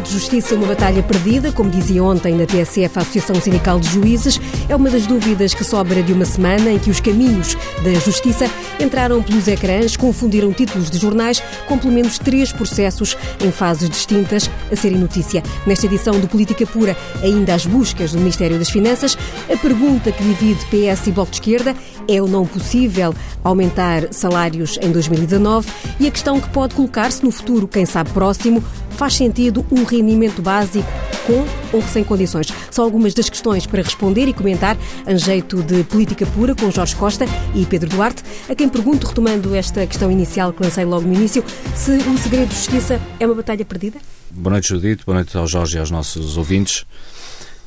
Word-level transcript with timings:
de 0.00 0.12
justiça 0.12 0.54
uma 0.54 0.66
batalha 0.66 1.02
perdida, 1.02 1.50
como 1.50 1.70
dizia 1.70 2.02
ontem 2.04 2.34
na 2.34 2.46
TSF 2.46 2.98
a 2.98 3.02
Associação 3.02 3.34
Sindical 3.36 3.80
de 3.80 3.88
Juízes, 3.88 4.40
é 4.68 4.76
uma 4.76 4.90
das 4.90 5.06
dúvidas 5.06 5.54
que 5.54 5.64
sobra 5.64 6.02
de 6.02 6.12
uma 6.12 6.24
semana 6.24 6.70
em 6.70 6.78
que 6.78 6.90
os 6.90 7.00
caminhos 7.00 7.56
da 7.82 7.92
justiça 7.94 8.50
entraram 8.78 9.22
pelos 9.22 9.48
ecrãs, 9.48 9.96
confundiram 9.96 10.52
títulos 10.52 10.90
de 10.90 10.98
jornais 10.98 11.42
com 11.66 11.78
pelo 11.78 11.92
menos 11.92 12.18
três 12.18 12.52
processos 12.52 13.16
em 13.44 13.50
fases 13.50 13.88
distintas 13.88 14.50
a 14.70 14.76
serem 14.76 14.98
notícia. 14.98 15.42
Nesta 15.66 15.86
edição 15.86 16.18
do 16.20 16.28
Política 16.28 16.66
Pura, 16.66 16.96
ainda 17.22 17.54
as 17.54 17.66
buscas 17.66 18.12
do 18.12 18.18
Ministério 18.18 18.58
das 18.58 18.70
Finanças, 18.70 19.16
a 19.52 19.56
pergunta 19.56 20.12
que 20.12 20.22
divide 20.22 20.64
PS 20.66 21.06
e 21.06 21.12
Bloco 21.12 21.30
de 21.30 21.36
Esquerda 21.38 21.74
é 22.06 22.22
ou 22.22 22.28
não 22.28 22.46
possível 22.46 23.14
aumentar 23.42 24.12
salários 24.12 24.78
em 24.82 24.90
2019 24.90 25.68
e 26.00 26.06
a 26.06 26.10
questão 26.10 26.40
que 26.40 26.48
pode 26.50 26.74
colocar-se 26.74 27.24
no 27.24 27.30
futuro, 27.30 27.68
quem 27.68 27.84
sabe 27.84 28.10
próximo, 28.10 28.62
faz 28.98 29.14
sentido 29.14 29.64
um 29.70 29.84
rendimento 29.84 30.42
básico 30.42 30.84
com 31.24 31.46
ou 31.72 31.80
sem 31.82 32.02
condições? 32.02 32.48
São 32.68 32.84
algumas 32.84 33.14
das 33.14 33.30
questões 33.30 33.64
para 33.64 33.80
responder 33.80 34.26
e 34.26 34.32
comentar 34.32 34.76
em 35.06 35.16
jeito 35.16 35.62
de 35.62 35.84
política 35.84 36.26
pura 36.26 36.52
com 36.52 36.68
Jorge 36.68 36.96
Costa 36.96 37.24
e 37.54 37.64
Pedro 37.64 37.88
Duarte, 37.88 38.24
a 38.48 38.56
quem 38.56 38.68
pergunto, 38.68 39.06
retomando 39.06 39.54
esta 39.54 39.86
questão 39.86 40.10
inicial 40.10 40.52
que 40.52 40.64
lancei 40.64 40.84
logo 40.84 41.06
no 41.06 41.14
início, 41.14 41.44
se 41.76 41.92
o 41.92 42.18
segredo 42.18 42.48
de 42.48 42.56
justiça 42.56 43.00
é 43.20 43.24
uma 43.24 43.36
batalha 43.36 43.64
perdida? 43.64 44.00
Boa 44.32 44.54
noite, 44.54 44.68
Judito. 44.68 45.04
Boa 45.06 45.14
noite 45.14 45.36
ao 45.38 45.46
Jorge 45.46 45.76
e 45.76 45.78
aos 45.80 45.92
nossos 45.92 46.36
ouvintes. 46.36 46.84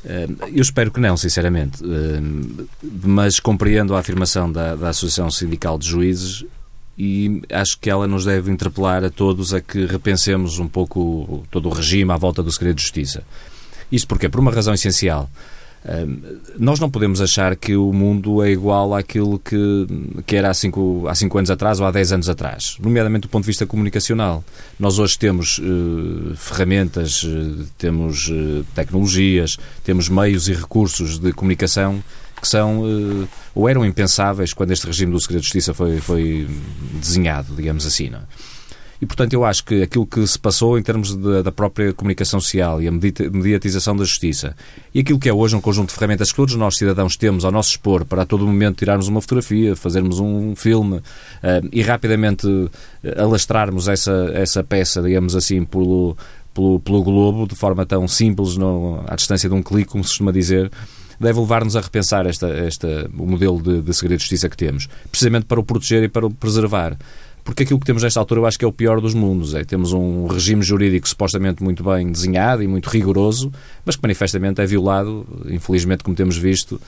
Eh, 0.04 0.28
eu 0.52 0.60
espero 0.60 0.90
que 0.90 1.00
não, 1.00 1.16
sinceramente, 1.16 1.82
eh, 1.82 2.20
mas 3.02 3.40
compreendo 3.40 3.96
a 3.96 4.00
afirmação 4.00 4.52
da, 4.52 4.76
da 4.76 4.90
Associação 4.90 5.30
Sindical 5.30 5.78
de 5.78 5.88
Juízes 5.88 6.44
e 6.96 7.42
acho 7.50 7.78
que 7.78 7.88
ela 7.88 8.06
nos 8.06 8.24
deve 8.24 8.50
interpelar 8.50 9.04
a 9.04 9.10
todos 9.10 9.54
a 9.54 9.60
que 9.60 9.86
repensemos 9.86 10.58
um 10.58 10.68
pouco 10.68 11.44
todo 11.50 11.68
o 11.68 11.72
regime 11.72 12.12
à 12.12 12.16
volta 12.16 12.42
do 12.42 12.52
segredo 12.52 12.76
de 12.76 12.82
justiça. 12.82 13.22
Isto 13.90 14.08
porque, 14.08 14.28
por 14.28 14.40
uma 14.40 14.50
razão 14.50 14.74
essencial, 14.74 15.28
nós 16.58 16.78
não 16.78 16.88
podemos 16.88 17.20
achar 17.20 17.56
que 17.56 17.76
o 17.76 17.92
mundo 17.92 18.42
é 18.42 18.50
igual 18.50 18.94
àquilo 18.94 19.38
que, 19.38 19.86
que 20.24 20.36
era 20.36 20.48
há 20.48 20.54
cinco, 20.54 21.06
há 21.08 21.14
cinco 21.14 21.36
anos 21.38 21.50
atrás 21.50 21.80
ou 21.80 21.86
há 21.86 21.90
dez 21.90 22.12
anos 22.12 22.28
atrás, 22.28 22.76
nomeadamente 22.80 23.22
do 23.22 23.28
ponto 23.28 23.42
de 23.42 23.48
vista 23.48 23.66
comunicacional. 23.66 24.44
Nós 24.78 24.98
hoje 24.98 25.18
temos 25.18 25.58
uh, 25.58 26.36
ferramentas, 26.36 27.24
uh, 27.24 27.66
temos 27.76 28.28
uh, 28.28 28.64
tecnologias, 28.74 29.56
temos 29.82 30.08
meios 30.08 30.48
e 30.48 30.52
recursos 30.52 31.18
de 31.18 31.32
comunicação 31.32 32.02
que 32.42 32.48
são 32.48 32.80
uh, 32.80 33.28
ou 33.54 33.68
eram 33.68 33.86
impensáveis 33.86 34.52
quando 34.52 34.72
este 34.72 34.84
regime 34.84 35.12
do 35.12 35.20
segredo 35.20 35.40
de 35.40 35.46
justiça 35.46 35.72
foi, 35.72 35.98
foi 35.98 36.48
desenhado, 37.00 37.54
digamos 37.54 37.86
assim. 37.86 38.10
Não 38.10 38.18
é? 38.18 38.22
E, 39.00 39.06
portanto, 39.06 39.32
eu 39.32 39.44
acho 39.44 39.64
que 39.64 39.82
aquilo 39.82 40.06
que 40.06 40.24
se 40.24 40.38
passou 40.38 40.78
em 40.78 40.82
termos 40.82 41.16
de, 41.16 41.42
da 41.42 41.50
própria 41.50 41.92
comunicação 41.92 42.40
social 42.40 42.80
e 42.80 42.86
a 42.86 42.92
mediatização 42.92 43.96
da 43.96 44.04
justiça 44.04 44.54
e 44.94 45.00
aquilo 45.00 45.18
que 45.18 45.28
é 45.28 45.32
hoje 45.32 45.56
um 45.56 45.60
conjunto 45.60 45.88
de 45.88 45.94
ferramentas 45.96 46.30
que 46.30 46.36
todos 46.36 46.54
nós, 46.54 46.76
cidadãos, 46.76 47.16
temos 47.16 47.44
ao 47.44 47.50
nosso 47.50 47.70
expor 47.70 48.04
para 48.04 48.22
a 48.22 48.24
todo 48.24 48.46
momento 48.46 48.76
tirarmos 48.76 49.08
uma 49.08 49.20
fotografia, 49.20 49.74
fazermos 49.74 50.20
um 50.20 50.54
filme 50.54 50.98
uh, 50.98 51.02
e 51.72 51.82
rapidamente 51.82 52.46
alastrarmos 53.16 53.88
essa, 53.88 54.30
essa 54.34 54.62
peça, 54.62 55.02
digamos 55.02 55.34
assim, 55.34 55.64
pelo, 55.64 56.16
pelo, 56.54 56.78
pelo 56.78 57.02
globo 57.02 57.48
de 57.48 57.56
forma 57.56 57.84
tão 57.84 58.06
simples, 58.06 58.56
no, 58.56 59.02
à 59.08 59.16
distância 59.16 59.48
de 59.48 59.54
um 59.54 59.62
clique, 59.64 59.90
como 59.90 60.04
se 60.04 60.10
costuma 60.10 60.30
dizer, 60.30 60.70
deve 61.22 61.40
levar-nos 61.40 61.76
a 61.76 61.80
repensar 61.80 62.26
esta, 62.26 62.48
esta, 62.48 63.08
o 63.16 63.26
modelo 63.26 63.62
de, 63.62 63.80
de 63.80 63.94
segredo 63.94 64.18
de 64.18 64.24
justiça 64.24 64.48
que 64.48 64.56
temos, 64.56 64.88
precisamente 65.10 65.46
para 65.46 65.60
o 65.60 65.64
proteger 65.64 66.02
e 66.04 66.08
para 66.08 66.26
o 66.26 66.30
preservar 66.30 66.96
porque 67.44 67.64
aquilo 67.64 67.80
que 67.80 67.86
temos 67.86 68.02
nesta 68.02 68.20
altura 68.20 68.40
eu 68.40 68.46
acho 68.46 68.58
que 68.58 68.64
é 68.64 68.68
o 68.68 68.72
pior 68.72 69.00
dos 69.00 69.14
mundos. 69.14 69.54
É, 69.54 69.64
temos 69.64 69.92
um 69.92 70.26
regime 70.26 70.62
jurídico 70.62 71.08
supostamente 71.08 71.62
muito 71.62 71.82
bem 71.82 72.10
desenhado 72.10 72.62
e 72.62 72.68
muito 72.68 72.88
rigoroso, 72.88 73.52
mas 73.84 73.96
que 73.96 74.02
manifestamente 74.02 74.60
é 74.60 74.66
violado, 74.66 75.26
infelizmente, 75.46 76.04
como 76.04 76.14
temos 76.14 76.36
visto, 76.36 76.80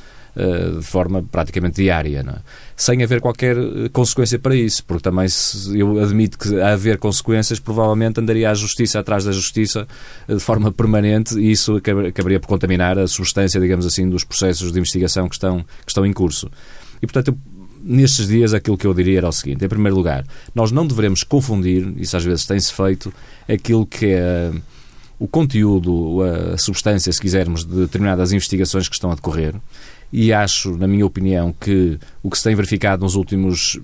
de 0.79 0.83
forma 0.83 1.23
praticamente 1.23 1.77
diária, 1.77 2.25
é? 2.27 2.35
sem 2.77 3.03
haver 3.03 3.21
qualquer 3.21 3.57
eh, 3.57 3.89
consequência 3.93 4.39
para 4.39 4.57
isso, 4.57 4.85
porque 4.85 5.03
também 5.03 5.29
se 5.29 5.79
eu 5.79 6.03
admito 6.03 6.39
que 6.39 6.61
a 6.61 6.73
haver 6.73 6.99
consequências, 6.99 7.61
provavelmente 7.61 8.21
andaria 8.21 8.51
a 8.51 8.55
justiça 8.55 8.99
atrás 8.99 9.25
da 9.25 9.33
justiça 9.33 9.87
uh, 10.29 10.35
de 10.35 10.41
forma 10.41 10.73
permanente 10.73 11.39
e 11.39 11.53
isso 11.53 11.77
acabaria 11.77 12.41
por 12.41 12.49
contaminar 12.49 12.99
a 12.99 13.07
substância, 13.07 13.61
digamos 13.61 13.87
assim, 13.87 14.09
dos 14.09 14.25
processos 14.25 14.73
de 14.73 14.79
investigação 14.79 15.29
que 15.29 15.37
estão, 15.37 15.61
que 15.61 15.91
estão 15.91 16.05
em 16.05 16.13
curso. 16.13 16.51
E, 17.01 17.07
portanto, 17.07 17.39
nestes 17.83 18.27
dias 18.27 18.55
aquilo 18.55 18.77
que 18.77 18.87
eu 18.87 18.95
diria 18.95 19.19
era 19.19 19.29
o 19.29 19.33
seguinte: 19.33 19.65
em 19.65 19.69
primeiro 19.69 19.97
lugar, 19.97 20.25
nós 20.55 20.73
não 20.73 20.87
devemos 20.87 21.23
confundir, 21.23 21.93
isso 21.97 22.17
às 22.17 22.25
vezes 22.25 22.45
tem-se 22.45 22.73
feito, 22.73 23.13
aquilo 23.49 23.87
que 23.87 24.07
é 24.07 24.51
o 25.19 25.29
conteúdo, 25.29 26.23
a 26.23 26.59
substância, 26.59 27.13
se 27.13 27.21
quisermos, 27.21 27.65
de 27.65 27.75
determinadas 27.77 28.33
investigações 28.33 28.89
que 28.89 28.95
estão 28.95 29.13
a 29.13 29.15
decorrer. 29.15 29.55
E 30.17 30.33
acho, 30.33 30.77
na 30.77 30.87
minha 30.87 31.05
opinião, 31.05 31.53
que 31.53 31.99
o 32.23 32.31
que 32.31 32.39
se 32.39 32.45
tem 32.45 32.55
verificado 32.55 33.03
nos 33.03 33.17
últimos 33.17 33.81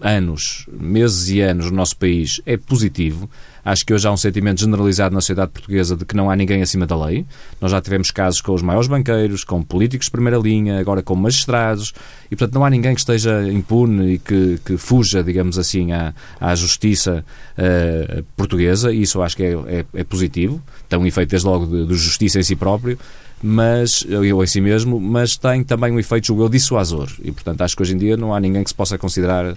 anos, 0.00 0.66
meses 0.72 1.28
e 1.28 1.42
anos 1.42 1.70
no 1.70 1.76
nosso 1.76 1.94
país 1.94 2.40
é 2.46 2.56
positivo. 2.56 3.28
Acho 3.62 3.84
que 3.84 3.92
hoje 3.92 4.08
há 4.08 4.10
um 4.10 4.16
sentimento 4.16 4.60
generalizado 4.60 5.14
na 5.14 5.20
sociedade 5.20 5.50
portuguesa 5.52 5.94
de 5.94 6.06
que 6.06 6.16
não 6.16 6.30
há 6.30 6.36
ninguém 6.36 6.62
acima 6.62 6.86
da 6.86 6.96
lei. 6.96 7.26
Nós 7.60 7.70
já 7.70 7.82
tivemos 7.82 8.10
casos 8.10 8.40
com 8.40 8.54
os 8.54 8.62
maiores 8.62 8.88
banqueiros, 8.88 9.44
com 9.44 9.62
políticos 9.62 10.06
de 10.06 10.10
primeira 10.10 10.38
linha, 10.38 10.80
agora 10.80 11.02
com 11.02 11.14
magistrados, 11.14 11.92
e 12.30 12.34
portanto 12.34 12.54
não 12.54 12.64
há 12.64 12.70
ninguém 12.70 12.94
que 12.94 13.00
esteja 13.00 13.46
impune 13.52 14.14
e 14.14 14.18
que, 14.18 14.58
que 14.64 14.78
fuja, 14.78 15.22
digamos 15.22 15.58
assim, 15.58 15.92
à, 15.92 16.14
à 16.40 16.54
justiça 16.54 17.22
uh, 17.58 18.22
portuguesa, 18.38 18.90
e 18.90 19.02
isso 19.02 19.20
acho 19.20 19.36
que 19.36 19.42
é, 19.42 19.52
é, 19.52 19.84
é 19.92 20.04
positivo. 20.04 20.62
Tem 20.88 20.98
um 20.98 21.04
efeito, 21.04 21.28
desde 21.28 21.46
logo, 21.46 21.66
de, 21.66 21.84
de 21.84 21.94
justiça 21.94 22.38
em 22.38 22.42
si 22.42 22.56
próprio 22.56 22.98
mas 23.42 24.04
eu 24.08 24.42
em 24.42 24.46
si 24.46 24.60
mesmo, 24.60 25.00
mas 25.00 25.36
tem 25.36 25.62
também 25.62 25.92
um 25.92 25.98
efeito, 25.98 26.26
julgo 26.26 26.44
eu, 26.44 26.48
dissuasor. 26.48 27.10
E, 27.22 27.30
portanto, 27.30 27.62
acho 27.62 27.76
que 27.76 27.82
hoje 27.82 27.94
em 27.94 27.98
dia 27.98 28.16
não 28.16 28.34
há 28.34 28.40
ninguém 28.40 28.64
que 28.64 28.70
se 28.70 28.74
possa 28.74 28.98
considerar 28.98 29.52
uh, 29.52 29.56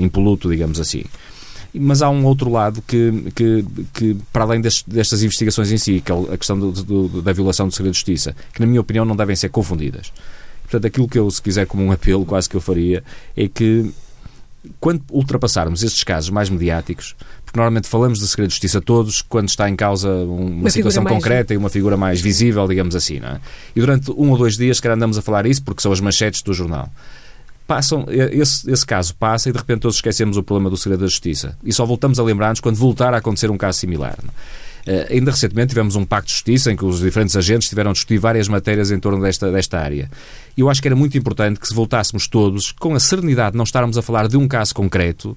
impoluto, 0.00 0.50
digamos 0.50 0.78
assim. 0.78 1.04
Mas 1.74 2.02
há 2.02 2.10
um 2.10 2.26
outro 2.26 2.50
lado 2.50 2.82
que, 2.86 3.32
que, 3.34 3.64
que 3.94 4.16
para 4.30 4.44
além 4.44 4.60
destas 4.60 5.22
investigações 5.22 5.72
em 5.72 5.78
si, 5.78 6.02
que 6.04 6.12
é 6.12 6.14
a 6.14 6.36
questão 6.36 6.58
do, 6.58 6.70
do, 6.70 7.22
da 7.22 7.32
violação 7.32 7.66
do 7.66 7.72
segredo 7.72 7.92
de 7.92 7.98
justiça, 7.98 8.36
que, 8.52 8.60
na 8.60 8.66
minha 8.66 8.80
opinião, 8.80 9.06
não 9.06 9.16
devem 9.16 9.34
ser 9.34 9.48
confundidas. 9.48 10.12
Portanto, 10.64 10.86
aquilo 10.86 11.08
que 11.08 11.18
eu, 11.18 11.30
se 11.30 11.40
quiser, 11.40 11.66
como 11.66 11.82
um 11.82 11.90
apelo, 11.90 12.26
quase 12.26 12.48
que 12.48 12.56
eu 12.56 12.60
faria, 12.60 13.02
é 13.34 13.48
que 13.48 13.90
quando 14.78 15.02
ultrapassarmos 15.10 15.82
estes 15.82 16.04
casos 16.04 16.30
mais 16.30 16.48
mediáticos, 16.48 17.16
porque 17.52 17.60
normalmente 17.60 17.86
falamos 17.86 18.18
de 18.18 18.26
segredo 18.26 18.48
de 18.48 18.54
justiça 18.54 18.80
todos 18.80 19.20
quando 19.20 19.50
está 19.50 19.68
em 19.68 19.76
causa 19.76 20.08
uma, 20.08 20.40
uma 20.40 20.70
situação 20.70 21.04
concreta 21.04 21.52
e 21.52 21.56
uma 21.58 21.68
figura 21.68 21.98
mais 21.98 22.18
visível, 22.18 22.66
digamos 22.66 22.96
assim, 22.96 23.20
não 23.20 23.28
é? 23.28 23.40
E 23.76 23.80
durante 23.80 24.10
um 24.10 24.30
ou 24.30 24.38
dois 24.38 24.56
dias, 24.56 24.78
se 24.78 24.82
calhar 24.82 24.96
andamos 24.96 25.18
a 25.18 25.22
falar 25.22 25.44
isso 25.44 25.62
porque 25.62 25.82
são 25.82 25.92
as 25.92 26.00
manchetes 26.00 26.40
do 26.40 26.54
jornal. 26.54 26.88
Passam, 27.66 28.06
esse, 28.08 28.70
esse 28.70 28.86
caso 28.86 29.14
passa 29.14 29.50
e 29.50 29.52
de 29.52 29.58
repente 29.58 29.80
todos 29.80 29.96
esquecemos 29.96 30.38
o 30.38 30.42
problema 30.42 30.70
do 30.70 30.78
segredo 30.78 31.00
da 31.00 31.06
justiça. 31.06 31.56
E 31.62 31.74
só 31.74 31.84
voltamos 31.84 32.18
a 32.18 32.22
lembrar-nos 32.22 32.58
quando 32.58 32.76
voltar 32.76 33.12
a 33.12 33.18
acontecer 33.18 33.50
um 33.50 33.58
caso 33.58 33.78
similar. 33.78 34.16
Uh, 34.86 35.12
ainda 35.12 35.30
recentemente 35.30 35.68
tivemos 35.68 35.94
um 35.94 36.04
pacto 36.04 36.26
de 36.26 36.32
justiça 36.32 36.72
em 36.72 36.76
que 36.76 36.84
os 36.84 37.00
diferentes 37.00 37.36
agentes 37.36 37.68
tiveram 37.68 37.90
a 37.90 37.92
discutir 37.92 38.18
várias 38.18 38.48
matérias 38.48 38.90
em 38.90 38.98
torno 38.98 39.22
desta, 39.22 39.52
desta 39.52 39.78
área. 39.78 40.10
E 40.56 40.60
eu 40.62 40.70
acho 40.70 40.80
que 40.80 40.88
era 40.88 40.96
muito 40.96 41.16
importante 41.16 41.60
que 41.60 41.68
se 41.68 41.74
voltássemos 41.74 42.26
todos, 42.26 42.72
com 42.72 42.94
a 42.94 43.00
serenidade 43.00 43.52
de 43.52 43.58
não 43.58 43.64
estarmos 43.64 43.96
a 43.96 44.02
falar 44.02 44.26
de 44.26 44.36
um 44.36 44.48
caso 44.48 44.74
concreto, 44.74 45.36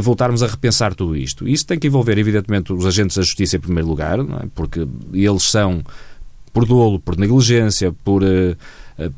voltarmos 0.00 0.42
a 0.42 0.46
repensar 0.46 0.94
tudo 0.94 1.16
isto. 1.16 1.48
Isso 1.48 1.66
tem 1.66 1.78
que 1.78 1.86
envolver, 1.86 2.18
evidentemente, 2.18 2.72
os 2.72 2.86
agentes 2.86 3.16
da 3.16 3.22
justiça 3.22 3.56
em 3.56 3.60
primeiro 3.60 3.88
lugar, 3.88 4.18
é? 4.18 4.46
porque 4.54 4.86
eles 5.12 5.44
são, 5.44 5.82
por 6.52 6.66
dolo, 6.66 6.98
por 7.00 7.16
negligência, 7.16 7.92
por. 8.04 8.22
Uh, 8.22 8.56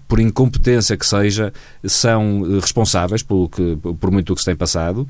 por 0.08 0.19
incompetência 0.19 0.96
que 0.96 1.06
seja, 1.06 1.52
são 1.84 2.58
responsáveis 2.58 3.23
por, 3.23 3.50
que, 3.50 3.76
por 4.00 4.11
muito 4.11 4.32
o 4.32 4.34
que 4.34 4.40
se 4.40 4.46
tem 4.46 4.56
passado 4.56 5.06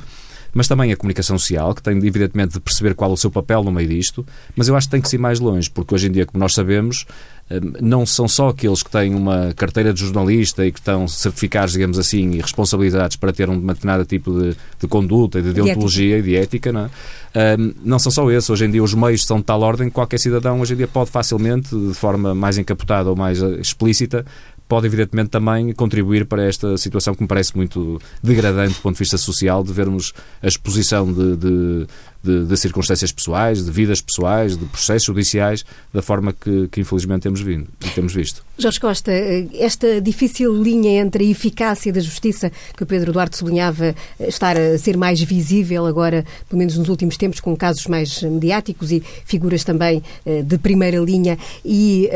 mas 0.56 0.66
também 0.66 0.90
a 0.90 0.96
comunicação 0.96 1.38
social, 1.38 1.74
que 1.74 1.82
tem 1.82 1.98
evidentemente 1.98 2.54
de 2.54 2.60
perceber 2.60 2.94
qual 2.94 3.10
é 3.10 3.12
o 3.12 3.16
seu 3.16 3.30
papel 3.30 3.62
no 3.62 3.70
meio 3.70 3.90
disto, 3.90 4.24
mas 4.56 4.68
eu 4.68 4.74
acho 4.74 4.86
que 4.86 4.92
tem 4.92 5.02
que 5.02 5.14
ir 5.14 5.18
mais 5.18 5.38
longe, 5.38 5.70
porque 5.70 5.94
hoje 5.94 6.06
em 6.06 6.10
dia, 6.10 6.24
como 6.24 6.40
nós 6.40 6.54
sabemos, 6.54 7.04
eh, 7.04 7.35
não 7.80 8.04
são 8.04 8.26
só 8.26 8.48
aqueles 8.48 8.82
que 8.82 8.90
têm 8.90 9.14
uma 9.14 9.52
carteira 9.54 9.94
de 9.94 10.00
jornalista 10.00 10.66
e 10.66 10.72
que 10.72 10.80
estão 10.80 11.06
certificados, 11.06 11.72
digamos 11.72 11.96
assim, 11.96 12.32
e 12.32 12.40
responsabilizados 12.40 13.16
para 13.16 13.32
ter 13.32 13.48
um 13.48 13.60
determinado 13.60 14.04
tipo 14.04 14.36
de, 14.36 14.56
de 14.80 14.88
conduta, 14.88 15.40
de 15.40 15.52
deontologia 15.52 16.18
e 16.18 16.22
de 16.22 16.34
ética, 16.34 16.72
não, 16.72 16.90
é? 17.32 17.56
não 17.84 18.00
são 18.00 18.10
só 18.10 18.28
esses. 18.32 18.50
Hoje 18.50 18.64
em 18.64 18.70
dia 18.70 18.82
os 18.82 18.94
meios 18.94 19.24
são 19.24 19.38
de 19.38 19.44
tal 19.44 19.60
ordem 19.60 19.88
que 19.88 19.94
qualquer 19.94 20.18
cidadão 20.18 20.60
hoje 20.60 20.74
em 20.74 20.76
dia 20.76 20.88
pode 20.88 21.10
facilmente, 21.10 21.68
de 21.68 21.94
forma 21.94 22.34
mais 22.34 22.58
encapotada 22.58 23.10
ou 23.10 23.14
mais 23.14 23.40
eh, 23.40 23.60
explícita, 23.60 24.26
pode 24.68 24.86
evidentemente 24.86 25.30
também 25.30 25.72
contribuir 25.72 26.26
para 26.26 26.44
esta 26.44 26.76
situação 26.76 27.14
que 27.14 27.22
me 27.22 27.28
parece 27.28 27.56
muito 27.56 28.00
degradante 28.22 28.74
do 28.74 28.80
ponto 28.80 28.94
de 28.94 28.98
vista 29.00 29.16
social, 29.16 29.62
de 29.62 29.72
vermos 29.72 30.12
a 30.42 30.46
exposição 30.46 31.12
de, 31.12 31.36
de, 31.36 31.86
de, 32.22 32.46
de 32.46 32.56
circunstâncias 32.56 33.12
pessoais, 33.12 33.64
de 33.64 33.70
vidas 33.70 34.00
pessoais, 34.00 34.56
de 34.56 34.64
processos 34.66 35.04
judiciais, 35.04 35.64
da 35.92 36.02
forma 36.02 36.32
que, 36.32 36.68
que 36.68 36.80
infelizmente 36.80 37.22
temos, 37.22 37.40
vindo, 37.40 37.68
temos 37.94 38.12
visto. 38.12 38.44
Jorge 38.58 38.80
Costa, 38.80 39.12
esta 39.54 40.00
difícil 40.00 40.60
linha 40.60 41.00
entre 41.00 41.24
a 41.24 41.30
eficácia 41.30 41.92
da 41.92 42.00
justiça, 42.00 42.50
que 42.76 42.82
o 42.82 42.86
Pedro 42.86 43.12
Duarte 43.12 43.36
sublinhava 43.36 43.94
estar 44.18 44.56
a 44.58 44.76
ser 44.78 44.96
mais 44.96 45.22
visível 45.22 45.86
agora, 45.86 46.24
pelo 46.48 46.58
menos 46.58 46.76
nos 46.76 46.88
últimos 46.88 47.16
tempos, 47.16 47.38
com 47.38 47.56
casos 47.56 47.86
mais 47.86 48.22
mediáticos 48.22 48.90
e 48.90 49.02
figuras 49.24 49.62
também 49.62 50.02
eh, 50.24 50.42
de 50.42 50.58
primeira 50.58 50.98
linha, 50.98 51.38
e 51.64 52.08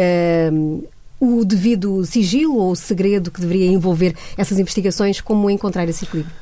uh, 0.50 0.88
o 1.20 1.44
devido 1.44 2.04
sigilo 2.04 2.56
ou 2.56 2.74
segredo 2.74 3.30
que 3.30 3.40
deveria 3.40 3.66
envolver 3.66 4.16
essas 4.36 4.58
investigações, 4.58 5.20
como 5.20 5.50
encontrar 5.50 5.88
esse 5.88 6.04
equilíbrio? 6.04 6.34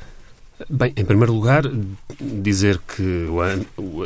Bem, 0.69 0.91
em 0.97 1.05
primeiro 1.05 1.31
lugar, 1.31 1.63
dizer 2.19 2.79
que 2.79 3.27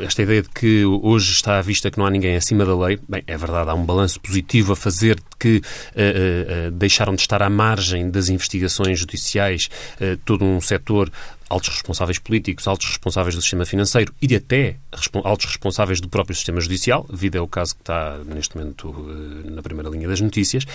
esta 0.03 0.21
ideia 0.21 0.43
de 0.43 0.49
que 0.49 0.85
hoje 0.85 1.31
está 1.31 1.57
à 1.57 1.61
vista 1.61 1.89
que 1.89 1.97
não 1.97 2.05
há 2.05 2.11
ninguém 2.11 2.35
acima 2.35 2.63
da 2.63 2.77
lei, 2.77 2.99
bem, 3.09 3.23
é 3.25 3.35
verdade, 3.35 3.71
há 3.71 3.73
um 3.73 3.83
balanço 3.83 4.19
positivo 4.19 4.73
a 4.73 4.75
fazer 4.75 5.15
de 5.15 5.23
que 5.39 5.57
uh, 5.57 6.67
uh, 6.67 6.71
deixaram 6.71 7.15
de 7.15 7.21
estar 7.21 7.41
à 7.41 7.49
margem 7.49 8.09
das 8.09 8.29
investigações 8.29 8.99
judiciais 8.99 9.67
uh, 9.95 10.15
todo 10.25 10.45
um 10.45 10.61
setor 10.61 11.11
altos 11.53 11.69
responsáveis 11.69 12.17
políticos, 12.17 12.67
altos 12.67 12.87
responsáveis 12.87 13.35
do 13.35 13.41
sistema 13.41 13.65
financeiro 13.65 14.11
e 14.19 14.25
de 14.25 14.35
até 14.35 14.77
altos 15.23 15.45
responsáveis 15.45 16.01
do 16.01 16.09
próprio 16.09 16.35
sistema 16.35 16.59
judicial, 16.59 17.05
vida 17.11 17.37
é 17.37 17.41
o 17.41 17.47
caso 17.47 17.75
que 17.75 17.81
está 17.81 18.17
neste 18.25 18.57
momento 18.57 18.93
eh, 19.07 19.51
na 19.51 19.61
primeira 19.61 19.89
linha 19.89 20.07
das 20.07 20.19
notícias, 20.19 20.65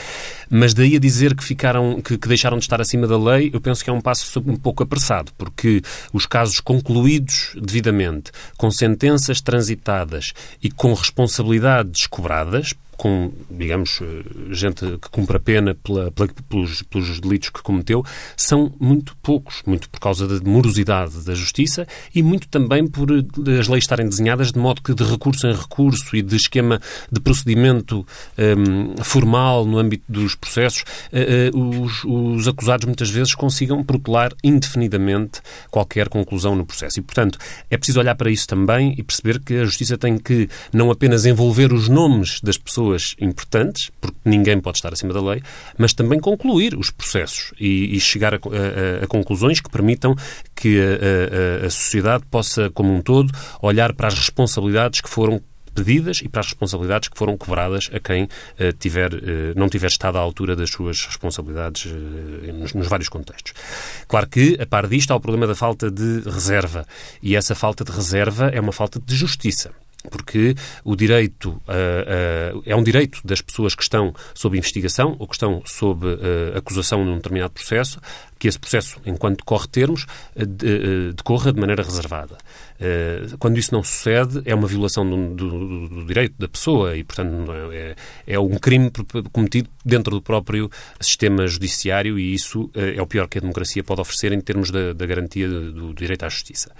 mas 0.48 0.72
daí 0.74 0.94
a 0.96 1.00
dizer 1.00 1.34
que 1.34 1.42
ficaram, 1.42 2.00
que, 2.00 2.16
que 2.16 2.28
deixaram 2.28 2.58
de 2.58 2.64
estar 2.64 2.80
acima 2.80 3.06
da 3.06 3.18
lei, 3.18 3.50
eu 3.52 3.60
penso 3.60 3.82
que 3.82 3.90
é 3.90 3.92
um 3.92 4.00
passo 4.00 4.40
um 4.46 4.56
pouco 4.56 4.82
apressado, 4.82 5.32
porque 5.36 5.82
os 6.12 6.26
casos 6.26 6.60
concluídos 6.60 7.56
devidamente, 7.60 8.30
com 8.56 8.70
sentenças 8.70 9.40
transitadas 9.40 10.32
e 10.62 10.70
com 10.70 10.94
responsabilidades 10.94 12.06
cobradas, 12.06 12.72
com, 12.98 13.32
digamos, 13.48 14.00
eh, 14.02 14.52
gente 14.52 14.84
que 14.84 15.08
cumpre 15.08 15.36
a 15.36 15.40
pena 15.40 15.72
pela, 15.72 16.10
pela, 16.10 16.28
pelos, 16.48 16.82
pelos, 16.82 17.20
delitos 17.20 17.48
que 17.48 17.62
cometeu, 17.62 18.04
são 18.36 18.74
muito 18.80 19.16
poucos, 19.22 19.62
muito 19.64 19.88
por 19.88 20.00
causa 20.00 20.26
da 20.26 20.50
morosidade 20.50 21.24
da 21.24 21.32
justiça 21.32 21.86
e 22.12 22.24
muito 22.24 22.48
também 22.48 22.88
por 22.88 23.08
eh, 23.12 23.58
as 23.58 23.68
leis 23.68 23.84
estarem 23.84 24.08
desenhadas 24.08 24.50
de 24.50 24.58
modo 24.58 24.82
que 24.82 24.92
de 24.92 25.04
recurso 25.04 25.46
em 25.46 25.54
recurso 25.54 26.16
e 26.16 26.22
de 26.22 26.34
esquema 26.34 26.80
de 27.10 27.20
procedimento 27.20 28.04
um, 28.36 28.42
ehm, 28.42 28.94
formal 29.04 29.64
no 29.64 29.78
âmbito 29.78 30.04
dos 30.08 30.34
processos, 30.34 30.82
uh, 31.12 31.56
uh, 31.56 31.82
os, 31.82 32.02
os 32.04 32.48
acusados 32.48 32.84
muitas 32.84 33.10
vezes 33.10 33.32
consigam 33.34 33.84
protelar 33.84 34.32
indefinidamente 34.42 35.40
qualquer 35.70 36.08
conclusão 36.08 36.56
no 36.56 36.66
processo. 36.66 36.98
E, 36.98 37.02
portanto, 37.02 37.38
é 37.70 37.76
preciso 37.76 38.00
olhar 38.00 38.16
para 38.16 38.30
isso 38.30 38.48
também 38.48 38.94
e 38.98 39.04
perceber 39.04 39.38
que 39.38 39.54
a 39.54 39.64
justiça 39.64 39.96
tem 39.96 40.18
que 40.18 40.48
não 40.72 40.90
apenas 40.90 41.24
envolver 41.26 41.72
os 41.72 41.88
nomes 41.88 42.40
das 42.40 42.58
pessoas 42.58 42.87
pessoas 42.88 43.14
importantes, 43.20 43.90
porque 44.00 44.16
ninguém 44.24 44.60
pode 44.60 44.78
estar 44.78 44.92
acima 44.92 45.12
da 45.12 45.20
lei, 45.20 45.42
mas 45.76 45.92
também 45.92 46.18
concluir 46.18 46.74
os 46.74 46.90
processos 46.90 47.52
e, 47.58 47.96
e 47.96 48.00
chegar 48.00 48.34
a, 48.34 48.36
a, 48.36 49.04
a, 49.04 49.06
conclusões 49.06 49.60
que 49.60 49.70
permitam 49.70 50.14
que 50.54 50.78
a, 50.80 51.66
a 51.66 51.70
sociedade 51.70 52.24
possa, 52.30 52.70
como 52.70 52.92
um 52.92 53.02
todo, 53.02 53.32
olhar 53.60 53.92
para 53.92 54.08
as 54.08 54.14
responsabilidades 54.14 55.00
que 55.00 55.08
foram 55.08 55.42
pedidas 55.74 56.20
e 56.22 56.28
para 56.28 56.40
as 56.40 56.46
responsabilidades 56.46 57.08
que 57.08 57.16
foram 57.16 57.36
cobradas 57.36 57.88
a 57.92 58.00
quem 58.00 58.24
uh, 58.24 58.72
tiver, 58.80 59.14
uh, 59.14 59.18
não 59.54 59.68
tiver 59.68 59.86
estado 59.86 60.18
à 60.18 60.20
altura 60.20 60.56
das 60.56 60.70
suas 60.70 61.06
responsabilidades 61.06 61.84
uh, 61.84 62.52
nos, 62.52 62.74
nos, 62.74 62.88
vários 62.88 63.08
contextos. 63.08 63.52
Claro 64.08 64.28
que, 64.28 64.58
a 64.60 64.66
par 64.66 64.88
disto, 64.88 65.12
há 65.12 65.16
o 65.16 65.20
problema 65.20 65.46
da 65.46 65.54
falta 65.54 65.88
de 65.88 66.22
reserva. 66.28 66.84
E 67.22 67.36
essa 67.36 67.54
falta 67.54 67.84
de 67.84 67.92
reserva 67.92 68.48
é 68.48 68.60
uma 68.60 68.72
falta 68.72 68.98
de 68.98 69.14
justiça 69.14 69.70
porque 70.08 70.54
o 70.84 70.96
direito 70.96 71.50
uh, 71.50 72.58
uh, 72.58 72.62
é 72.64 72.74
um 72.74 72.82
direito 72.82 73.20
das 73.24 73.40
pessoas 73.40 73.74
que 73.74 73.82
estão 73.82 74.14
sob 74.34 74.56
investigação 74.56 75.16
ou 75.18 75.26
que 75.26 75.34
estão 75.34 75.62
sob 75.64 76.06
uh, 76.06 76.56
acusação 76.56 77.04
num 77.04 77.16
determinado 77.16 77.52
processo, 77.52 78.00
que 78.38 78.48
esse 78.48 78.58
processo, 78.58 79.00
enquanto 79.04 79.44
corre 79.44 79.66
termos, 79.68 80.06
decorra 81.14 81.52
de 81.52 81.60
maneira 81.60 81.82
reservada. 81.82 82.36
Quando 83.38 83.58
isso 83.58 83.74
não 83.74 83.82
sucede, 83.82 84.40
é 84.44 84.54
uma 84.54 84.68
violação 84.68 85.08
do, 85.08 85.34
do, 85.34 85.88
do 85.88 86.06
direito 86.06 86.34
da 86.38 86.48
pessoa 86.48 86.96
e, 86.96 87.02
portanto, 87.02 87.50
é, 87.72 87.96
é, 88.26 88.38
um 88.38 88.56
crime 88.56 88.90
cometido 89.32 89.68
dentro 89.84 90.14
do 90.14 90.22
próprio 90.22 90.70
sistema 91.00 91.46
judiciário 91.46 92.18
e 92.18 92.32
isso 92.32 92.70
é 92.74 93.02
o 93.02 93.06
pior 93.06 93.26
que 93.26 93.38
a 93.38 93.40
democracia 93.40 93.82
pode 93.82 94.00
oferecer 94.00 94.32
em 94.32 94.40
termos 94.40 94.70
da, 94.70 94.92
da 94.92 95.06
garantia 95.06 95.48
do 95.48 95.92
direito 95.92 96.24
à 96.24 96.28
justiça. 96.28 96.70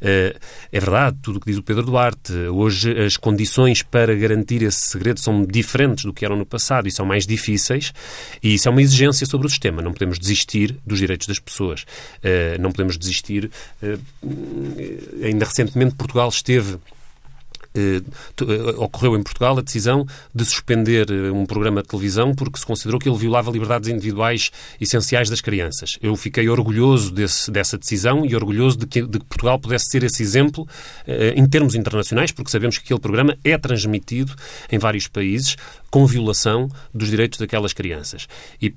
É 0.00 0.34
verdade, 0.72 1.18
tudo 1.22 1.36
o 1.36 1.40
que 1.40 1.50
diz 1.50 1.58
o 1.58 1.62
Pedro 1.62 1.84
Duarte. 1.84 2.32
Hoje 2.32 2.98
as 2.98 3.16
condições 3.16 3.82
para 3.82 4.14
garantir 4.14 4.62
esse 4.62 4.86
segredo 4.86 5.20
são 5.20 5.44
diferentes 5.44 6.04
do 6.04 6.12
que 6.12 6.24
eram 6.24 6.36
no 6.36 6.46
passado 6.46 6.88
e 6.88 6.90
são 6.90 7.04
mais 7.04 7.26
difíceis, 7.26 7.92
e 8.42 8.54
isso 8.54 8.68
é 8.68 8.70
uma 8.70 8.82
exigência 8.82 9.26
sobre 9.26 9.46
o 9.46 9.50
sistema. 9.50 9.82
Não 9.82 9.92
podemos 9.92 10.18
desistir 10.18 10.76
dos 10.86 11.01
direitos 11.02 11.26
das 11.26 11.38
pessoas. 11.38 11.84
Não 12.60 12.70
podemos 12.70 12.96
desistir. 12.96 13.50
Ainda 15.22 15.44
recentemente 15.44 15.94
Portugal 15.94 16.28
esteve 16.28 16.78
eh, 17.74 18.02
eh, 18.42 18.70
ocorreu 18.76 19.16
em 19.16 19.22
Portugal 19.22 19.56
a 19.56 19.62
decisão 19.62 20.06
de 20.34 20.44
suspender 20.44 21.10
eh, 21.10 21.30
um 21.30 21.46
programa 21.46 21.80
de 21.82 21.88
televisão 21.88 22.34
porque 22.34 22.58
se 22.58 22.66
considerou 22.66 23.00
que 23.00 23.08
ele 23.08 23.16
violava 23.16 23.50
liberdades 23.50 23.88
individuais 23.88 24.50
essenciais 24.78 25.30
das 25.30 25.40
crianças. 25.40 25.98
Eu 26.02 26.14
fiquei 26.14 26.50
orgulhoso 26.50 27.10
desse, 27.10 27.50
dessa 27.50 27.78
decisão 27.78 28.26
e 28.26 28.36
orgulhoso 28.36 28.76
de 28.78 28.86
que, 28.86 29.00
de 29.02 29.18
que, 29.18 29.24
Portugal 29.24 29.58
pudesse 29.58 29.86
ser 29.86 30.02
esse 30.02 30.22
exemplo 30.22 30.68
em 31.34 31.46
termos 31.48 31.74
internacionais, 31.74 32.30
porque 32.30 32.50
sabemos 32.50 32.76
que 32.76 32.84
aquele 32.84 33.00
programa 33.00 33.36
é 33.42 33.56
transmitido 33.56 34.34
em 34.70 34.78
vários 34.78 35.08
países 35.08 35.56
com 35.90 36.06
violação 36.06 36.68
dos 36.92 37.08
direitos 37.08 37.38
daquelas 37.38 37.72
crianças. 37.72 38.26
E, 38.60 38.74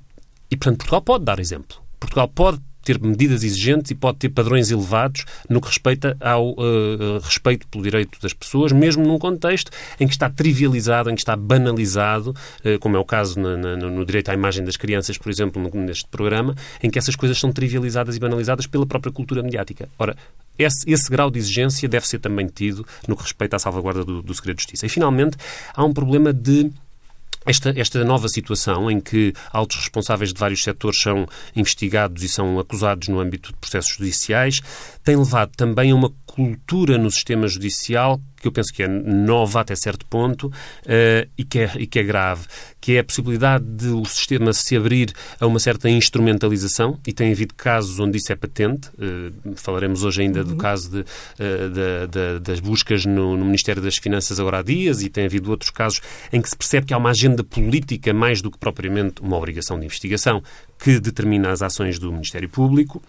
e 0.50 0.56
portanto, 0.56 0.78
Portugal 0.78 1.02
pode 1.02 1.24
dar 1.24 1.38
exemplo. 1.38 1.85
Portugal 1.98 2.28
pode 2.28 2.60
ter 2.86 3.00
medidas 3.00 3.42
exigentes 3.42 3.90
e 3.90 3.94
pode 3.96 4.18
ter 4.18 4.28
padrões 4.28 4.70
elevados 4.70 5.24
no 5.50 5.60
que 5.60 5.66
respeita 5.66 6.16
ao 6.20 6.52
uh, 6.52 7.18
respeito 7.20 7.66
pelo 7.66 7.82
direito 7.82 8.20
das 8.22 8.32
pessoas, 8.32 8.70
mesmo 8.70 9.04
num 9.04 9.18
contexto 9.18 9.72
em 9.98 10.06
que 10.06 10.14
está 10.14 10.30
trivializado, 10.30 11.10
em 11.10 11.16
que 11.16 11.20
está 11.20 11.34
banalizado, 11.34 12.30
uh, 12.30 12.78
como 12.78 12.96
é 12.96 12.98
o 13.00 13.04
caso 13.04 13.40
na, 13.40 13.56
na, 13.56 13.76
no 13.76 14.06
direito 14.06 14.28
à 14.28 14.34
imagem 14.34 14.64
das 14.64 14.76
crianças, 14.76 15.18
por 15.18 15.30
exemplo, 15.30 15.60
neste 15.74 16.06
programa, 16.08 16.54
em 16.80 16.88
que 16.88 16.96
essas 16.96 17.16
coisas 17.16 17.38
são 17.40 17.50
trivializadas 17.50 18.14
e 18.14 18.20
banalizadas 18.20 18.68
pela 18.68 18.86
própria 18.86 19.12
cultura 19.12 19.42
mediática. 19.42 19.88
Ora, 19.98 20.16
esse, 20.56 20.88
esse, 20.88 21.10
grau 21.10 21.28
de 21.28 21.40
exigência 21.40 21.88
deve 21.88 22.06
ser 22.06 22.20
também 22.20 22.46
tido 22.46 22.86
no 23.08 23.16
que 23.16 23.22
respeita 23.22 23.56
à 23.56 23.58
salvaguarda 23.58 24.04
do, 24.04 24.22
do 24.22 24.32
segredo 24.32 24.56
de 24.56 24.62
justiça. 24.62 24.86
E, 24.86 24.88
finalmente, 24.88 25.36
há 25.74 25.84
um 25.84 25.92
problema 25.92 26.32
de 26.32 26.70
esta, 27.46 27.72
esta 27.76 28.04
nova 28.04 28.28
situação 28.28 28.90
em 28.90 29.00
que 29.00 29.32
altos 29.52 29.78
responsáveis 29.78 30.32
de 30.32 30.38
vários 30.38 30.62
setores 30.62 31.00
são 31.00 31.26
investigados 31.54 32.22
e 32.22 32.28
são 32.28 32.58
acusados 32.58 33.08
no 33.08 33.20
âmbito 33.20 33.52
de 33.52 33.58
processos 33.58 33.94
judiciais 33.94 34.60
tem 35.04 35.16
levado 35.16 35.52
também 35.56 35.92
a 35.92 35.94
uma 35.94 36.12
cultura 36.26 36.98
no 36.98 37.10
sistema 37.10 37.46
judicial 37.46 38.20
que 38.40 38.48
eu 38.48 38.52
penso 38.52 38.72
que 38.72 38.82
é 38.82 38.88
nova 38.88 39.60
até 39.60 39.74
certo 39.74 40.06
ponto 40.06 40.48
uh, 40.48 41.28
e, 41.36 41.44
que 41.44 41.60
é, 41.60 41.72
e 41.78 41.86
que 41.86 41.98
é 41.98 42.02
grave, 42.02 42.46
que 42.80 42.96
é 42.96 43.00
a 43.00 43.04
possibilidade 43.04 43.64
de 43.64 43.88
o 43.88 44.04
sistema 44.04 44.52
se 44.52 44.76
abrir 44.76 45.12
a 45.40 45.46
uma 45.46 45.58
certa 45.58 45.88
instrumentalização 45.88 46.98
e 47.06 47.12
tem 47.12 47.32
havido 47.32 47.54
casos 47.54 47.98
onde 47.98 48.18
isso 48.18 48.32
é 48.32 48.36
patente. 48.36 48.88
Uh, 48.90 49.54
falaremos 49.56 50.04
hoje 50.04 50.22
ainda 50.22 50.40
uhum. 50.40 50.46
do 50.46 50.56
caso 50.56 50.90
de, 50.90 51.00
uh, 51.00 51.04
de, 51.70 52.06
de, 52.10 52.40
das 52.40 52.60
buscas 52.60 53.04
no, 53.04 53.36
no, 53.36 53.44
Ministério 53.44 53.82
das 53.82 53.96
Finanças 53.96 54.38
agora 54.38 54.58
há 54.58 54.62
dias 54.62 55.02
e 55.02 55.08
tem 55.08 55.24
havido 55.24 55.50
outros 55.50 55.70
casos 55.70 56.00
em 56.32 56.40
que 56.40 56.48
se 56.48 56.56
percebe 56.56 56.86
que 56.86 56.94
há 56.94 56.98
uma 56.98 57.10
agenda 57.10 57.42
política 57.42 58.12
mais 58.12 58.42
do 58.42 58.50
que 58.50 58.58
propriamente 58.58 59.20
uma 59.22 59.36
obrigação 59.36 59.78
de 59.78 59.86
investigação 59.86 60.42
que 60.78 61.00
determina 61.00 61.50
as 61.50 61.62
ações 61.62 61.98
do 61.98 62.12
Ministério 62.12 62.48
Público. 62.48 63.02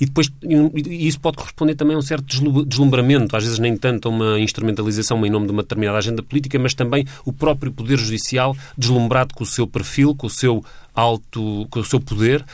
E 0.00 0.06
depois 0.06 0.30
e 0.42 1.06
isso 1.06 1.20
pode 1.20 1.36
corresponder 1.36 1.74
também 1.74 1.94
a 1.96 1.98
um 1.98 2.02
certo 2.02 2.24
deslumbramento, 2.64 3.36
às 3.36 3.44
vezes 3.44 3.58
nem 3.58 3.76
tanto 3.76 4.08
a 4.08 4.10
uma 4.10 4.38
instrumentalização 4.40 5.24
em 5.24 5.30
nome 5.30 5.46
de 5.46 5.52
uma 5.52 5.62
determinada 5.62 5.98
agenda 5.98 6.22
política, 6.22 6.58
mas 6.58 6.74
também 6.74 7.06
o 7.24 7.32
próprio 7.32 7.72
Poder 7.72 7.98
Judicial 7.98 8.56
deslumbrado 8.76 9.34
com 9.34 9.44
o 9.44 9.46
seu 9.46 9.66
perfil, 9.66 10.14
com 10.14 10.26
o 10.26 10.30
seu 10.30 10.64
alto, 10.94 11.66
com 11.70 11.80
o 11.80 11.84
seu 11.84 12.00
poder, 12.00 12.44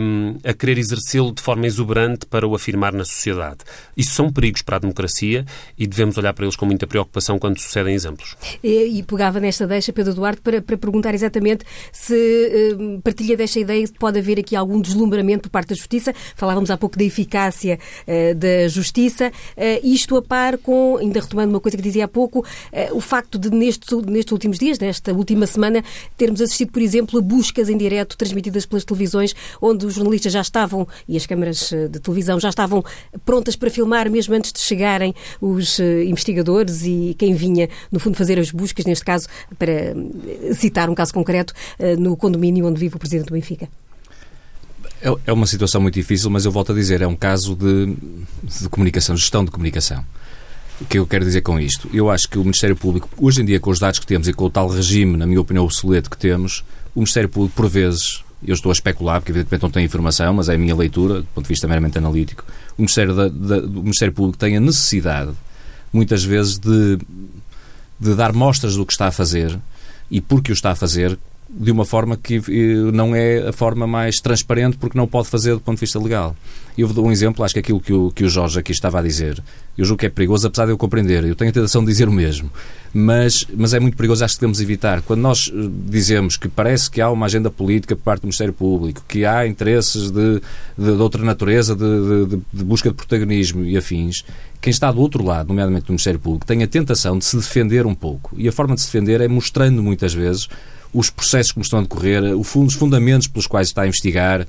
um, 0.00 0.36
a 0.44 0.52
querer 0.52 0.78
exercê-lo 0.78 1.32
de 1.32 1.42
forma 1.42 1.66
exuberante 1.66 2.26
para 2.26 2.46
o 2.46 2.54
afirmar 2.54 2.92
na 2.92 3.04
sociedade. 3.04 3.58
Isso 3.96 4.14
são 4.14 4.32
perigos 4.32 4.62
para 4.62 4.76
a 4.76 4.78
democracia 4.78 5.44
e 5.76 5.86
devemos 5.86 6.16
olhar 6.18 6.32
para 6.32 6.44
eles 6.44 6.56
com 6.56 6.66
muita 6.66 6.86
preocupação 6.86 7.38
quando 7.38 7.58
sucedem 7.58 7.94
exemplos. 7.94 8.36
E, 8.62 8.98
e 8.98 9.02
pegava 9.02 9.40
nesta 9.40 9.66
deixa, 9.66 9.92
Pedro 9.92 10.14
Duarte, 10.14 10.40
para, 10.40 10.60
para 10.62 10.76
perguntar 10.76 11.14
exatamente 11.14 11.64
se 11.92 12.76
um, 12.78 13.00
partilha 13.00 13.36
desta 13.36 13.60
ideia 13.60 13.84
de 13.84 13.92
que 13.92 13.98
pode 13.98 14.18
haver 14.18 14.38
aqui 14.38 14.56
algum 14.56 14.80
deslumbramento 14.80 15.42
por 15.42 15.50
parte 15.50 15.70
da 15.70 15.74
Justiça. 15.74 16.14
Falávamos 16.36 16.70
há 16.70 16.76
pouco 16.76 16.98
da 16.98 17.04
eficácia 17.04 17.78
uh, 18.06 18.34
da 18.34 18.68
Justiça. 18.68 19.32
Uh, 19.56 19.86
isto 19.86 20.16
a 20.16 20.22
par 20.22 20.58
com, 20.58 20.96
ainda 20.98 21.20
retomando 21.20 21.50
uma 21.50 21.60
coisa 21.60 21.76
que 21.76 21.82
dizia 21.82 22.04
há 22.04 22.08
pouco, 22.08 22.40
uh, 22.40 22.96
o 22.96 23.00
facto 23.00 23.38
de 23.38 23.50
nestes, 23.50 23.90
nestes 24.06 24.32
últimos 24.32 24.58
dias, 24.58 24.78
nesta 24.78 25.12
última 25.12 25.46
semana, 25.46 25.82
termos 26.16 26.40
assistido, 26.40 26.72
por 26.72 26.82
exemplo, 26.82 27.18
a 27.18 27.22
buscas 27.22 27.68
em 27.68 27.76
direto 27.76 28.16
transmitidas 28.16 28.66
pelas 28.66 28.84
televisões, 28.84 29.34
onde 29.60 29.86
os 29.86 29.94
jornalistas 29.94 30.32
já 30.32 30.40
estavam, 30.40 30.86
e 31.08 31.16
as 31.16 31.26
câmaras 31.26 31.72
eh, 31.72 31.88
de 31.88 31.98
televisão 32.00 32.38
já 32.38 32.48
estavam 32.48 32.84
prontas 33.24 33.56
para 33.56 33.70
filmar 33.70 34.10
mesmo 34.10 34.34
antes 34.34 34.52
de 34.52 34.60
chegarem 34.60 35.14
os 35.40 35.78
eh, 35.80 36.04
investigadores 36.04 36.82
e 36.84 37.14
quem 37.18 37.34
vinha, 37.34 37.68
no 37.90 37.98
fundo, 38.00 38.16
fazer 38.16 38.38
as 38.38 38.50
buscas, 38.50 38.84
neste 38.84 39.04
caso, 39.04 39.28
para 39.58 39.72
eh, 39.72 39.94
citar 40.54 40.88
um 40.90 40.94
caso 40.94 41.12
concreto, 41.12 41.52
no 41.98 42.16
condomínio 42.16 42.66
onde 42.66 42.78
vive 42.78 42.96
o 42.96 42.98
Presidente 42.98 43.26
do 43.26 43.32
Benfica. 43.32 43.68
É, 45.00 45.14
é 45.26 45.32
uma 45.32 45.46
situação 45.46 45.80
muito 45.80 45.94
difícil, 45.94 46.30
mas 46.30 46.44
eu 46.44 46.52
volto 46.52 46.72
a 46.72 46.74
dizer, 46.74 47.02
é 47.02 47.06
um 47.06 47.16
caso 47.16 47.54
de, 47.54 47.96
de 48.42 48.68
comunicação, 48.68 49.16
gestão 49.16 49.44
de 49.44 49.50
comunicação. 49.50 50.04
O 50.80 50.84
que 50.84 50.98
eu 50.98 51.06
quero 51.06 51.24
dizer 51.24 51.40
com 51.40 51.58
isto? 51.58 51.88
Eu 51.92 52.10
acho 52.10 52.28
que 52.28 52.38
o 52.38 52.42
Ministério 52.42 52.76
Público, 52.76 53.08
hoje 53.16 53.42
em 53.42 53.44
dia, 53.44 53.58
com 53.58 53.70
os 53.70 53.78
dados 53.78 53.98
que 53.98 54.06
temos 54.06 54.28
e 54.28 54.32
com 54.32 54.44
o 54.44 54.50
tal 54.50 54.68
regime, 54.68 55.16
na 55.16 55.26
minha 55.26 55.40
opinião, 55.40 55.64
obsoleto 55.64 56.08
que 56.08 56.16
temos, 56.16 56.64
o 56.94 57.00
Ministério 57.00 57.28
Público, 57.28 57.56
por 57.56 57.68
vezes, 57.68 58.22
eu 58.46 58.54
estou 58.54 58.70
a 58.70 58.72
especular, 58.72 59.20
porque 59.20 59.32
evidentemente 59.32 59.62
não 59.62 59.70
tenho 59.70 59.84
informação, 59.86 60.32
mas 60.34 60.48
é 60.48 60.54
a 60.54 60.58
minha 60.58 60.74
leitura, 60.74 61.20
do 61.20 61.26
ponto 61.34 61.44
de 61.44 61.48
vista 61.48 61.66
meramente 61.66 61.98
analítico, 61.98 62.44
o 62.76 62.82
Ministério, 62.82 63.14
da, 63.14 63.28
da, 63.28 63.58
o 63.58 63.82
Ministério 63.82 64.14
Público 64.14 64.38
tem 64.38 64.56
a 64.56 64.60
necessidade, 64.60 65.32
muitas 65.92 66.22
vezes, 66.22 66.58
de, 66.58 66.98
de 67.98 68.14
dar 68.14 68.32
mostras 68.32 68.76
do 68.76 68.86
que 68.86 68.92
está 68.92 69.06
a 69.06 69.12
fazer 69.12 69.58
e 70.10 70.20
porque 70.20 70.52
o 70.52 70.54
está 70.54 70.70
a 70.70 70.74
fazer, 70.74 71.18
de 71.50 71.70
uma 71.70 71.84
forma 71.84 72.16
que 72.16 72.36
eh, 72.36 72.92
não 72.92 73.14
é 73.14 73.48
a 73.48 73.52
forma 73.52 73.86
mais 73.86 74.16
transparente 74.16 74.76
porque 74.76 74.96
não 74.96 75.06
pode 75.06 75.28
fazer 75.28 75.54
do 75.54 75.60
ponto 75.60 75.76
de 75.76 75.80
vista 75.80 75.98
legal. 75.98 76.36
Eu 76.78 76.86
vou 76.86 76.94
dar 76.94 77.08
um 77.08 77.10
exemplo, 77.10 77.44
acho 77.44 77.54
que 77.54 77.58
aquilo 77.58 77.80
que 77.80 77.92
o, 77.92 78.12
que 78.12 78.22
o 78.22 78.28
Jorge 78.28 78.60
aqui 78.60 78.70
estava 78.70 79.00
a 79.00 79.02
dizer, 79.02 79.42
eu 79.76 79.84
julgo 79.84 79.98
que 79.98 80.06
é 80.06 80.08
perigoso, 80.08 80.46
apesar 80.46 80.64
de 80.64 80.70
eu 80.70 80.78
compreender, 80.78 81.24
eu 81.24 81.34
tenho 81.34 81.50
a 81.50 81.52
tentação 81.52 81.82
de 81.82 81.88
dizer 81.88 82.08
o 82.08 82.12
mesmo, 82.12 82.48
mas, 82.94 83.44
mas 83.52 83.74
é 83.74 83.80
muito 83.80 83.96
perigoso, 83.96 84.24
acho 84.24 84.34
que 84.34 84.40
devemos 84.42 84.60
evitar. 84.60 85.02
Quando 85.02 85.20
nós 85.20 85.52
eh, 85.52 85.68
dizemos 85.86 86.36
que 86.36 86.48
parece 86.48 86.88
que 86.88 87.00
há 87.00 87.10
uma 87.10 87.26
agenda 87.26 87.50
política 87.50 87.96
por 87.96 88.02
parte 88.04 88.20
do 88.20 88.26
Ministério 88.26 88.52
Público, 88.52 89.02
que 89.08 89.24
há 89.24 89.44
interesses 89.44 90.12
de, 90.12 90.40
de, 90.78 90.96
de 90.96 91.02
outra 91.02 91.24
natureza, 91.24 91.74
de, 91.74 92.26
de, 92.26 92.40
de 92.52 92.64
busca 92.64 92.90
de 92.90 92.94
protagonismo 92.94 93.64
e 93.64 93.76
afins, 93.76 94.24
quem 94.60 94.70
está 94.70 94.92
do 94.92 95.00
outro 95.00 95.24
lado, 95.24 95.48
nomeadamente 95.48 95.86
do 95.86 95.90
Ministério 95.90 96.20
Público, 96.20 96.46
tem 96.46 96.62
a 96.62 96.66
tentação 96.68 97.18
de 97.18 97.24
se 97.24 97.36
defender 97.36 97.86
um 97.86 97.94
pouco. 97.94 98.36
E 98.38 98.46
a 98.46 98.52
forma 98.52 98.76
de 98.76 98.82
se 98.82 98.86
defender 98.86 99.20
é 99.20 99.26
mostrando 99.26 99.82
muitas 99.82 100.14
vezes 100.14 100.48
os 100.94 101.10
processos 101.10 101.52
que 101.52 101.60
estão 101.60 101.80
a 101.80 101.82
decorrer, 101.82 102.22
os 102.36 102.74
fundamentos 102.74 103.26
pelos 103.26 103.48
quais 103.48 103.66
está 103.66 103.82
a 103.82 103.86
investigar, 103.88 104.46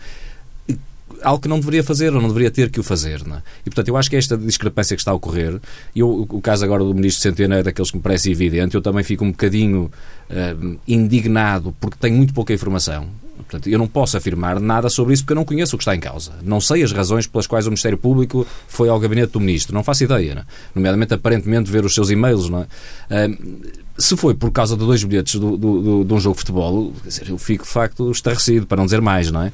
algo 1.22 1.42
que 1.42 1.48
não 1.48 1.60
deveria 1.60 1.84
fazer 1.84 2.14
ou 2.14 2.22
não 2.22 2.28
deveria 2.28 2.52
ter 2.52 2.70
que 2.70 2.80
o 2.80 2.84
fazer. 2.84 3.22
É? 3.22 3.42
E, 3.62 3.70
portanto, 3.70 3.88
eu 3.88 3.98
acho 3.98 4.10
que 4.10 4.16
esta 4.16 4.38
discrepância 4.38 4.96
que 4.96 5.02
está 5.02 5.12
a 5.12 5.16
ocorrer, 5.16 5.60
e 5.96 6.04
o 6.04 6.42
caso 6.42 6.64
agora 6.64 6.84
do 6.84 6.94
Ministro 6.94 7.22
Centeno 7.22 7.56
é 7.56 7.64
daqueles 7.64 7.92
que 7.92 7.98
me 7.98 8.04
parece 8.04 8.32
evidente, 8.32 8.76
eu 8.76 8.82
também 8.82 9.04
fico 9.04 9.24
um 9.24 9.32
bocadinho 9.32 9.92
uh, 10.30 10.80
indignado 10.88 11.76
porque 11.80 11.98
tenho 12.00 12.16
muito 12.16 12.34
pouca 12.34 12.54
informação. 12.54 13.08
Portanto, 13.38 13.70
eu 13.70 13.80
não 13.80 13.88
posso 13.88 14.18
afirmar 14.18 14.60
nada 14.60 14.90
sobre 14.90 15.14
isso 15.14 15.24
porque 15.24 15.32
eu 15.32 15.38
não 15.38 15.46
conheço 15.46 15.76
o 15.76 15.80
que 15.80 15.84
está 15.84 15.96
em 15.96 16.00
causa. 16.00 16.34
Não 16.44 16.60
sei 16.60 16.84
as 16.84 16.92
razões 16.92 17.26
pelas 17.26 17.48
quais 17.48 17.66
o 17.66 17.70
Ministério 17.70 17.98
Público 17.98 18.46
foi 18.68 18.90
ao 18.90 19.00
gabinete 19.00 19.32
do 19.32 19.40
Ministro. 19.40 19.74
Não 19.74 19.84
faço 19.84 20.04
ideia. 20.04 20.36
Não 20.36 20.42
é? 20.42 20.46
Nomeadamente, 20.76 21.14
aparentemente, 21.14 21.72
ver 21.72 21.86
os 21.86 21.94
seus 21.94 22.10
e-mails. 22.10 22.50
Não 22.50 22.60
é? 22.60 23.28
Uh, 23.28 23.80
se 24.00 24.16
foi 24.16 24.34
por 24.34 24.50
causa 24.52 24.76
de 24.76 24.86
dois 24.86 25.04
bilhetes 25.04 25.36
do, 25.36 25.58
do, 25.58 25.82
do, 25.82 26.04
de 26.06 26.14
um 26.14 26.20
jogo 26.20 26.36
de 26.36 26.40
futebol, 26.40 26.94
dizer, 27.04 27.30
eu 27.30 27.38
fico 27.38 27.66
de 27.66 27.70
facto 27.70 28.10
estarrecido, 28.10 28.66
para 28.66 28.78
não 28.78 28.86
dizer 28.86 29.02
mais, 29.02 29.30
não 29.30 29.44
é? 29.44 29.52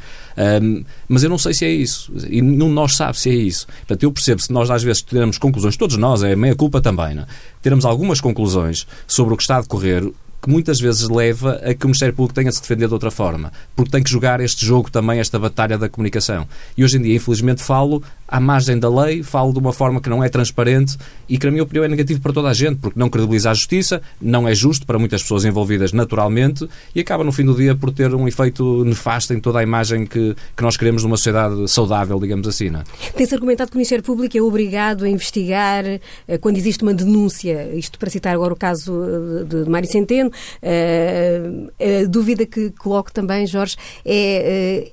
Um, 0.61 0.85
mas 1.09 1.23
eu 1.23 1.29
não 1.29 1.37
sei 1.37 1.53
se 1.53 1.65
é 1.65 1.69
isso. 1.69 2.13
E 2.29 2.41
não 2.41 2.69
nós 2.69 2.95
sabe 2.95 3.19
se 3.19 3.29
é 3.29 3.33
isso. 3.33 3.65
Portanto, 3.67 4.03
eu 4.03 4.11
percebo 4.11 4.41
se 4.41 4.53
nós 4.53 4.69
às 4.69 4.83
vezes 4.83 5.01
teremos 5.01 5.37
conclusões, 5.37 5.75
todos 5.75 5.97
nós, 5.97 6.23
é 6.23 6.35
meia 6.35 6.55
culpa 6.55 6.79
também, 6.79 7.15
não 7.15 7.23
é? 7.23 7.27
teremos 7.61 7.83
algumas 7.83 8.21
conclusões 8.21 8.85
sobre 9.07 9.33
o 9.33 9.37
que 9.37 9.41
está 9.41 9.57
a 9.57 9.61
decorrer, 9.61 10.07
que 10.45 10.51
muitas 10.51 10.79
vezes 10.79 11.09
leva 11.09 11.53
a 11.65 11.73
que 11.73 11.83
o 11.85 11.87
Ministério 11.87 12.13
Público 12.13 12.35
tenha 12.35 12.49
de 12.49 12.55
se 12.55 12.61
defender 12.61 12.87
de 12.87 12.93
outra 12.93 13.09
forma, 13.09 13.51
porque 13.75 13.89
tem 13.89 14.03
que 14.03 14.11
jogar 14.11 14.39
este 14.39 14.63
jogo 14.63 14.91
também, 14.91 15.19
esta 15.19 15.39
batalha 15.39 15.75
da 15.75 15.89
comunicação. 15.89 16.47
E 16.77 16.83
hoje 16.83 16.97
em 16.97 17.01
dia, 17.01 17.15
infelizmente, 17.15 17.63
falo 17.63 18.03
à 18.27 18.39
margem 18.39 18.77
da 18.77 18.89
lei, 18.89 19.23
falo 19.23 19.53
de 19.53 19.59
uma 19.59 19.71
forma 19.71 20.01
que 20.01 20.09
não 20.09 20.23
é 20.23 20.29
transparente 20.29 20.97
e 21.29 21.37
que, 21.37 21.45
na 21.45 21.51
minha 21.51 21.63
opinião, 21.63 21.83
é 21.83 21.87
negativo 21.87 22.21
para 22.21 22.33
toda 22.33 22.49
a 22.49 22.53
gente, 22.53 22.77
porque 22.77 22.99
não 22.99 23.09
credibiliza 23.09 23.51
a 23.51 23.53
justiça, 23.53 24.01
não 24.21 24.47
é 24.47 24.55
justo 24.55 24.85
para 24.85 24.97
muitas 24.97 25.21
pessoas 25.21 25.45
envolvidas 25.45 25.93
naturalmente 25.93 26.67
e 26.93 26.99
acaba, 26.99 27.23
no 27.23 27.31
fim 27.31 27.45
do 27.45 27.55
dia, 27.55 27.75
por 27.75 27.91
ter 27.91 28.13
um 28.13 28.27
efeito 28.27 28.83
nefasto 28.83 29.33
em 29.33 29.39
toda 29.39 29.59
a 29.59 29.63
imagem 29.63 30.05
que, 30.05 30.35
que 30.55 30.63
nós 30.63 30.77
queremos 30.77 31.01
de 31.01 31.07
uma 31.07 31.17
sociedade 31.17 31.67
saudável, 31.67 32.19
digamos 32.19 32.47
assim. 32.47 32.71
É? 32.75 33.11
Tem-se 33.11 33.33
argumentado 33.33 33.69
que 33.69 33.77
o 33.77 33.79
Ministério 33.79 34.03
Público 34.03 34.37
é 34.37 34.41
obrigado 34.41 35.05
a 35.05 35.09
investigar 35.09 35.85
eh, 35.85 36.37
quando 36.39 36.57
existe 36.57 36.83
uma 36.83 36.93
denúncia, 36.93 37.71
isto 37.75 37.99
para 37.99 38.09
citar 38.09 38.33
agora 38.33 38.53
o 38.53 38.57
caso 38.57 38.93
eh, 39.03 39.43
de 39.43 39.69
Mário 39.69 39.89
Centeno, 39.89 40.31
a 40.63 42.07
dúvida 42.07 42.45
que 42.45 42.71
coloco 42.71 43.11
também, 43.11 43.45
Jorge, 43.45 43.75
é 44.03 44.91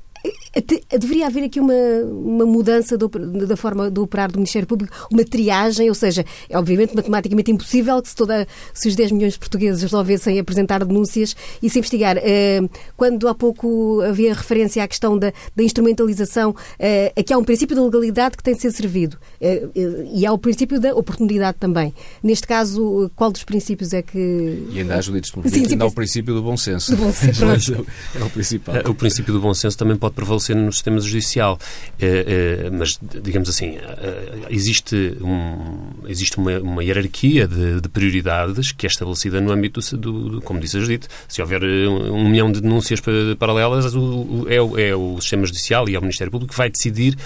Deveria 0.98 1.26
haver 1.26 1.44
aqui 1.44 1.58
uma, 1.58 1.72
uma 1.72 2.44
mudança 2.44 2.98
do, 2.98 3.08
da 3.08 3.56
forma 3.56 3.90
de 3.90 3.98
operar 3.98 4.30
do 4.30 4.36
Ministério 4.36 4.68
Público, 4.68 4.94
uma 5.10 5.24
triagem, 5.24 5.88
ou 5.88 5.94
seja, 5.94 6.26
é 6.48 6.58
obviamente 6.58 6.94
matematicamente 6.94 7.50
impossível 7.50 8.02
que 8.02 8.10
se, 8.10 8.14
toda, 8.14 8.46
se 8.74 8.86
os 8.86 8.94
10 8.94 9.12
milhões 9.12 9.32
de 9.32 9.38
portugueses 9.38 9.82
resolvessem 9.82 10.38
apresentar 10.38 10.84
denúncias 10.84 11.34
e 11.62 11.70
se 11.70 11.78
investigar. 11.78 12.18
Eh, 12.18 12.60
quando 12.96 13.28
há 13.28 13.34
pouco 13.34 14.02
havia 14.02 14.34
referência 14.34 14.84
à 14.84 14.88
questão 14.88 15.18
da, 15.18 15.32
da 15.56 15.62
instrumentalização, 15.62 16.54
eh, 16.78 17.12
aqui 17.16 17.32
há 17.32 17.38
um 17.38 17.44
princípio 17.44 17.74
da 17.74 17.82
legalidade 17.82 18.36
que 18.36 18.42
tem 18.42 18.54
de 18.54 18.60
ser 18.60 18.72
servido 18.72 19.16
eh, 19.40 19.66
e 20.12 20.26
há 20.26 20.32
o 20.32 20.38
princípio 20.38 20.78
da 20.78 20.94
oportunidade 20.94 21.56
também. 21.58 21.94
Neste 22.22 22.46
caso, 22.46 23.10
qual 23.16 23.32
dos 23.32 23.44
princípios 23.44 23.94
é 23.94 24.02
que. 24.02 24.68
E 24.70 24.80
ainda 24.80 24.96
há 24.96 25.00
juízes 25.00 25.30
por 25.30 25.42
ainda 25.46 25.84
há 25.84 25.88
o 25.88 25.92
princípio 25.92 26.34
do 26.34 26.42
bom 26.42 26.58
senso. 26.58 26.94
Do 26.94 27.04
bom 27.04 27.12
senso. 27.12 27.44
é 28.14 28.22
o 28.22 28.28
principal. 28.28 28.74
O 28.90 28.94
princípio 28.94 29.32
do 29.32 29.40
bom 29.40 29.54
senso 29.54 29.78
também 29.78 29.96
pode 29.96 30.14
prevalecer 30.14 30.41
no 30.50 30.72
sistema 30.72 31.00
judicial. 31.00 31.58
Eh, 32.00 32.24
eh, 32.66 32.70
mas, 32.70 32.98
digamos 33.22 33.48
assim, 33.48 33.76
eh, 33.76 34.46
existe, 34.50 35.16
um, 35.20 36.08
existe 36.08 36.38
uma, 36.38 36.58
uma 36.58 36.84
hierarquia 36.84 37.46
de, 37.46 37.80
de, 37.80 37.88
prioridades 37.88 38.72
que 38.72 38.86
é 38.86 38.88
estabelecida 38.88 39.40
no 39.40 39.52
âmbito 39.52 39.80
do, 39.96 40.30
do, 40.30 40.42
como 40.42 40.60
disse 40.60 40.76
a 40.76 40.80
Judite. 40.80 41.08
Se 41.28 41.40
houver 41.40 41.62
um 41.62 42.28
milhão 42.28 42.50
de 42.50 42.60
denúncias 42.60 43.00
paralelas, 43.38 43.94
o, 43.94 44.46
é, 44.48 44.60
o, 44.60 44.78
é 44.78 44.94
o 44.94 45.20
sistema 45.20 45.46
judicial 45.46 45.88
e 45.88 45.94
é 45.94 45.98
o 45.98 46.02
Ministério 46.02 46.30
Público 46.30 46.52
que 46.52 46.58
vai 46.58 46.70
decidir 46.70 47.16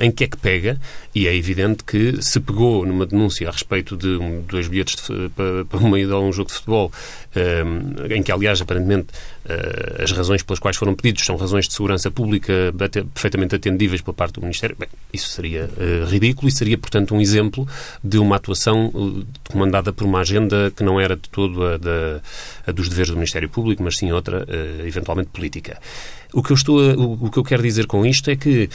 em 0.00 0.10
que 0.10 0.24
é 0.24 0.26
que 0.26 0.36
pega. 0.36 0.78
E 1.14 1.26
é 1.26 1.34
evidente 1.34 1.84
que 1.84 2.22
se 2.22 2.40
pegou 2.40 2.86
numa 2.86 3.06
denúncia 3.06 3.48
a 3.48 3.52
respeito 3.52 3.96
de 3.96 4.08
um, 4.08 4.42
dois 4.42 4.68
bilhetes 4.68 4.96
de, 4.96 5.28
para, 5.30 5.64
para 5.64 5.80
a 5.80 6.20
um 6.20 6.32
jogo 6.32 6.48
de 6.48 6.54
futebol, 6.54 6.92
em 8.10 8.22
que, 8.22 8.32
aliás, 8.32 8.60
aparentemente, 8.60 9.08
as 10.02 10.12
razões 10.12 10.42
pelas 10.42 10.58
quais 10.58 10.76
foram 10.76 10.94
pedidos 10.94 11.24
são 11.24 11.36
razões 11.36 11.66
de 11.66 11.74
segurança 11.74 12.10
pública 12.10 12.52
perfeitamente 13.14 13.54
atendíveis 13.54 14.02
pela 14.02 14.14
parte 14.14 14.34
do 14.34 14.40
Ministério, 14.42 14.76
bem, 14.78 14.88
isso 15.12 15.28
seria 15.28 15.70
uh, 15.76 16.06
ridículo 16.06 16.48
e 16.48 16.52
seria, 16.52 16.76
portanto, 16.76 17.14
um 17.14 17.20
exemplo 17.20 17.66
de 18.02 18.18
uma 18.18 18.36
atuação 18.36 18.86
uh, 18.86 19.26
comandada 19.50 19.92
por 19.92 20.04
uma 20.04 20.20
agenda 20.20 20.70
que 20.74 20.82
não 20.82 21.00
era 21.00 21.16
de 21.16 21.28
todo 21.28 21.64
a, 21.64 21.76
da, 21.76 22.20
a 22.66 22.72
dos 22.72 22.88
deveres 22.88 23.10
do 23.10 23.16
Ministério 23.16 23.48
Público, 23.48 23.82
mas 23.82 23.96
sim 23.96 24.12
outra, 24.12 24.46
eventualmente 24.84 25.30
política. 25.30 25.78
O 26.32 26.42
que 26.42 26.52
eu 26.52 26.54
estou 26.54 26.78
a, 26.78 26.94
o, 26.94 27.30
que 27.30 27.38
eu 27.38 27.44
quero 27.44 27.62
dizer 27.62 27.86
com 27.86 28.04
isto 28.04 28.30
é 28.30 28.36
que 28.36 28.68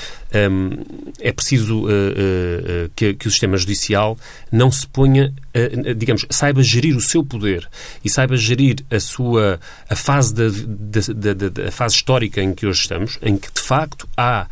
um, 0.51 0.71
é 1.19 1.31
preciso 1.31 1.83
uh, 1.83 1.87
uh, 1.87 2.89
que, 2.95 3.13
que, 3.13 3.27
o 3.27 3.31
sistema 3.31 3.57
judicial 3.57 4.17
não 4.51 4.71
se 4.71 4.87
ponha, 4.87 5.33
uh, 5.55 5.93
digamos, 5.93 6.25
saiba 6.31 6.63
gerir 6.63 6.97
o 6.97 7.01
seu 7.01 7.23
poder 7.23 7.69
e 8.03 8.09
saiba 8.09 8.35
gerir 8.35 8.77
a 8.89 8.99
sua 8.99 9.59
a 9.87 9.95
fase 9.95 10.33
da, 10.33 10.45
da, 10.49 11.33
da, 11.33 11.49
da 11.49 11.71
fase 11.71 11.95
histórica 11.95 12.41
em 12.41 12.53
que 12.53 12.65
hoje 12.65 12.81
estamos, 12.81 13.19
em 13.21 13.37
que 13.37 13.51
de 13.53 13.61
facto 13.61 14.07
há 14.17 14.47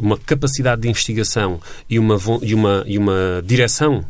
uma 0.00 0.16
capacidade 0.16 0.82
de 0.82 0.88
investigação 0.88 1.60
e 1.90 1.98
uma 1.98 2.16
e 2.42 2.54
uma 2.54 2.84
e 2.86 2.98
uma 2.98 3.42
direção 3.44 4.04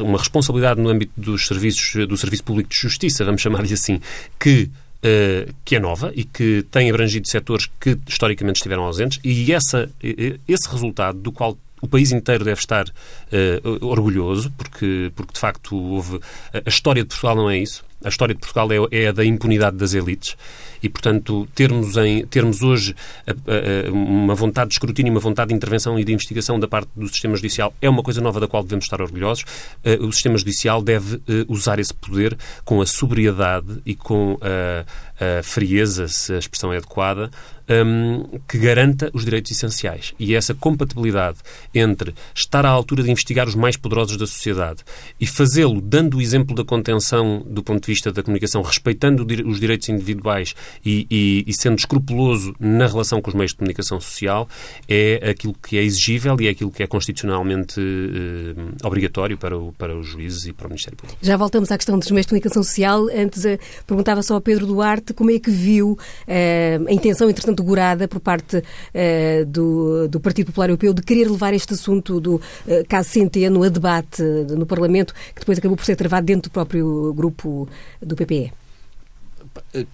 uma 0.00 0.18
responsabilidade 0.18 0.80
no 0.80 0.90
âmbito 0.90 1.12
dos 1.16 1.46
serviços 1.46 2.06
do 2.06 2.16
serviço 2.16 2.44
público 2.44 2.68
de 2.68 2.76
justiça, 2.76 3.24
vamos 3.24 3.40
chamar-lhe 3.40 3.72
assim, 3.72 4.00
que 4.38 4.70
uh, 5.02 5.52
que 5.64 5.76
é 5.76 5.80
nova 5.80 6.12
e 6.14 6.24
que 6.24 6.64
tem 6.70 6.90
abrangido 6.90 7.28
setores 7.28 7.68
que 7.80 7.98
historicamente 8.06 8.56
estiveram 8.56 8.84
ausentes 8.84 9.20
e 9.24 9.52
essa, 9.52 9.90
esse 10.02 10.68
resultado 10.68 11.18
do 11.18 11.32
qual 11.32 11.56
o 11.82 11.88
país 11.88 12.12
inteiro 12.12 12.44
deve 12.44 12.60
estar 12.60 12.86
uh, 12.88 13.86
orgulhoso, 13.86 14.52
porque, 14.56 15.10
porque 15.16 15.32
de 15.32 15.40
facto 15.40 15.76
houve. 15.76 16.20
A 16.52 16.68
história 16.68 17.02
de 17.02 17.08
Portugal 17.08 17.34
não 17.34 17.50
é 17.50 17.58
isso. 17.58 17.84
A 18.04 18.08
história 18.08 18.34
de 18.34 18.40
Portugal 18.40 18.68
é, 18.72 19.02
é 19.02 19.08
a 19.08 19.12
da 19.12 19.24
impunidade 19.24 19.76
das 19.76 19.94
elites 19.94 20.36
e, 20.82 20.88
portanto, 20.88 21.48
termos, 21.54 21.96
em, 21.96 22.26
termos 22.26 22.62
hoje 22.62 22.94
a, 23.26 23.30
a, 23.30 23.92
uma 23.92 24.34
vontade 24.34 24.70
de 24.70 24.74
escrutínio, 24.74 25.12
uma 25.12 25.20
vontade 25.20 25.50
de 25.50 25.54
intervenção 25.54 25.98
e 25.98 26.04
de 26.04 26.12
investigação 26.12 26.58
da 26.58 26.66
parte 26.66 26.90
do 26.96 27.06
sistema 27.08 27.36
judicial 27.36 27.72
é 27.80 27.88
uma 27.88 28.02
coisa 28.02 28.20
nova 28.20 28.40
da 28.40 28.48
qual 28.48 28.62
devemos 28.62 28.84
estar 28.84 29.00
orgulhosos. 29.00 29.44
Uh, 29.84 30.04
o 30.06 30.12
sistema 30.12 30.36
judicial 30.36 30.82
deve 30.82 31.16
uh, 31.16 31.22
usar 31.48 31.78
esse 31.78 31.94
poder 31.94 32.36
com 32.64 32.80
a 32.80 32.86
sobriedade 32.86 33.80
e 33.86 33.94
com 33.94 34.38
a, 34.40 34.84
uh, 34.84 35.42
frieza, 35.42 36.08
se 36.08 36.32
a 36.32 36.38
expressão 36.38 36.72
é 36.72 36.78
adequada, 36.78 37.30
um, 37.68 38.38
que 38.48 38.58
garanta 38.58 39.10
os 39.12 39.24
direitos 39.24 39.50
essenciais. 39.52 40.14
E 40.18 40.34
essa 40.34 40.54
compatibilidade 40.54 41.38
entre 41.74 42.14
estar 42.34 42.64
à 42.64 42.70
altura 42.70 43.02
de 43.02 43.10
investigar 43.10 43.48
os 43.48 43.54
mais 43.54 43.76
poderosos 43.76 44.16
da 44.16 44.26
sociedade 44.26 44.82
e 45.20 45.26
fazê-lo 45.26 45.80
dando 45.80 46.18
o 46.18 46.22
exemplo 46.22 46.54
da 46.54 46.64
contenção 46.64 47.44
do 47.46 47.62
ponto 47.62 47.82
de 47.82 47.92
vista 47.92 48.12
da 48.12 48.22
comunicação, 48.22 48.62
respeitando 48.62 49.26
os 49.46 49.60
direitos 49.60 49.88
individuais 49.88 50.54
e, 50.84 51.06
e, 51.10 51.44
e 51.46 51.52
sendo 51.52 51.78
escrupuloso 51.78 52.54
na 52.58 52.86
relação 52.86 53.20
com 53.20 53.30
os 53.30 53.34
meios 53.34 53.52
de 53.52 53.58
comunicação 53.58 54.00
social, 54.00 54.48
é 54.88 55.30
aquilo 55.30 55.54
que 55.54 55.76
é 55.76 55.82
exigível 55.82 56.36
e 56.40 56.46
é 56.46 56.50
aquilo 56.50 56.70
que 56.70 56.82
é 56.82 56.86
constitucionalmente 56.86 57.80
uh, 57.80 58.86
obrigatório 58.86 59.36
para, 59.36 59.58
o, 59.58 59.72
para 59.72 59.96
os 59.96 60.06
juízes 60.06 60.46
e 60.46 60.52
para 60.52 60.66
o 60.66 60.70
Ministério 60.70 60.96
Público. 60.96 61.18
Já 61.22 61.36
voltamos 61.36 61.70
à 61.70 61.76
questão 61.76 61.98
dos 61.98 62.10
meios 62.10 62.26
de 62.26 62.30
comunicação 62.30 62.62
social. 62.62 63.06
Antes, 63.08 63.44
uh, 63.44 63.58
perguntava 63.86 64.22
só 64.22 64.34
ao 64.34 64.40
Pedro 64.40 64.66
Duarte 64.66 65.12
como 65.12 65.30
é 65.30 65.38
que 65.38 65.50
viu 65.50 65.92
uh, 65.92 66.88
a 66.88 66.92
intenção, 66.92 67.28
entretanto, 67.28 67.51
segurada 67.56 68.06
por 68.08 68.20
parte 68.20 68.58
uh, 68.58 69.46
do, 69.46 70.08
do 70.08 70.20
Partido 70.20 70.46
Popular 70.46 70.70
Europeu 70.70 70.94
de 70.94 71.02
querer 71.02 71.30
levar 71.30 71.54
este 71.54 71.74
assunto 71.74 72.20
do 72.20 72.36
uh, 72.36 72.40
caso 72.88 73.10
Centeno 73.10 73.62
a 73.62 73.68
debate 73.68 74.22
no 74.56 74.66
Parlamento, 74.66 75.14
que 75.34 75.40
depois 75.40 75.58
acabou 75.58 75.76
por 75.76 75.84
ser 75.84 75.96
travado 75.96 76.26
dentro 76.26 76.50
do 76.50 76.52
próprio 76.52 77.12
grupo 77.14 77.68
do 78.00 78.16
PPE 78.16 78.61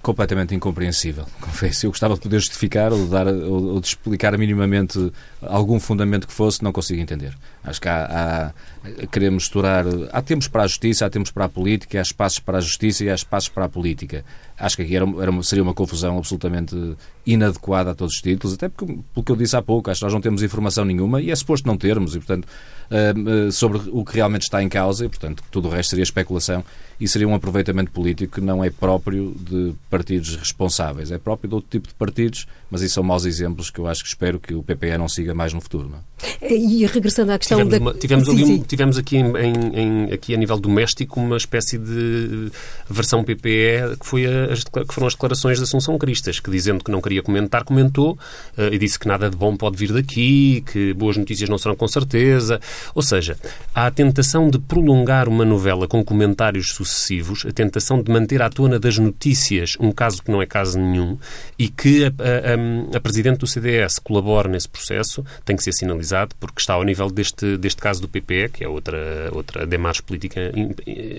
completamente 0.02 0.54
incompreensível, 0.54 1.26
confesso. 1.40 1.86
Eu 1.86 1.90
gostava 1.90 2.14
de 2.14 2.20
poder 2.20 2.38
justificar 2.38 2.92
ou 2.92 3.06
dar, 3.06 3.26
ou 3.26 3.80
de 3.80 3.86
explicar 3.86 4.36
minimamente 4.38 5.12
algum 5.42 5.78
fundamento 5.80 6.26
que 6.26 6.32
fosse, 6.32 6.62
não 6.62 6.72
consigo 6.72 7.00
entender. 7.00 7.36
Acho 7.62 7.80
que 7.80 7.88
há, 7.88 8.52
há 8.84 9.06
querer 9.06 9.30
misturar. 9.30 9.84
Há 10.12 10.22
tempos 10.22 10.48
para 10.48 10.62
a 10.62 10.66
justiça, 10.66 11.06
há 11.06 11.10
tempos 11.10 11.30
para 11.30 11.44
a 11.44 11.48
política, 11.48 11.98
há 11.98 12.02
espaços 12.02 12.38
para 12.38 12.58
a 12.58 12.60
justiça 12.60 13.04
e 13.04 13.10
há 13.10 13.14
espaços 13.14 13.48
para 13.48 13.64
a 13.64 13.68
política. 13.68 14.24
Acho 14.58 14.76
que 14.76 14.82
aqui 14.82 14.96
era, 14.96 15.06
era, 15.20 15.42
seria 15.42 15.62
uma 15.62 15.74
confusão 15.74 16.18
absolutamente 16.18 16.96
inadequada 17.26 17.92
a 17.92 17.94
todos 17.94 18.14
os 18.14 18.20
títulos, 18.20 18.54
até 18.54 18.68
porque, 18.68 18.98
pelo 19.14 19.24
que 19.24 19.32
eu 19.32 19.36
disse 19.36 19.56
há 19.56 19.62
pouco, 19.62 19.90
acho 19.90 20.00
que 20.00 20.04
nós 20.04 20.12
não 20.12 20.20
temos 20.20 20.42
informação 20.42 20.84
nenhuma 20.84 21.20
e 21.20 21.30
é 21.30 21.36
suposto 21.36 21.66
não 21.66 21.76
termos, 21.76 22.16
e 22.16 22.18
portanto, 22.18 22.48
uh, 22.90 23.48
uh, 23.48 23.52
sobre 23.52 23.80
o 23.90 24.04
que 24.04 24.14
realmente 24.14 24.42
está 24.42 24.62
em 24.62 24.68
causa, 24.68 25.06
e 25.06 25.08
portanto, 25.08 25.42
tudo 25.50 25.68
o 25.68 25.70
resto 25.70 25.90
seria 25.90 26.02
especulação 26.02 26.64
e 27.00 27.06
seria 27.06 27.28
um 27.28 27.34
aproveitamento 27.34 27.92
político 27.92 28.34
que 28.34 28.40
não 28.40 28.64
é 28.64 28.70
próprio 28.70 29.34
de 29.38 29.72
partidos 29.88 30.34
responsáveis, 30.36 31.12
é 31.12 31.18
próprio 31.18 31.48
de 31.48 31.54
outro 31.54 31.70
tipo 31.70 31.86
de 31.86 31.94
partidos, 31.94 32.46
mas 32.70 32.82
isso 32.82 32.94
são 32.94 33.04
maus 33.04 33.24
exemplos 33.24 33.70
que 33.70 33.78
eu 33.78 33.86
acho 33.86 34.02
que 34.02 34.08
espero 34.08 34.40
que 34.40 34.52
o 34.52 34.62
PPE 34.62 34.98
não 34.98 35.08
siga 35.08 35.32
mais 35.32 35.52
no 35.52 35.60
futuro. 35.60 35.88
Não? 35.88 35.98
É? 36.40 36.52
E 36.52 36.84
regressando 36.86 37.32
à 37.32 37.38
questão 37.38 37.58
tivemos 37.58 37.78
da... 37.78 37.78
Uma, 37.78 37.94
tivemos, 37.94 38.28
sim, 38.28 38.36
sim. 38.44 38.54
Um, 38.54 38.62
tivemos 38.62 38.98
aqui, 38.98 39.16
em, 39.16 39.24
em, 39.26 40.12
aqui 40.12 40.34
a 40.34 40.36
nível 40.36 40.58
doméstico 40.58 41.20
uma 41.20 41.36
espécie 41.36 41.78
de 41.78 42.50
versão 42.90 43.22
PPE 43.22 43.96
que, 44.00 44.06
foi 44.06 44.26
as, 44.26 44.64
que 44.64 44.92
foram 44.92 45.06
as 45.06 45.14
declarações 45.14 45.58
de 45.58 45.64
Assunção 45.64 45.96
Cristas, 45.96 46.40
que 46.40 46.50
dizendo 46.50 46.82
que 46.82 46.90
não 46.90 47.00
queria 47.00 47.22
comentar, 47.22 47.62
comentou 47.62 48.18
uh, 48.58 48.72
e 48.72 48.78
disse 48.78 48.98
que 48.98 49.06
nada 49.06 49.30
de 49.30 49.36
bom 49.36 49.56
pode 49.56 49.76
vir 49.76 49.92
daqui, 49.92 50.64
que 50.72 50.92
boas 50.94 51.16
notícias 51.16 51.48
não 51.48 51.58
serão 51.58 51.76
com 51.76 51.86
certeza. 51.86 52.60
Ou 52.94 53.02
seja, 53.02 53.36
há 53.74 53.86
a 53.86 53.90
tentação 53.90 54.50
de 54.50 54.58
prolongar 54.58 55.28
uma 55.28 55.44
novela 55.44 55.86
com 55.86 56.04
comentários 56.04 56.72
sucessivos, 56.72 57.44
a 57.46 57.52
tentação 57.52 58.02
de 58.02 58.10
manter 58.10 58.42
à 58.42 58.50
tona 58.50 58.78
das 58.78 58.98
notícias 58.98 59.76
um 59.80 59.92
caso 59.92 60.22
que 60.22 60.30
não 60.30 60.42
é 60.42 60.46
caso 60.46 60.78
nenhum 60.78 61.18
e 61.58 61.68
que 61.68 62.04
a, 62.04 62.08
a, 62.08 62.96
a 62.96 63.00
Presidente 63.00 63.38
do 63.38 63.46
CDS 63.46 63.98
colabore 63.98 64.48
nesse 64.48 64.68
processo, 64.68 65.24
tem 65.44 65.56
que 65.56 65.62
ser 65.62 65.72
sinalizado, 65.72 66.34
porque 66.38 66.60
está 66.60 66.74
ao 66.74 66.82
nível 66.82 67.10
deste, 67.10 67.56
deste 67.56 67.80
caso 67.80 68.00
do 68.00 68.08
PPE, 68.08 68.50
que 68.52 68.64
é 68.64 68.68
outra, 68.68 69.30
outra 69.32 69.66
demarche 69.66 70.02
política 70.02 70.52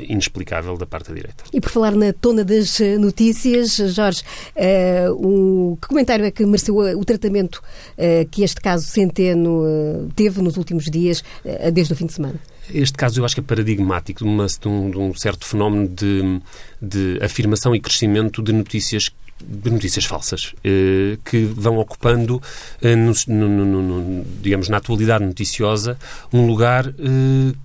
inexplicável 0.08 0.78
da 0.78 0.86
parte 0.86 1.10
da 1.10 1.16
direita. 1.16 1.44
E 1.54 1.60
por 1.60 1.70
falar 1.70 1.96
na 1.96 2.14
tona 2.14 2.44
das 2.44 2.80
notícias, 3.00 3.76
Jorge, 3.94 4.24
uh, 4.56 5.14
o, 5.14 5.78
que 5.78 5.88
comentário 5.88 6.26
é 6.26 6.32
que 6.32 6.46
mereceu 6.46 6.76
o 6.78 7.06
tratamento 7.06 7.56
uh, 7.56 8.28
que 8.30 8.44
este 8.44 8.62
caso 8.62 8.86
Centeno 8.86 9.64
uh, 9.64 10.10
teve 10.16 10.42
nos 10.42 10.58
últimos 10.58 10.86
dias, 10.86 11.24
desde 11.72 11.94
o 11.94 11.96
fim 11.96 12.06
de 12.06 12.14
semana? 12.14 12.36
Este 12.74 12.98
caso 12.98 13.20
eu 13.20 13.26
acho 13.26 13.36
que 13.36 13.42
é 13.42 13.44
paradigmático 13.44 14.24
de, 14.24 14.30
de, 14.30 14.68
um, 14.68 14.92
de 14.92 14.98
um, 14.98 15.14
certo 15.16 15.46
fenómeno 15.46 15.88
de, 15.88 16.42
de 16.82 17.20
afirmação 17.24 17.76
e 17.76 17.80
crescimento 17.80 18.42
de 18.42 18.54
notícias 18.54 19.12
de 19.42 19.70
notícias 19.70 20.04
falsas 20.04 20.54
eh, 20.64 21.18
que 21.24 21.46
vão 21.46 21.78
ocupando, 21.78 22.42
eh, 22.82 22.96
no, 22.96 23.14
no, 23.28 23.82
no, 23.82 24.26
digamos, 24.42 24.68
na 24.68 24.78
atualidade 24.78 25.24
noticiosa, 25.24 25.98
um 26.34 26.46
lugar 26.46 26.88
eh, 26.88 27.56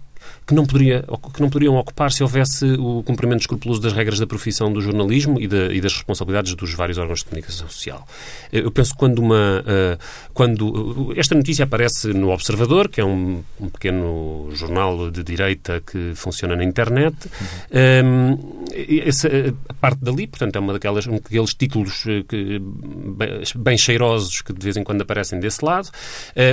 que 0.46 0.54
não, 0.54 0.66
poderia, 0.66 1.04
que 1.32 1.40
não 1.40 1.48
poderiam 1.48 1.76
ocupar 1.76 2.12
se 2.12 2.22
houvesse 2.22 2.66
o 2.74 3.02
cumprimento 3.02 3.40
escrupuloso 3.40 3.80
das 3.80 3.92
regras 3.94 4.18
da 4.18 4.26
profissão 4.26 4.70
do 4.70 4.80
jornalismo 4.80 5.40
e, 5.40 5.44
e 5.44 5.80
das 5.80 5.94
responsabilidades 5.94 6.54
dos 6.54 6.74
vários 6.74 6.98
órgãos 6.98 7.20
de 7.20 7.24
comunicação 7.24 7.68
social. 7.68 8.06
Eh, 8.52 8.60
eu 8.60 8.70
penso 8.70 8.92
que 8.92 8.98
quando 8.98 9.20
uma. 9.20 9.64
Eh, 9.66 9.98
quando 10.34 11.14
esta 11.16 11.34
notícia 11.34 11.64
aparece 11.64 12.12
no 12.12 12.30
Observador, 12.30 12.88
que 12.88 13.00
é 13.00 13.04
um, 13.04 13.42
um 13.58 13.68
pequeno 13.70 14.50
jornal 14.52 15.10
de 15.10 15.22
direita 15.22 15.80
que 15.80 16.12
funciona 16.14 16.54
na 16.56 16.64
internet, 16.64 17.16
uhum. 17.72 18.38
essa 19.06 19.28
parte 19.80 20.04
dali, 20.04 20.26
portanto, 20.26 20.56
é 20.56 20.58
uma 20.58 20.74
daquelas, 20.74 21.06
um 21.06 21.14
daqueles 21.14 21.54
títulos 21.54 22.04
que, 22.28 22.60
bem, 22.60 23.42
bem 23.56 23.78
cheirosos 23.78 24.42
que 24.42 24.52
de 24.52 24.62
vez 24.62 24.76
em 24.76 24.84
quando 24.84 25.02
aparecem 25.02 25.38
desse 25.40 25.64
lado. 25.64 25.88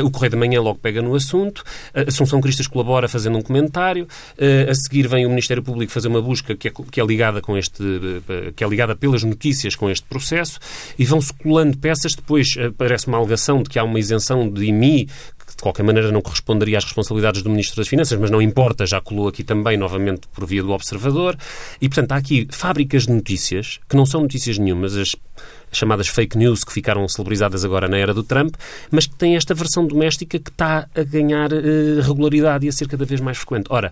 O 0.05 0.11
Correio 0.11 0.31
da 0.31 0.37
Manhã 0.37 0.61
logo 0.61 0.79
pega 0.79 1.01
no 1.01 1.15
assunto. 1.15 1.63
A 1.93 2.01
Assunção 2.07 2.39
Cristas 2.39 2.67
colabora 2.67 3.07
fazendo 3.07 3.37
um 3.37 3.41
comentário 3.41 3.80
Uh, 3.81 4.69
a 4.69 4.75
seguir 4.75 5.07
vem 5.07 5.25
o 5.25 5.29
Ministério 5.29 5.63
Público 5.63 5.91
fazer 5.91 6.07
uma 6.07 6.21
busca 6.21 6.55
que 6.55 6.67
é, 6.67 6.71
que 6.71 7.01
é 7.01 7.05
ligada 7.05 7.41
com 7.41 7.57
este, 7.57 7.81
uh, 7.81 8.53
que 8.55 8.63
é 8.63 8.67
ligada 8.67 8.95
pelas 8.95 9.23
notícias 9.23 9.75
com 9.75 9.89
este 9.89 10.05
processo 10.05 10.59
e 10.97 11.05
vão-se 11.05 11.33
colando 11.33 11.77
peças. 11.77 12.13
Depois 12.15 12.47
aparece 12.57 13.07
uma 13.07 13.17
alegação 13.17 13.63
de 13.63 13.69
que 13.69 13.79
há 13.79 13.83
uma 13.83 13.99
isenção 13.99 14.49
de 14.49 14.65
IMI 14.65 15.07
de 15.61 15.63
qualquer 15.63 15.83
maneira 15.83 16.11
não 16.11 16.21
corresponderia 16.21 16.79
às 16.79 16.83
responsabilidades 16.83 17.43
do 17.43 17.49
Ministro 17.49 17.77
das 17.77 17.87
Finanças, 17.87 18.19
mas 18.19 18.31
não 18.31 18.41
importa, 18.41 18.83
já 18.83 18.99
colou 18.99 19.27
aqui 19.27 19.43
também 19.43 19.77
novamente 19.77 20.27
por 20.33 20.43
via 20.43 20.63
do 20.63 20.71
Observador. 20.71 21.37
E, 21.79 21.87
portanto, 21.87 22.13
há 22.13 22.15
aqui 22.15 22.47
fábricas 22.49 23.05
de 23.05 23.13
notícias, 23.13 23.79
que 23.87 23.95
não 23.95 24.03
são 24.03 24.21
notícias 24.21 24.57
nenhumas, 24.57 24.97
as 24.97 25.15
chamadas 25.71 26.07
fake 26.07 26.35
news 26.35 26.63
que 26.63 26.73
ficaram 26.73 27.07
celebrizadas 27.07 27.63
agora 27.63 27.87
na 27.87 27.97
era 27.97 28.11
do 28.11 28.23
Trump, 28.23 28.55
mas 28.89 29.05
que 29.05 29.13
tem 29.13 29.35
esta 29.35 29.53
versão 29.53 29.85
doméstica 29.85 30.39
que 30.39 30.49
está 30.49 30.87
a 30.95 31.03
ganhar 31.03 31.53
uh, 31.53 32.01
regularidade 32.01 32.65
e 32.65 32.69
a 32.69 32.71
ser 32.71 32.87
cada 32.87 33.05
vez 33.05 33.21
mais 33.21 33.37
frequente. 33.37 33.67
Ora, 33.69 33.91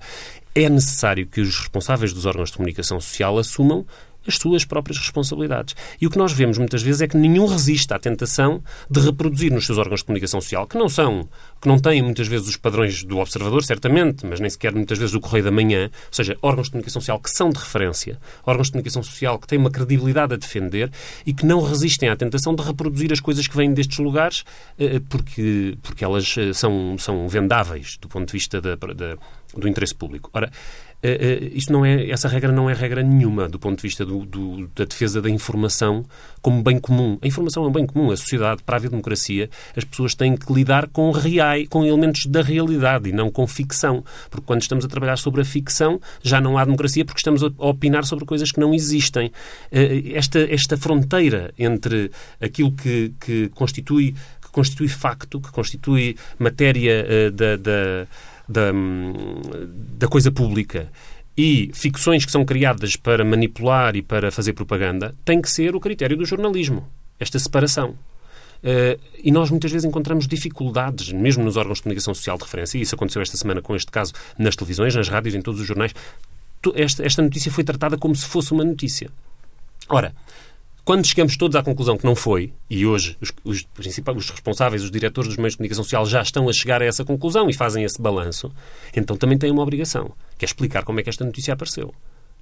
é 0.56 0.68
necessário 0.68 1.28
que 1.28 1.40
os 1.40 1.60
responsáveis 1.60 2.12
dos 2.12 2.26
órgãos 2.26 2.50
de 2.50 2.58
comunicação 2.58 3.00
social 3.00 3.38
assumam 3.38 3.86
as 4.30 4.38
suas 4.38 4.64
próprias 4.64 4.98
responsabilidades. 4.98 5.76
E 6.00 6.08
o 6.08 6.10
que 6.10 6.18
nós 6.18 6.32
vemos 6.32 6.58
muitas 6.58 6.82
vezes 6.82 7.02
é 7.02 7.08
que 7.08 7.18
nenhum 7.18 7.46
resiste 7.46 7.94
à 7.94 8.00
tentação 8.00 8.64
de 8.90 9.00
reproduzir 9.02 9.52
nos 9.52 9.66
seus 9.66 9.78
órgãos 9.78 10.00
de 10.00 10.06
comunicação 10.06 10.40
social, 10.40 10.66
que 10.66 10.78
não 10.78 10.88
são, 10.88 11.28
que 11.62 11.68
não 11.68 11.78
têm 11.78 12.02
muitas 12.02 12.28
vezes 12.28 12.48
os 12.48 12.56
padrões 12.56 13.04
do 13.04 13.18
Observador, 13.18 13.64
certamente, 13.64 14.26
mas 14.26 14.40
nem 14.40 14.50
sequer 14.50 14.74
muitas 14.74 14.98
vezes 14.98 15.12
do 15.12 15.20
Correio 15.20 15.44
da 15.44 15.52
Manhã, 15.52 15.86
ou 15.86 16.14
seja, 16.14 16.38
órgãos 16.42 16.68
de 16.68 16.72
comunicação 16.72 17.02
social 17.02 17.20
que 17.20 17.30
são 17.30 17.50
de 17.50 17.58
referência, 17.60 18.20
órgãos 18.46 18.68
de 18.68 18.74
comunicação 18.74 19.04
social 19.04 19.38
que 19.40 19.48
têm 19.48 19.60
uma 19.60 19.72
credibilidade 19.72 20.34
a 20.34 20.38
defender 20.38 20.92
e 21.26 21.34
que 21.34 21.46
não 21.46 21.62
resistem 21.62 22.10
à 22.10 22.16
tentação 22.16 22.56
de 22.56 22.64
reproduzir 22.64 23.12
as 23.12 23.20
coisas 23.20 23.48
que 23.48 23.58
vêm 23.58 23.74
destes 23.74 23.98
lugares 23.98 24.44
eh, 24.78 25.02
porque, 25.10 25.78
porque 25.82 26.04
elas 26.04 26.36
eh, 26.38 26.54
são, 26.54 26.98
são 26.98 27.28
vendáveis 27.28 27.98
do 27.98 28.08
ponto 28.08 28.28
de 28.28 28.34
vista 28.34 28.62
da, 28.62 28.76
da, 28.76 29.18
do 29.56 29.68
interesse 29.68 29.96
público. 29.96 30.30
Ora, 30.34 30.52
isso 31.54 31.72
não 31.72 31.86
é, 31.86 32.10
essa 32.10 32.28
regra 32.28 32.52
não 32.52 32.70
é 32.70 32.74
regra 32.74 33.02
nenhuma 33.02 33.48
do 33.48 33.58
ponto 33.58 33.78
de 33.78 33.84
vista 33.84 34.06
do, 34.06 34.26
do, 34.26 34.68
da 34.76 34.84
defesa 34.84 35.22
da 35.22 35.30
informação 35.30 36.06
como 36.42 36.62
bem 36.62 36.80
comum. 36.80 37.18
A 37.22 37.28
informação 37.28 37.64
é 37.64 37.68
um 37.68 37.72
bem 37.72 37.86
comum. 37.86 38.12
A 38.12 38.18
sociedade, 38.18 38.64
para 38.64 38.78
haver 38.78 38.90
democracia, 38.90 39.50
as 39.76 39.84
pessoas 39.84 40.14
têm 40.14 40.36
que 40.36 40.52
lidar 40.52 40.88
com 40.90 41.12
reais, 41.12 41.68
com 41.70 41.86
elementos 41.86 42.26
da 42.26 42.42
realidade 42.42 43.10
e 43.10 43.12
não 43.14 43.32
com 43.32 43.48
ficção. 43.48 44.04
Porque 44.30 44.46
quando 44.46 44.62
estamos 44.62 44.84
a 44.84 44.88
trabalhar 44.88 45.18
sobre 45.18 45.42
a 45.42 45.46
ficção, 45.46 46.00
já 46.22 46.42
não 46.42 46.58
há 46.58 46.66
democracia 46.66 47.06
porque 47.06 47.20
estamos 47.20 47.44
a 47.44 47.52
opinar 47.58 48.04
sobre 48.06 48.26
coisas 48.26 48.52
que 48.52 48.60
não 48.60 48.74
existem. 48.74 49.28
Uh, 49.72 50.14
esta, 50.14 50.40
esta 50.40 50.78
fronteira 50.78 51.54
entre 51.58 52.12
aquilo 52.42 52.72
que, 52.72 53.14
que 53.20 53.50
constitui 53.50 54.16
que 54.42 54.52
constitui 54.52 54.88
facto, 54.88 55.40
que 55.40 55.52
constitui 55.52 56.16
matéria 56.40 57.06
da, 57.32 57.56
da 57.56 58.08
da, 58.50 58.72
da 59.98 60.08
coisa 60.08 60.32
pública 60.32 60.92
e 61.38 61.72
ficções 61.74 62.26
que 62.26 62.32
são 62.32 62.44
criadas 62.44 62.96
para 62.96 63.24
manipular 63.24 63.96
e 63.96 64.02
para 64.02 64.32
fazer 64.32 64.54
propaganda, 64.54 65.16
tem 65.24 65.42
que 65.42 65.50
ser 65.50 65.76
o 65.76 65.80
critério 65.80 66.18
do 66.18 66.26
jornalismo. 66.26 66.86
Esta 67.20 67.38
separação. 67.40 67.92
Uh, 68.62 69.00
e 69.24 69.32
nós 69.32 69.50
muitas 69.50 69.72
vezes 69.72 69.86
encontramos 69.86 70.28
dificuldades, 70.28 71.14
mesmo 71.14 71.44
nos 71.44 71.56
órgãos 71.56 71.78
de 71.78 71.84
comunicação 71.84 72.14
social 72.14 72.38
de 72.38 72.44
referência, 72.44 72.78
e 72.78 72.82
isso 72.82 72.94
aconteceu 72.94 73.22
esta 73.22 73.38
semana 73.38 73.62
com 73.62 73.74
este 73.74 73.90
caso 73.90 74.12
nas 74.38 74.56
televisões, 74.56 74.94
nas 74.96 75.08
rádios, 75.08 75.34
em 75.34 75.42
todos 75.42 75.62
os 75.62 75.68
jornais. 75.68 75.94
Esta, 76.76 77.06
esta 77.06 77.22
notícia 77.22 77.50
foi 77.50 77.64
tratada 77.64 77.98
como 77.98 78.14
se 78.16 78.26
fosse 78.26 78.52
uma 78.52 78.66
notícia. 78.66 79.10
Ora, 79.88 80.14
quando 80.90 81.06
chegamos 81.06 81.38
todos 81.38 81.56
à 81.56 81.62
conclusão 81.62 81.96
que 81.96 82.04
não 82.04 82.16
foi, 82.16 82.52
e 82.68 82.84
hoje 82.84 83.16
os, 83.22 83.32
os, 83.44 83.64
os 83.78 84.30
responsáveis, 84.32 84.82
os 84.82 84.90
diretores 84.90 85.28
dos 85.28 85.38
meios 85.38 85.54
de 85.54 85.58
comunicação 85.58 85.84
social 85.84 86.04
já 86.04 86.20
estão 86.20 86.50
a 86.50 86.52
chegar 86.52 86.82
a 86.82 86.86
essa 86.86 87.06
conclusão 87.06 87.48
e 87.48 87.54
fazem 87.54 87.84
esse 87.84 88.02
balanço, 88.02 88.52
então 88.98 89.16
também 89.16 89.38
têm 89.38 89.52
uma 89.52 89.62
obrigação, 89.62 90.12
que 90.36 90.44
é 90.44 90.48
explicar 90.48 90.84
como 90.84 91.00
é 91.00 91.04
que 91.04 91.10
esta 91.12 91.24
notícia 91.24 91.54
apareceu. 91.54 91.94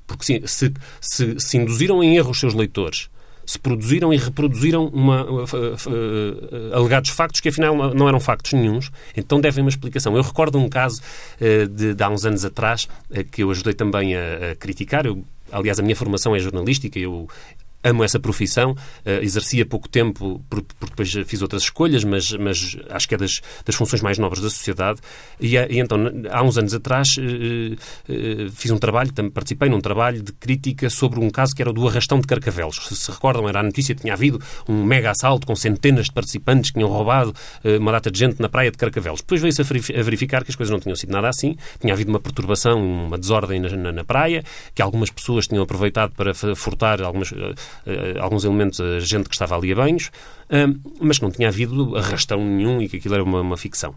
Porque 0.08 0.24
se, 0.24 0.42
se, 0.46 0.74
se, 1.02 1.38
se 1.38 1.58
induziram 1.58 2.02
em 2.02 2.16
erro 2.16 2.32
os 2.32 2.40
seus 2.40 2.54
leitores, 2.54 3.10
se 3.46 3.60
produziram 3.60 4.14
e 4.14 4.18
reproduziram 4.18 4.86
uma, 4.88 5.26
uh, 5.26 5.40
uh, 5.40 5.44
uh, 5.44 6.74
alegados 6.74 7.10
factos 7.10 7.42
que 7.42 7.50
afinal 7.50 7.76
não 7.94 8.08
eram 8.08 8.20
factos 8.22 8.54
nenhums, 8.54 8.90
então 9.18 9.42
devem 9.42 9.62
uma 9.62 9.70
explicação. 9.70 10.16
Eu 10.16 10.24
recordo 10.24 10.58
um 10.58 10.70
caso 10.70 11.02
uh, 11.02 11.68
de, 11.68 11.94
de, 11.94 12.02
há 12.02 12.10
uns 12.10 12.26
anos 12.26 12.46
atrás 12.46 12.88
que 13.30 13.44
eu 13.44 13.52
ajudei 13.52 13.74
também 13.74 14.16
a, 14.16 14.52
a 14.52 14.56
criticar. 14.56 15.06
Eu, 15.06 15.22
aliás, 15.52 15.80
a 15.80 15.84
minha 15.84 15.98
formação 15.98 16.34
é 16.34 16.40
jornalística, 16.40 16.98
eu 16.98 17.28
amo 17.84 18.04
essa 18.04 18.20
profissão, 18.20 18.72
uh, 18.72 19.10
exerci 19.22 19.62
há 19.62 19.66
pouco 19.66 19.88
tempo, 19.88 20.44
porque, 20.50 20.68
depois 20.90 21.12
fiz 21.26 21.42
outras 21.42 21.64
escolhas, 21.64 22.04
mas, 22.04 22.32
mas 22.34 22.78
acho 22.90 23.08
que 23.08 23.16
é 23.16 23.18
das, 23.18 23.42
das 23.66 23.76
funções 23.76 24.02
mais 24.02 24.18
nobres 24.18 24.42
da 24.42 24.50
sociedade. 24.50 25.00
E, 25.40 25.58
eh, 25.58 25.68
e 25.70 25.80
então, 25.80 26.00
há 26.30 26.44
uns 26.44 26.58
anos 26.58 26.74
atrás, 26.74 27.16
uh, 27.18 27.22
uh, 27.22 28.52
fiz 28.52 28.72
um 28.72 28.78
trabalho, 28.78 29.12
participei 29.32 29.70
num 29.70 29.80
trabalho 29.80 30.22
de 30.22 30.34
crítica 30.34 30.90
sobre 30.90 31.20
um 31.20 31.30
caso 31.30 31.56
que 31.56 31.62
era 31.62 31.70
o 31.70 31.74
do 31.74 31.88
arrastão 31.88 32.20
de 32.20 32.28
Carcavelos. 32.28 32.78
Se 32.88 32.96
se 32.96 33.12
recordam, 33.12 33.48
era 33.48 33.60
a 33.60 33.64
notícia 33.64 33.94
que 33.96 34.02
tinha 34.02 34.14
havido 34.14 34.42
um 34.68 34.84
mega 34.84 35.12
assalto 35.12 35.46
com 35.46 35.56
centenas 35.56 36.06
de 36.06 36.12
participantes 36.12 36.72
que 36.72 36.78
tinham 36.78 36.90
roubado 36.90 37.34
uma 37.80 37.92
data 37.92 38.12
de 38.12 38.20
gente 38.20 38.42
na 38.42 38.50
praia 38.50 38.72
de 38.72 38.78
Carcavelos. 38.78 39.22
Depois 39.22 39.42
veio-se 39.42 39.62
a 39.62 40.04
verificar 40.04 40.44
que 40.44 40.52
as 40.52 40.56
coisas 40.56 40.72
não 40.72 40.80
tinham 40.80 40.96
sido 40.96 41.12
nada 41.12 41.30
assim, 41.30 41.56
tinha 41.80 41.94
havido 41.94 42.10
uma 42.10 42.20
perturbação, 42.20 42.82
uma 42.82 43.18
desordem 43.18 43.60
na, 43.60 43.70
na, 43.70 43.92
na 43.92 44.04
praia, 44.04 44.44
que 44.74 44.82
algumas 44.82 45.10
pessoas 45.10 45.48
tinham 45.48 45.64
aproveitado 45.64 46.14
para 46.14 46.34
furtar 46.34 47.02
algumas 47.02 47.34
alguns 48.20 48.44
elementos, 48.44 48.80
a 48.80 49.00
gente 49.00 49.30
que 49.30 49.36
estava 49.36 49.56
ali 49.56 49.72
a 49.72 49.76
banhos, 49.76 50.08
uh, 50.50 50.80
mas 51.00 51.18
que 51.18 51.24
não 51.24 51.32
tinha 51.32 51.48
havido 51.48 51.96
arrastão 51.96 52.44
nenhum 52.44 52.82
e 52.82 52.90
que 52.90 52.98
aquilo 52.98 53.16
era 53.16 53.24
uma, 53.24 53.42
uma 53.42 53.58
ficção. 53.58 53.96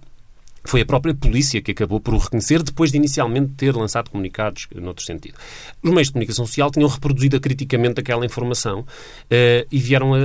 Foi 0.64 0.82
a 0.82 0.86
própria 0.86 1.14
polícia 1.14 1.62
que 1.62 1.70
acabou 1.70 2.00
por 2.00 2.12
o 2.12 2.18
reconhecer 2.18 2.62
depois 2.62 2.90
de 2.90 2.98
inicialmente 2.98 3.52
ter 3.56 3.74
lançado 3.74 4.10
comunicados 4.10 4.68
noutro 4.74 5.04
sentido. 5.04 5.34
Os 5.82 5.90
meios 5.90 6.08
de 6.08 6.12
comunicação 6.12 6.46
social 6.46 6.70
tinham 6.70 6.88
reproduzido 6.88 7.40
criticamente 7.40 8.00
aquela 8.00 8.26
informação 8.26 8.80
uh, 8.80 9.66
e 9.70 9.78
vieram 9.78 10.12
a, 10.14 10.18
a, 10.18 10.20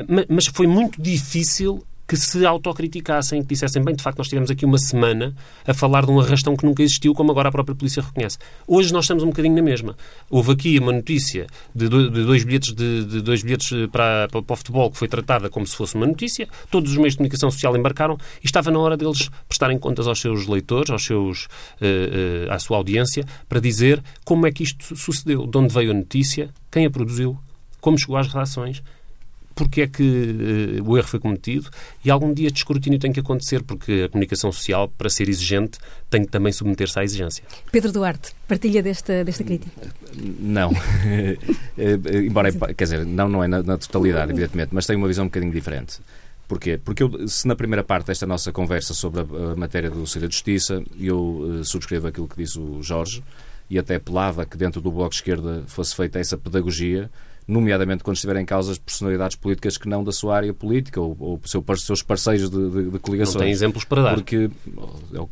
a, 0.00 0.24
Mas 0.28 0.46
foi 0.46 0.66
muito 0.66 1.00
difícil 1.00 1.84
que 2.06 2.16
se 2.16 2.44
autocriticassem, 2.44 3.42
que 3.42 3.48
dissessem, 3.48 3.82
bem, 3.82 3.94
de 3.94 4.02
facto, 4.02 4.18
nós 4.18 4.28
tivemos 4.28 4.50
aqui 4.50 4.64
uma 4.64 4.78
semana 4.78 5.34
a 5.66 5.72
falar 5.72 6.04
de 6.04 6.10
um 6.10 6.20
arrastão 6.20 6.56
que 6.56 6.64
nunca 6.64 6.82
existiu, 6.82 7.14
como 7.14 7.30
agora 7.30 7.48
a 7.48 7.52
própria 7.52 7.74
polícia 7.74 8.02
reconhece. 8.02 8.38
Hoje 8.66 8.92
nós 8.92 9.04
estamos 9.04 9.22
um 9.22 9.28
bocadinho 9.28 9.54
na 9.54 9.62
mesma. 9.62 9.96
Houve 10.28 10.52
aqui 10.52 10.78
uma 10.78 10.92
notícia 10.92 11.46
de 11.74 11.88
dois 11.88 12.44
bilhetes, 12.44 12.74
de, 12.74 13.04
de 13.04 13.20
dois 13.22 13.42
bilhetes 13.42 13.70
para, 13.90 14.28
para, 14.28 14.42
para, 14.42 14.54
o 14.54 14.56
futebol 14.56 14.90
que 14.90 14.98
foi 14.98 15.08
tratada 15.08 15.48
como 15.48 15.66
se 15.66 15.74
fosse 15.74 15.94
uma 15.94 16.06
notícia, 16.06 16.48
todos 16.70 16.90
os 16.90 16.96
meios 16.96 17.14
de 17.14 17.18
comunicação 17.18 17.50
social 17.50 17.76
embarcaram 17.76 18.18
e 18.42 18.46
estava 18.46 18.70
na 18.70 18.78
hora 18.78 18.96
deles 18.96 19.30
prestarem 19.48 19.78
contas 19.78 20.06
aos 20.06 20.20
seus 20.20 20.46
leitores, 20.46 20.90
aos 20.90 21.04
seus, 21.04 21.44
uh, 21.44 22.48
uh, 22.48 22.52
à 22.52 22.58
sua 22.58 22.76
audiência, 22.76 23.24
para 23.48 23.60
dizer 23.60 24.02
como 24.24 24.46
é 24.46 24.52
que 24.52 24.62
isto 24.62 24.94
sucedeu, 24.96 25.46
de 25.46 25.58
onde 25.58 25.72
veio 25.72 25.90
a 25.90 25.94
notícia, 25.94 26.50
quem 26.70 26.84
a 26.84 26.90
produziu, 26.90 27.38
como 27.80 27.98
chegou 27.98 28.16
às 28.16 28.28
redações, 28.28 28.82
porque 29.54 29.82
é 29.82 29.86
que 29.86 30.02
uh, 30.80 30.90
o 30.90 30.98
erro 30.98 31.06
foi 31.06 31.20
cometido 31.20 31.70
e 32.04 32.10
algum 32.10 32.32
dia 32.32 32.50
de 32.50 32.58
escrutínio 32.58 32.98
tem 32.98 33.12
que 33.12 33.20
acontecer, 33.20 33.62
porque 33.62 34.04
a 34.06 34.08
comunicação 34.08 34.50
social, 34.50 34.88
para 34.88 35.08
ser 35.08 35.28
exigente, 35.28 35.78
tem 36.10 36.24
que 36.24 36.30
também 36.30 36.52
submeter-se 36.52 36.98
à 36.98 37.04
exigência. 37.04 37.44
Pedro 37.70 37.92
Duarte, 37.92 38.32
partilha 38.48 38.82
desta, 38.82 39.24
desta 39.24 39.44
crítica? 39.44 39.72
Não. 40.40 40.72
Eh, 41.76 41.98
embora, 42.26 42.52
quer 42.52 42.84
dizer, 42.84 43.04
não, 43.04 43.28
não 43.28 43.42
é 43.42 43.48
na, 43.48 43.62
na, 43.62 43.76
totalidade, 43.76 44.30
evidentemente, 44.30 44.70
mas 44.72 44.86
tem 44.86 44.96
uma 44.96 45.08
visão 45.08 45.24
um 45.24 45.28
bocadinho 45.28 45.52
diferente. 45.52 45.98
Porquê? 46.46 46.78
Porque 46.82 47.02
eu, 47.02 47.26
se 47.26 47.48
na 47.48 47.56
primeira 47.56 47.82
parte 47.82 48.06
desta 48.06 48.26
nossa 48.26 48.52
conversa 48.52 48.94
sobre 48.94 49.20
a, 49.20 49.52
a 49.52 49.56
matéria 49.56 49.90
do 49.90 49.96
Conselho 49.96 50.28
de 50.28 50.34
Justiça, 50.34 50.82
eu 50.98 51.18
uh, 51.18 51.64
subscrevo 51.64 52.06
aquilo 52.06 52.28
que 52.28 52.36
disse 52.36 52.58
o 52.58 52.82
Jorge 52.82 53.24
e 53.68 53.78
até 53.78 53.96
apelava 53.96 54.44
que 54.44 54.56
dentro 54.56 54.80
do 54.80 54.90
Bloco 54.90 55.10
de 55.10 55.16
Esquerda 55.16 55.64
fosse 55.66 55.94
feita 55.96 56.18
essa 56.18 56.36
pedagogia 56.36 57.10
nomeadamente 57.46 58.02
quando 58.02 58.16
estiverem 58.16 58.42
em 58.42 58.46
causa 58.46 58.74
personalidades 58.80 59.36
políticas 59.36 59.76
que 59.76 59.88
não 59.88 60.02
da 60.02 60.12
sua 60.12 60.36
área 60.36 60.54
política 60.54 61.00
ou, 61.00 61.16
ou 61.18 61.40
seu, 61.44 61.64
seus 61.76 62.02
parceiros 62.02 62.50
de, 62.50 62.70
de, 62.70 62.90
de, 62.90 62.98
coligações. 62.98 63.34
Não 63.34 63.42
tem 63.42 63.50
exemplos 63.50 63.84
para 63.84 64.02
dar. 64.02 64.14
Porque, 64.14 64.50
oh, 64.76 65.28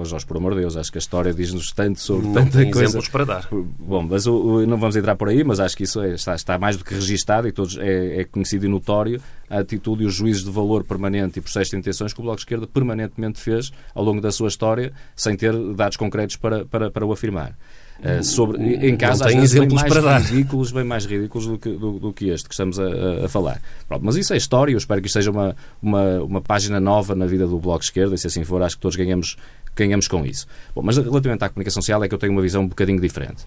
oh, 0.00 0.04
Jorge, 0.04 0.24
por 0.24 0.36
amor 0.36 0.54
de 0.54 0.60
Deus, 0.60 0.76
acho 0.76 0.90
que 0.92 0.98
a 0.98 1.00
história 1.00 1.34
diz-nos 1.34 1.72
tanto 1.72 2.00
sobre 2.00 2.26
não 2.26 2.34
tanta 2.34 2.58
tem 2.58 2.70
coisa. 2.70 2.90
exemplos 2.90 3.08
para 3.08 3.24
dar. 3.24 3.48
Bom, 3.50 4.02
mas 4.02 4.26
o, 4.26 4.34
o, 4.34 4.66
não 4.66 4.78
vamos 4.78 4.96
entrar 4.96 5.16
por 5.16 5.28
aí, 5.28 5.42
mas 5.42 5.58
acho 5.58 5.76
que 5.76 5.82
isso 5.82 6.00
é, 6.00 6.14
está, 6.14 6.34
está, 6.34 6.58
mais 6.58 6.76
do 6.76 6.84
que 6.84 6.94
registado 6.94 7.48
e 7.48 7.52
todos 7.52 7.76
é, 7.78 8.20
é 8.20 8.24
conhecido 8.24 8.64
e 8.64 8.68
notório 8.68 9.20
a 9.48 9.60
atitude 9.60 10.02
e 10.02 10.06
os 10.06 10.14
juízes 10.14 10.44
de 10.44 10.50
valor 10.50 10.84
permanente 10.84 11.38
e 11.38 11.42
processo 11.42 11.70
de 11.70 11.76
intenções 11.76 12.12
que 12.12 12.20
o 12.20 12.22
Bloco 12.22 12.36
de 12.36 12.42
Esquerda 12.42 12.66
permanentemente 12.66 13.40
fez 13.40 13.72
ao 13.94 14.04
longo 14.04 14.20
da 14.20 14.32
sua 14.32 14.48
história, 14.48 14.92
sem 15.14 15.36
ter 15.36 15.52
dados 15.74 15.96
concretos 15.96 16.36
para, 16.36 16.64
para, 16.64 16.90
para 16.90 17.06
o 17.06 17.12
afirmar. 17.12 17.56
Uh, 17.98 18.22
sobre, 18.22 18.62
em 18.62 18.94
casa, 18.94 19.24
não 19.24 19.30
tem 19.30 19.42
exemplos 19.42 19.82
bem 19.82 19.90
mais 19.90 20.04
para 20.04 20.18
ridículos, 20.18 20.70
bem 20.70 20.84
mais 20.84 21.06
ridículos 21.06 21.46
do 21.46 21.58
que, 21.58 21.70
do, 21.70 21.98
do 21.98 22.12
que 22.12 22.28
este 22.28 22.46
que 22.46 22.54
estamos 22.54 22.78
a, 22.78 23.24
a 23.24 23.28
falar. 23.28 23.60
Pronto, 23.88 24.04
mas 24.04 24.16
isso 24.16 24.34
é 24.34 24.36
história, 24.36 24.72
eu 24.72 24.76
espero 24.76 25.00
que 25.00 25.06
isto 25.06 25.14
seja 25.14 25.30
uma, 25.30 25.56
uma, 25.80 26.22
uma 26.22 26.40
página 26.42 26.78
nova 26.78 27.14
na 27.14 27.24
vida 27.24 27.46
do 27.46 27.58
Bloco 27.58 27.80
de 27.80 27.86
Esquerda, 27.86 28.14
e 28.14 28.18
se 28.18 28.26
assim 28.26 28.44
for, 28.44 28.62
acho 28.62 28.76
que 28.76 28.82
todos 28.82 28.96
ganhamos, 28.96 29.36
ganhamos 29.74 30.08
com 30.08 30.26
isso. 30.26 30.46
Bom, 30.74 30.82
mas 30.82 30.98
relativamente 30.98 31.42
à 31.42 31.48
comunicação 31.48 31.80
social 31.80 32.04
é 32.04 32.08
que 32.08 32.14
eu 32.14 32.18
tenho 32.18 32.32
uma 32.32 32.42
visão 32.42 32.62
um 32.62 32.68
bocadinho 32.68 33.00
diferente. 33.00 33.44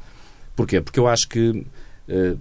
Porquê? 0.56 0.82
Porque 0.82 1.00
eu 1.00 1.08
acho 1.08 1.30
que 1.30 1.50
uh, 1.50 2.40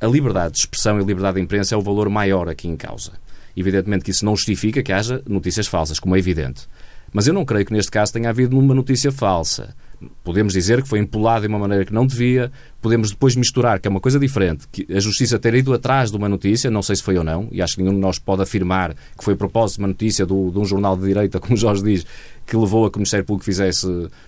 a 0.00 0.06
liberdade 0.06 0.54
de 0.54 0.58
expressão 0.58 0.98
e 0.98 1.02
a 1.02 1.06
liberdade 1.06 1.36
de 1.36 1.42
imprensa 1.42 1.74
é 1.74 1.78
o 1.78 1.80
valor 1.82 2.08
maior 2.08 2.48
aqui 2.48 2.66
em 2.66 2.76
causa. 2.76 3.12
Evidentemente 3.56 4.04
que 4.04 4.10
isso 4.10 4.24
não 4.24 4.36
justifica 4.36 4.82
que 4.82 4.92
haja 4.92 5.22
notícias 5.26 5.66
falsas, 5.66 5.98
como 5.98 6.14
é 6.16 6.18
evidente. 6.18 6.68
Mas 7.12 7.26
eu 7.26 7.32
não 7.32 7.44
creio 7.44 7.64
que 7.64 7.72
neste 7.72 7.90
caso 7.90 8.12
tenha 8.12 8.28
havido 8.28 8.58
uma 8.58 8.74
notícia 8.74 9.10
falsa. 9.10 9.74
Podemos 10.22 10.52
dizer 10.52 10.82
que 10.82 10.88
foi 10.88 10.98
empolado 10.98 11.42
de 11.42 11.48
uma 11.48 11.58
maneira 11.58 11.84
que 11.84 11.92
não 11.92 12.06
devia, 12.06 12.52
podemos 12.82 13.10
depois 13.10 13.34
misturar, 13.34 13.80
que 13.80 13.88
é 13.88 13.90
uma 13.90 14.00
coisa 14.00 14.18
diferente, 14.18 14.66
que 14.70 14.86
a 14.92 15.00
Justiça 15.00 15.38
ter 15.38 15.54
ido 15.54 15.72
atrás 15.72 16.10
de 16.10 16.16
uma 16.16 16.28
notícia, 16.28 16.70
não 16.70 16.82
sei 16.82 16.96
se 16.96 17.02
foi 17.02 17.16
ou 17.16 17.24
não, 17.24 17.48
e 17.50 17.62
acho 17.62 17.76
que 17.76 17.82
nenhum 17.82 17.94
de 17.94 18.00
nós 18.00 18.18
pode 18.18 18.42
afirmar 18.42 18.94
que 18.94 19.24
foi 19.24 19.34
a 19.34 19.36
propósito 19.36 19.78
uma 19.78 19.88
notícia 19.88 20.26
do, 20.26 20.50
de 20.50 20.58
um 20.58 20.64
jornal 20.64 20.96
de 20.96 21.06
direita, 21.06 21.38
como 21.40 21.56
Jorge 21.56 21.82
diz, 21.82 22.06
que 22.46 22.56
levou 22.56 22.86
a 22.86 22.90
que 22.90 22.96
o 22.96 23.00
Ministério 23.00 23.24
Público 23.24 23.44
fizesse 23.44 23.86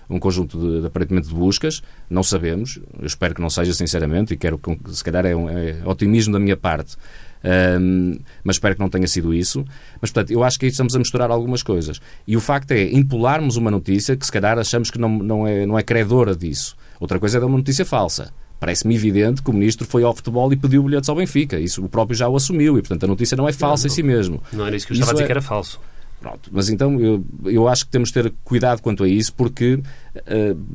um 0.09 0.19
conjunto 0.19 0.59
de, 0.59 0.81
de 0.81 0.87
aparentemente 0.87 1.29
de 1.29 1.33
buscas. 1.33 1.81
Não 2.09 2.21
sabemos, 2.21 2.79
eu 2.99 3.05
espero 3.05 3.33
que 3.33 3.41
não 3.41 3.49
seja 3.49 3.73
sinceramente, 3.73 4.33
e 4.33 4.37
quero, 4.37 4.59
se 4.89 5.03
calhar 5.03 5.25
é, 5.25 5.35
um, 5.35 5.49
é 5.49 5.81
otimismo 5.85 6.33
da 6.33 6.39
minha 6.39 6.57
parte, 6.57 6.97
um, 7.43 8.17
mas 8.43 8.57
espero 8.57 8.75
que 8.75 8.81
não 8.81 8.89
tenha 8.89 9.07
sido 9.07 9.33
isso. 9.33 9.63
Mas, 10.01 10.11
portanto, 10.11 10.31
eu 10.31 10.43
acho 10.43 10.59
que 10.59 10.65
aí 10.65 10.71
estamos 10.71 10.95
a 10.95 10.99
misturar 10.99 11.31
algumas 11.31 11.63
coisas. 11.63 12.01
E 12.27 12.35
o 12.35 12.41
facto 12.41 12.71
é 12.71 12.83
impularmos 12.91 13.57
uma 13.57 13.71
notícia 13.71 14.15
que, 14.15 14.25
se 14.25 14.31
calhar, 14.31 14.57
achamos 14.57 14.91
que 14.91 14.99
não, 14.99 15.09
não, 15.09 15.47
é, 15.47 15.65
não 15.65 15.77
é 15.77 15.83
credora 15.83 16.35
disso. 16.35 16.75
Outra 16.99 17.19
coisa 17.19 17.37
é 17.37 17.41
dar 17.41 17.47
uma 17.47 17.57
notícia 17.57 17.85
falsa. 17.85 18.33
Parece-me 18.59 18.93
evidente 18.93 19.41
que 19.41 19.49
o 19.49 19.53
ministro 19.53 19.87
foi 19.87 20.03
ao 20.03 20.13
futebol 20.13 20.51
e 20.51 20.57
pediu 20.57 20.83
bilhetes 20.83 21.07
ao 21.07 21.15
Benfica. 21.15 21.57
Isso 21.57 21.83
o 21.83 21.87
próprio 21.87 22.17
já 22.17 22.27
o 22.27 22.35
assumiu 22.35 22.77
e, 22.77 22.81
portanto, 22.81 23.05
a 23.05 23.07
notícia 23.07 23.37
não 23.37 23.47
é 23.47 23.53
falsa 23.53 23.87
não, 23.87 23.89
não, 23.89 23.93
em 23.93 23.95
si 23.95 24.03
mesmo. 24.03 24.43
Não 24.51 24.67
era 24.67 24.75
isso 24.75 24.85
que 24.85 24.91
eu 24.91 24.95
estava 24.95 25.11
isso 25.11 25.11
a 25.11 25.13
dizer 25.13 25.23
é... 25.23 25.27
que 25.27 25.31
era 25.31 25.41
falso. 25.41 25.79
Pronto, 26.19 26.49
mas 26.51 26.69
então 26.69 26.99
eu, 26.99 27.23
eu 27.45 27.67
acho 27.67 27.85
que 27.85 27.91
temos 27.91 28.09
de 28.09 28.15
ter 28.15 28.33
cuidado 28.43 28.81
quanto 28.81 29.05
a 29.05 29.07
isso, 29.07 29.33
porque 29.33 29.75
uh, 29.75 29.81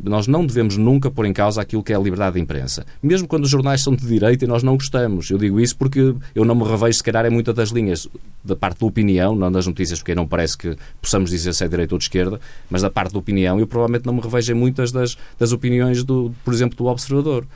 nós 0.03 0.27
não 0.27 0.47
devemos 0.47 0.79
nunca 0.79 1.11
pôr 1.11 1.27
em 1.27 1.35
causa 1.35 1.61
aquilo 1.61 1.83
que 1.83 1.93
é 1.93 1.97
a 1.97 1.99
liberdade 1.99 2.37
de 2.37 2.41
imprensa. 2.41 2.87
Mesmo 3.03 3.29
quando 3.29 3.45
os 3.45 3.51
jornais 3.51 3.83
são 3.83 3.95
de 3.95 4.07
direita 4.07 4.47
e 4.47 4.49
nós 4.49 4.63
não 4.63 4.75
gostamos. 4.75 5.29
Eu 5.31 5.37
digo 5.37 5.61
isso 5.61 5.77
porque 5.77 6.15
eu 6.35 6.45
não 6.47 6.55
me 6.55 6.65
revejo, 6.65 6.97
se 6.97 7.03
calhar, 7.03 7.27
em 7.27 7.31
muitas 7.31 7.55
das 7.55 7.69
linhas 7.69 8.09
da 8.43 8.57
parte 8.57 8.81
da 8.81 8.87
opinião, 8.87 9.37
não 9.37 9.53
das 9.53 9.67
notícias, 9.67 9.99
porque 9.99 10.15
não 10.15 10.27
parece 10.27 10.57
que 10.57 10.77
possamos 11.01 11.29
dizer 11.29 11.53
se 11.53 11.63
é 11.63 11.69
direita 11.69 11.95
ou 11.95 11.99
de 11.99 12.05
esquerda, 12.05 12.41
mas 12.71 12.81
da 12.81 12.91
parte 12.91 13.13
da 13.13 13.19
opinião, 13.19 13.61
eu 13.61 13.67
provavelmente 13.67 14.07
não 14.07 14.15
me 14.15 14.23
revejo 14.23 14.51
em 14.51 14.55
muitas 14.55 14.91
das, 14.93 15.17
das 15.39 15.53
opiniões, 15.53 16.05
do, 16.05 16.35
por 16.43 16.55
exemplo, 16.55 16.77
do 16.77 16.87
observador. 16.87 17.47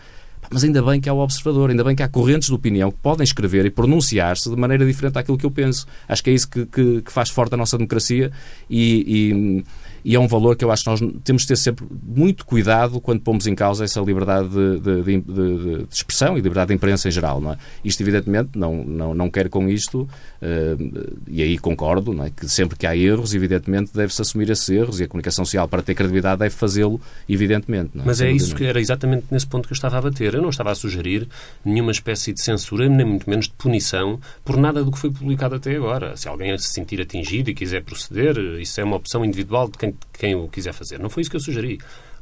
Mas 0.50 0.64
ainda 0.64 0.82
bem 0.82 1.00
que 1.00 1.08
há 1.08 1.12
o 1.12 1.18
observador, 1.18 1.70
ainda 1.70 1.84
bem 1.84 1.94
que 1.94 2.02
há 2.02 2.08
correntes 2.08 2.48
de 2.48 2.54
opinião 2.54 2.90
que 2.90 2.98
podem 2.98 3.24
escrever 3.24 3.66
e 3.66 3.70
pronunciar-se 3.70 4.48
de 4.48 4.56
maneira 4.56 4.87
diferente 4.87 5.14
daquilo 5.14 5.37
que 5.37 5.44
eu 5.44 5.50
penso. 5.50 5.87
Acho 6.08 6.24
que 6.24 6.30
é 6.30 6.32
isso 6.32 6.48
que, 6.48 6.64
que, 6.66 7.02
que 7.02 7.12
faz 7.12 7.28
forte 7.28 7.54
a 7.54 7.56
nossa 7.56 7.76
democracia 7.76 8.32
e, 8.68 9.04
e 9.06 9.64
e 10.09 10.14
é 10.14 10.18
um 10.18 10.27
valor 10.27 10.57
que 10.57 10.64
eu 10.64 10.73
acho 10.73 10.85
que 10.85 10.88
nós 10.88 11.01
temos 11.23 11.42
de 11.42 11.49
ter 11.49 11.57
sempre 11.57 11.85
muito 12.03 12.47
cuidado 12.47 12.99
quando 12.99 13.21
pomos 13.21 13.47
em 13.47 13.55
causa 13.55 13.85
essa 13.85 14.01
liberdade 14.01 14.49
de, 14.49 14.81
de, 14.81 15.03
de, 15.03 15.21
de 15.21 15.87
expressão 15.90 16.38
e 16.38 16.40
liberdade 16.40 16.68
de 16.68 16.75
imprensa 16.77 17.09
em 17.09 17.11
geral. 17.11 17.42
Não 17.42 17.53
é? 17.53 17.59
Isto, 17.85 18.01
evidentemente, 18.01 18.59
não, 18.59 18.83
não, 18.83 19.12
não 19.12 19.29
quero 19.29 19.51
com 19.51 19.68
isto, 19.68 20.09
uh, 20.40 21.18
e 21.29 21.42
aí 21.42 21.59
concordo, 21.59 22.14
não 22.14 22.25
é? 22.25 22.31
que 22.31 22.49
sempre 22.49 22.79
que 22.79 22.87
há 22.87 22.97
erros, 22.97 23.35
evidentemente, 23.35 23.90
deve-se 23.92 24.23
assumir 24.23 24.49
esses 24.49 24.66
erros 24.71 24.99
e 24.99 25.05
a 25.05 25.09
comunicação 25.09 25.44
social, 25.44 25.68
para 25.68 25.83
ter 25.83 25.94
credibilidade, 25.94 26.38
deve 26.38 26.55
fazê-lo, 26.55 26.99
evidentemente. 27.29 27.90
É? 27.99 28.01
Mas 28.03 28.23
é 28.23 28.31
isso 28.31 28.55
que 28.55 28.64
era 28.64 28.81
exatamente 28.81 29.27
nesse 29.31 29.47
ponto 29.47 29.68
que 29.68 29.75
eu 29.75 29.77
estava 29.77 29.99
a 29.99 30.01
bater. 30.01 30.33
Eu 30.33 30.40
não 30.40 30.49
estava 30.49 30.71
a 30.71 30.75
sugerir 30.75 31.29
nenhuma 31.62 31.92
espécie 31.92 32.33
de 32.33 32.40
censura, 32.40 32.88
nem 32.88 33.05
muito 33.05 33.29
menos 33.29 33.44
de 33.44 33.53
punição, 33.53 34.18
por 34.42 34.57
nada 34.57 34.83
do 34.83 34.90
que 34.90 34.99
foi 34.99 35.11
publicado 35.11 35.57
até 35.57 35.77
agora. 35.77 36.16
Se 36.16 36.29
alguém 36.29 36.57
se 36.57 36.73
sentir 36.73 36.99
atingido 36.99 37.51
e 37.51 37.55
quiser 37.55 37.85
proceder, 37.85 38.38
isso 38.59 38.81
é 38.81 38.85
uma 38.85 38.97
opção 38.97 39.23
individual 39.23 39.68
de 39.68 39.77
quem 39.77 39.97
quem 40.12 40.34
o 40.34 40.48
quiser 40.48 40.72
fazer. 40.72 40.98
Não 40.98 41.11
foi 41.11 41.22
isso 41.22 41.30
que 41.30 41.37
eu 41.37 41.40
sugeri. 41.40 41.78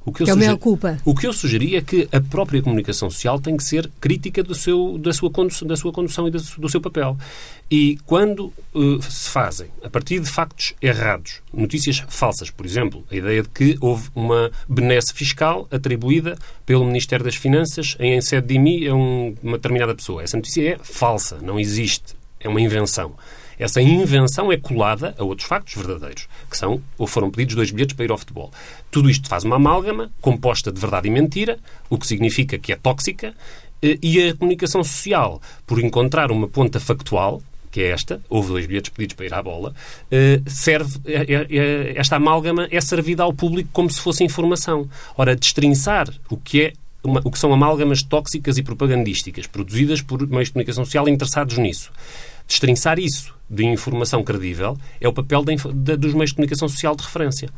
O 0.07 0.13
que, 0.13 0.23
eu 0.23 0.27
que 0.27 0.31
é 0.31 0.35
o 0.35 0.39
suger... 0.39 0.57
culpa. 0.59 0.99
O 1.05 1.15
que 1.17 1.27
eu 1.27 1.33
sugeri 1.33 1.75
é 1.75 1.83
que 1.83 2.09
a 2.13 2.21
própria 2.21 2.63
comunicação 2.63 3.11
social 3.11 3.41
tem 3.41 3.57
que 3.57 3.65
ser 3.65 3.91
crítica 4.01 4.41
do 4.41 4.55
seu, 4.55 4.97
da, 4.99 5.13
sua 5.13 5.29
condução, 5.33 5.67
da 5.67 5.77
sua 5.77 5.93
condução 5.93 6.29
e 6.29 6.31
do 6.31 6.69
seu 6.69 6.81
papel. 6.81 7.19
E 7.69 7.99
quando 8.07 8.53
uh, 8.73 9.03
se 9.03 9.29
fazem, 9.29 9.67
a 9.83 9.91
partir 9.91 10.21
de 10.21 10.31
factos 10.31 10.75
errados, 10.81 11.41
notícias 11.53 12.05
falsas, 12.09 12.51
por 12.51 12.65
exemplo, 12.65 13.05
a 13.11 13.17
ideia 13.17 13.43
de 13.43 13.49
que 13.49 13.77
houve 13.81 14.09
uma 14.15 14.53
benesse 14.69 15.13
fiscal 15.13 15.67
atribuída 15.73 16.39
pelo 16.65 16.85
Ministério 16.85 17.25
das 17.25 17.35
Finanças 17.35 17.97
em 17.99 18.21
sede 18.21 18.47
de 18.47 18.55
IMI 18.55 18.87
a 18.87 18.95
um, 18.95 19.35
uma 19.43 19.57
determinada 19.57 19.93
pessoa. 19.93 20.23
Essa 20.23 20.37
notícia 20.37 20.75
é 20.75 20.79
falsa, 20.81 21.39
não 21.43 21.59
existe, 21.59 22.15
é 22.39 22.49
uma 22.49 22.61
invenção. 22.61 23.17
Essa 23.59 23.81
invenção 23.81 24.53
é 24.53 24.57
colada 24.57 25.15
a 25.19 25.25
outros 25.25 25.49
factos 25.49 25.75
verdadeiros, 25.75 26.29
que 26.51 26.57
são 26.57 26.81
ou 26.99 27.07
foram 27.07 27.31
pedidos 27.31 27.55
dois 27.55 27.71
bilhetes 27.71 27.97
para 27.97 28.05
ir 28.05 28.11
ao 28.11 28.19
futebol. 28.19 28.53
Tudo 28.91 29.09
isto 29.09 29.29
faz 29.29 29.45
uma 29.45 29.57
amálgama 29.57 30.11
composta 30.21 30.71
de 30.71 30.81
verdade 30.81 31.09
e 31.09 31.11
mentira, 31.11 31.59
o 31.89 31.99
que 31.99 32.07
significa 32.07 32.59
que 32.59 32.73
é 32.73 32.77
tóxica, 32.77 33.35
eh, 33.83 33.99
e 34.03 34.29
a 34.29 34.35
comunicação 34.35 34.83
social, 34.83 35.41
por 35.67 35.81
encontrar 35.81 36.31
uma 36.31 36.49
ponta 36.49 36.81
factual, 36.81 37.43
que 37.71 37.83
é 37.83 37.89
esta, 37.89 38.23
houve 38.29 38.49
dois 38.49 38.67
bilhetes 38.67 38.91
pedidos 38.91 39.15
para 39.17 39.27
ir 39.27 39.35
à 39.35 39.43
bola, 39.43 39.75
eh, 40.11 40.41
serve, 40.47 40.99
eh, 41.05 41.93
esta 41.97 42.17
amálgama 42.17 42.67
é 42.71 42.81
servida 42.81 43.23
ao 43.23 43.35
público 43.35 43.69
como 43.73 43.91
se 43.91 44.01
fosse 44.01 44.25
informação. 44.25 44.89
Ora, 45.17 45.37
destrinçar 45.37 46.09
o 46.31 46.37
que 46.37 46.63
é 46.63 46.73
uma, 47.03 47.21
o 47.25 47.31
que 47.31 47.39
são 47.39 47.53
amálgamas 47.53 48.03
tóxicas 48.03 48.59
e 48.59 48.63
propagandísticas, 48.63 49.47
produzidas 49.47 50.03
por 50.03 50.27
meios 50.27 50.49
de 50.49 50.53
comunicação 50.53 50.85
social 50.85 51.09
interessados 51.09 51.59
nisso. 51.59 51.91
Destrinçar 52.47 52.99
isso 52.99 53.35
de 53.49 53.65
informação 53.65 54.23
credível 54.23 54.77
é 55.01 55.09
o 55.09 55.13
papel 55.13 55.45
dos 55.45 56.15
meios 56.15 56.31
de 56.31 56.37
comunicação 56.37 56.69
social 56.69 56.95
de 56.95 57.03
referência. 57.03 57.49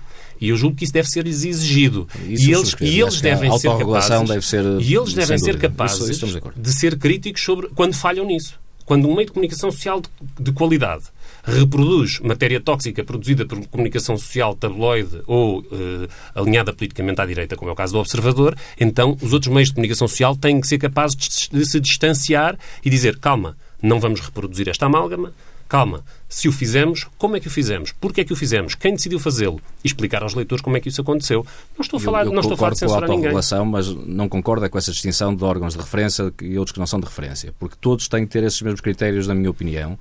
E 0.41 0.49
eu 0.49 0.57
julgo 0.57 0.77
que 0.77 0.85
isso 0.85 0.93
deve 0.93 1.09
ser 1.09 1.27
exigido. 1.27 2.07
Isso 2.27 2.49
e 2.49 2.55
eles, 2.55 2.77
e 2.81 3.01
eles 3.01 3.21
devem 3.21 3.59
ser 3.59 3.77
capazes, 3.77 4.29
deve 4.29 4.47
ser, 4.47 4.65
e 4.81 4.95
eles 4.95 5.15
devem 5.15 5.39
ser 5.39 5.59
capazes 5.59 6.09
isso 6.09 6.27
de 6.57 6.73
ser 6.73 6.99
críticos 6.99 7.43
sobre 7.43 7.69
quando 7.69 7.95
falham 7.95 8.27
nisso. 8.27 8.59
Quando 8.85 9.07
um 9.07 9.15
meio 9.15 9.27
de 9.27 9.33
comunicação 9.33 9.71
social 9.71 10.01
de, 10.01 10.09
de 10.41 10.53
qualidade 10.53 11.05
reproduz 11.49 12.21
matéria 12.21 12.61
tóxica 12.61 13.03
produzida 13.03 13.47
por 13.47 13.67
comunicação 13.69 14.17
social 14.19 14.55
tabloide 14.55 15.23
ou 15.27 15.61
uh, 15.61 16.09
alinhada 16.35 16.73
politicamente 16.73 17.21
à 17.21 17.27
direita, 17.27 17.57
como 17.57 17.71
é 17.71 17.73
o 17.73 17.77
caso 17.77 17.95
do 17.95 17.99
Observador, 17.99 18.57
então 18.79 19.17
os 19.23 19.33
outros 19.33 19.53
meios 19.53 19.69
de 19.69 19.75
comunicação 19.75 20.07
social 20.07 20.37
têm 20.37 20.61
que 20.61 20.67
ser 20.67 20.79
capazes 20.79 21.49
de, 21.51 21.67
se 21.67 21.81
distanciar 21.81 22.59
e 22.85 22.91
dizer, 22.91 23.19
calma, 23.19 23.57
não 23.83 23.99
vamos 23.99 24.21
reproduzir 24.21 24.69
esta 24.69 24.87
amálgama, 24.87 25.33
calma, 25.69 26.03
se 26.29 26.49
o 26.49 26.53
fizemos, 26.53 27.07
como 27.17 27.37
é 27.37 27.41
que 27.41 27.47
o 27.47 27.51
fizemos? 27.51 27.93
Porquê 27.93 28.23
é 28.23 28.25
que 28.25 28.33
o 28.33 28.37
fizemos? 28.37 28.75
Quem 28.75 28.95
decidiu 28.95 29.19
fazê-lo? 29.19 29.61
E 29.85 29.87
explicar 29.87 30.23
aos 30.23 30.35
leitores 30.35 30.63
como 30.63 30.77
é 30.77 30.81
que 30.81 30.89
isso 30.89 31.01
aconteceu. 31.01 31.47
Não 31.77 31.83
estou 31.83 31.99
a 31.99 32.01
falar, 32.01 32.21
eu, 32.23 32.27
eu 32.27 32.33
não 32.33 32.41
estou 32.41 32.55
a 32.55 32.57
falar 32.57 32.73
de 32.73 32.79
censurar 32.79 33.09
ninguém. 33.09 33.33
mas 33.65 33.89
não 33.89 34.29
concordo 34.29 34.69
com 34.69 34.79
essa 34.79 34.91
distinção 34.91 35.35
de 35.35 35.45
órgãos 35.45 35.75
de 35.75 35.81
referência 35.81 36.33
e 36.43 36.59
outros 36.59 36.73
que 36.73 36.79
não 36.79 36.87
são 36.87 36.99
de 36.99 37.07
referência, 37.07 37.55
porque 37.59 37.77
todos 37.81 38.09
têm 38.09 38.27
que 38.27 38.33
ter 38.33 38.43
esses 38.45 38.61
mesmos 38.63 38.81
critérios, 38.81 39.27
na 39.27 39.35
minha 39.35 39.51
opinião, 39.51 39.99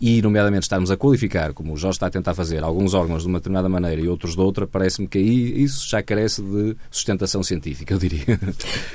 e, 0.00 0.20
nomeadamente, 0.20 0.64
estarmos 0.64 0.90
a 0.90 0.96
qualificar, 0.96 1.52
como 1.52 1.72
o 1.72 1.76
Jorge 1.76 1.96
está 1.96 2.06
a 2.06 2.10
tentar 2.10 2.34
fazer, 2.34 2.62
alguns 2.62 2.92
órgãos 2.92 3.22
de 3.22 3.28
uma 3.28 3.38
determinada 3.38 3.68
maneira 3.68 4.00
e 4.00 4.08
outros 4.08 4.34
de 4.34 4.40
outra, 4.40 4.66
parece-me 4.66 5.08
que 5.08 5.18
aí 5.18 5.62
isso 5.62 5.88
já 5.88 6.02
carece 6.02 6.42
de 6.42 6.76
sustentação 6.90 7.42
científica, 7.42 7.94
eu 7.94 7.98
diria. 7.98 8.38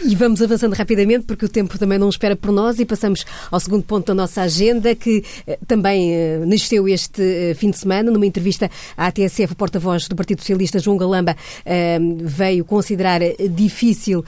E 0.05 0.15
vamos 0.15 0.41
avançando 0.41 0.73
rapidamente, 0.73 1.25
porque 1.25 1.45
o 1.45 1.49
tempo 1.49 1.77
também 1.77 1.97
não 1.97 2.09
espera 2.09 2.35
por 2.35 2.51
nós, 2.51 2.79
e 2.79 2.85
passamos 2.85 3.25
ao 3.49 3.59
segundo 3.59 3.83
ponto 3.83 4.07
da 4.07 4.13
nossa 4.13 4.41
agenda, 4.41 4.93
que 4.93 5.23
eh, 5.47 5.57
também 5.67 6.13
eh, 6.13 6.43
nasceu 6.45 6.87
este 6.87 7.21
eh, 7.21 7.53
fim 7.55 7.71
de 7.71 7.77
semana, 7.77 8.11
numa 8.11 8.25
entrevista 8.25 8.69
à 8.95 9.11
TSF, 9.11 9.53
o 9.53 9.55
porta-voz 9.55 10.07
do 10.07 10.15
Partido 10.15 10.41
Socialista, 10.41 10.79
João 10.79 10.97
Galamba, 10.97 11.35
eh, 11.65 11.99
veio 12.21 12.63
considerar 12.65 13.21
difícil 13.49 14.23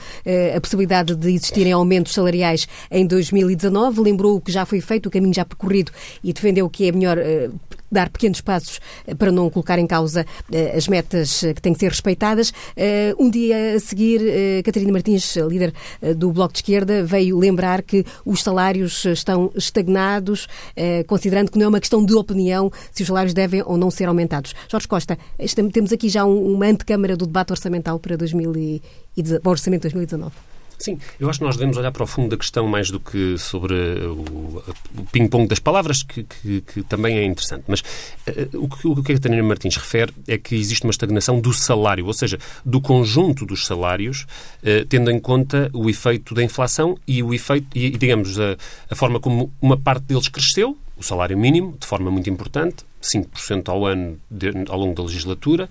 a 0.54 0.60
possibilidade 0.60 1.14
de 1.14 1.32
existirem 1.32 1.72
aumentos 1.72 2.14
salariais 2.14 2.66
em 2.90 3.06
2019, 3.06 4.00
lembrou 4.00 4.36
o 4.36 4.40
que 4.40 4.50
já 4.50 4.64
foi 4.64 4.80
feito, 4.80 5.06
o 5.06 5.10
caminho 5.10 5.34
já 5.34 5.44
percorrido, 5.44 5.92
e 6.22 6.32
defendeu 6.32 6.63
o 6.64 6.70
que 6.70 6.88
é 6.88 6.92
melhor 6.92 7.18
eh, 7.18 7.50
dar 7.90 8.08
pequenos 8.08 8.40
passos 8.40 8.80
eh, 9.06 9.14
para 9.14 9.30
não 9.30 9.48
colocar 9.50 9.78
em 9.78 9.86
causa 9.86 10.26
eh, 10.50 10.74
as 10.76 10.88
metas 10.88 11.40
que 11.40 11.60
têm 11.60 11.72
que 11.72 11.78
ser 11.78 11.88
respeitadas. 11.88 12.52
Um 13.18 13.30
dia 13.30 13.74
a 13.76 13.80
seguir, 13.80 14.20
Catarina 14.64 14.92
Martins, 14.92 15.36
líder 15.36 15.72
do 16.16 16.32
Bloco 16.32 16.52
de 16.52 16.58
Esquerda, 16.58 17.04
veio 17.04 17.38
lembrar 17.38 17.82
que 17.82 18.04
os 18.24 18.42
salários 18.42 19.04
estão 19.04 19.50
estagnados, 19.54 20.48
considerando 21.06 21.50
que 21.50 21.58
não 21.58 21.66
é 21.66 21.68
uma 21.68 21.80
questão 21.80 22.04
de 22.04 22.14
opinião 22.14 22.70
se 22.92 23.02
os 23.02 23.08
salários 23.08 23.34
devem 23.34 23.62
ou 23.64 23.76
não 23.76 23.90
ser 23.90 24.06
aumentados. 24.06 24.54
Jorge 24.68 24.88
Costa, 24.88 25.18
temos 25.72 25.92
aqui 25.92 26.08
já 26.08 26.24
uma 26.24 26.66
antecâmara 26.66 27.16
do 27.16 27.26
debate 27.26 27.52
orçamental 27.52 27.98
para, 27.98 28.16
2000 28.16 28.56
e, 28.56 28.82
para 29.40 29.48
o 29.48 29.50
Orçamento 29.50 29.88
de 29.88 29.94
2019. 29.94 30.53
Sim, 30.78 30.98
eu 31.18 31.30
acho 31.30 31.38
que 31.38 31.44
nós 31.44 31.56
devemos 31.56 31.76
olhar 31.76 31.92
para 31.92 32.02
o 32.02 32.06
fundo 32.06 32.28
da 32.28 32.36
questão 32.36 32.66
mais 32.66 32.90
do 32.90 32.98
que 32.98 33.38
sobre 33.38 33.74
o, 33.74 34.62
o 34.98 35.04
ping-pong 35.12 35.46
das 35.46 35.58
palavras, 35.58 36.02
que, 36.02 36.24
que, 36.24 36.60
que, 36.60 36.82
também 36.82 37.16
é 37.16 37.24
interessante. 37.24 37.64
Mas 37.66 37.80
uh, 37.80 38.62
o, 38.62 38.68
que, 38.68 38.86
o 38.88 39.02
que 39.02 39.12
a 39.12 39.14
Catarina 39.14 39.42
Martins 39.42 39.76
refere 39.76 40.12
é 40.26 40.36
que 40.36 40.54
existe 40.56 40.84
uma 40.84 40.90
estagnação 40.90 41.40
do 41.40 41.52
salário, 41.52 42.06
ou 42.06 42.12
seja, 42.12 42.38
do 42.64 42.80
conjunto 42.80 43.46
dos 43.46 43.66
salários, 43.66 44.26
uh, 44.62 44.84
tendo 44.88 45.10
em 45.10 45.18
conta 45.18 45.70
o 45.72 45.88
efeito 45.88 46.34
da 46.34 46.42
inflação 46.42 46.98
e 47.06 47.22
o 47.22 47.32
efeito, 47.32 47.66
e, 47.74 47.90
digamos, 47.90 48.38
a, 48.38 48.56
a 48.90 48.94
forma 48.94 49.20
como 49.20 49.52
uma 49.60 49.76
parte 49.76 50.04
deles 50.04 50.28
cresceu, 50.28 50.76
o 50.96 51.02
salário 51.02 51.36
mínimo, 51.36 51.76
de 51.78 51.86
forma 51.86 52.10
muito 52.10 52.30
importante, 52.30 52.84
5% 53.02 53.68
ao 53.68 53.84
ano 53.84 54.18
de, 54.30 54.50
ao 54.68 54.78
longo 54.78 54.94
da 54.94 55.02
legislatura, 55.02 55.68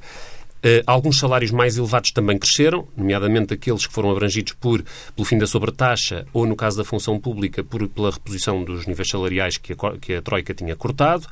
alguns 0.87 1.19
salários 1.19 1.51
mais 1.51 1.77
elevados 1.77 2.11
também 2.11 2.37
cresceram, 2.37 2.87
nomeadamente 2.95 3.53
aqueles 3.53 3.85
que 3.85 3.93
foram 3.93 4.11
abrangidos 4.11 4.53
por, 4.53 4.83
pelo 5.15 5.25
fim 5.25 5.37
da 5.37 5.45
sobretaxa 5.45 6.25
ou, 6.33 6.45
no 6.45 6.55
caso 6.55 6.77
da 6.77 6.83
função 6.83 7.19
pública, 7.19 7.63
por, 7.63 7.87
pela 7.89 8.11
reposição 8.11 8.63
dos 8.63 8.85
níveis 8.85 9.09
salariais 9.09 9.57
que 9.57 9.73
a, 9.73 9.97
que 9.99 10.15
a 10.15 10.21
Troika 10.21 10.53
tinha 10.53 10.75
cortado. 10.75 11.27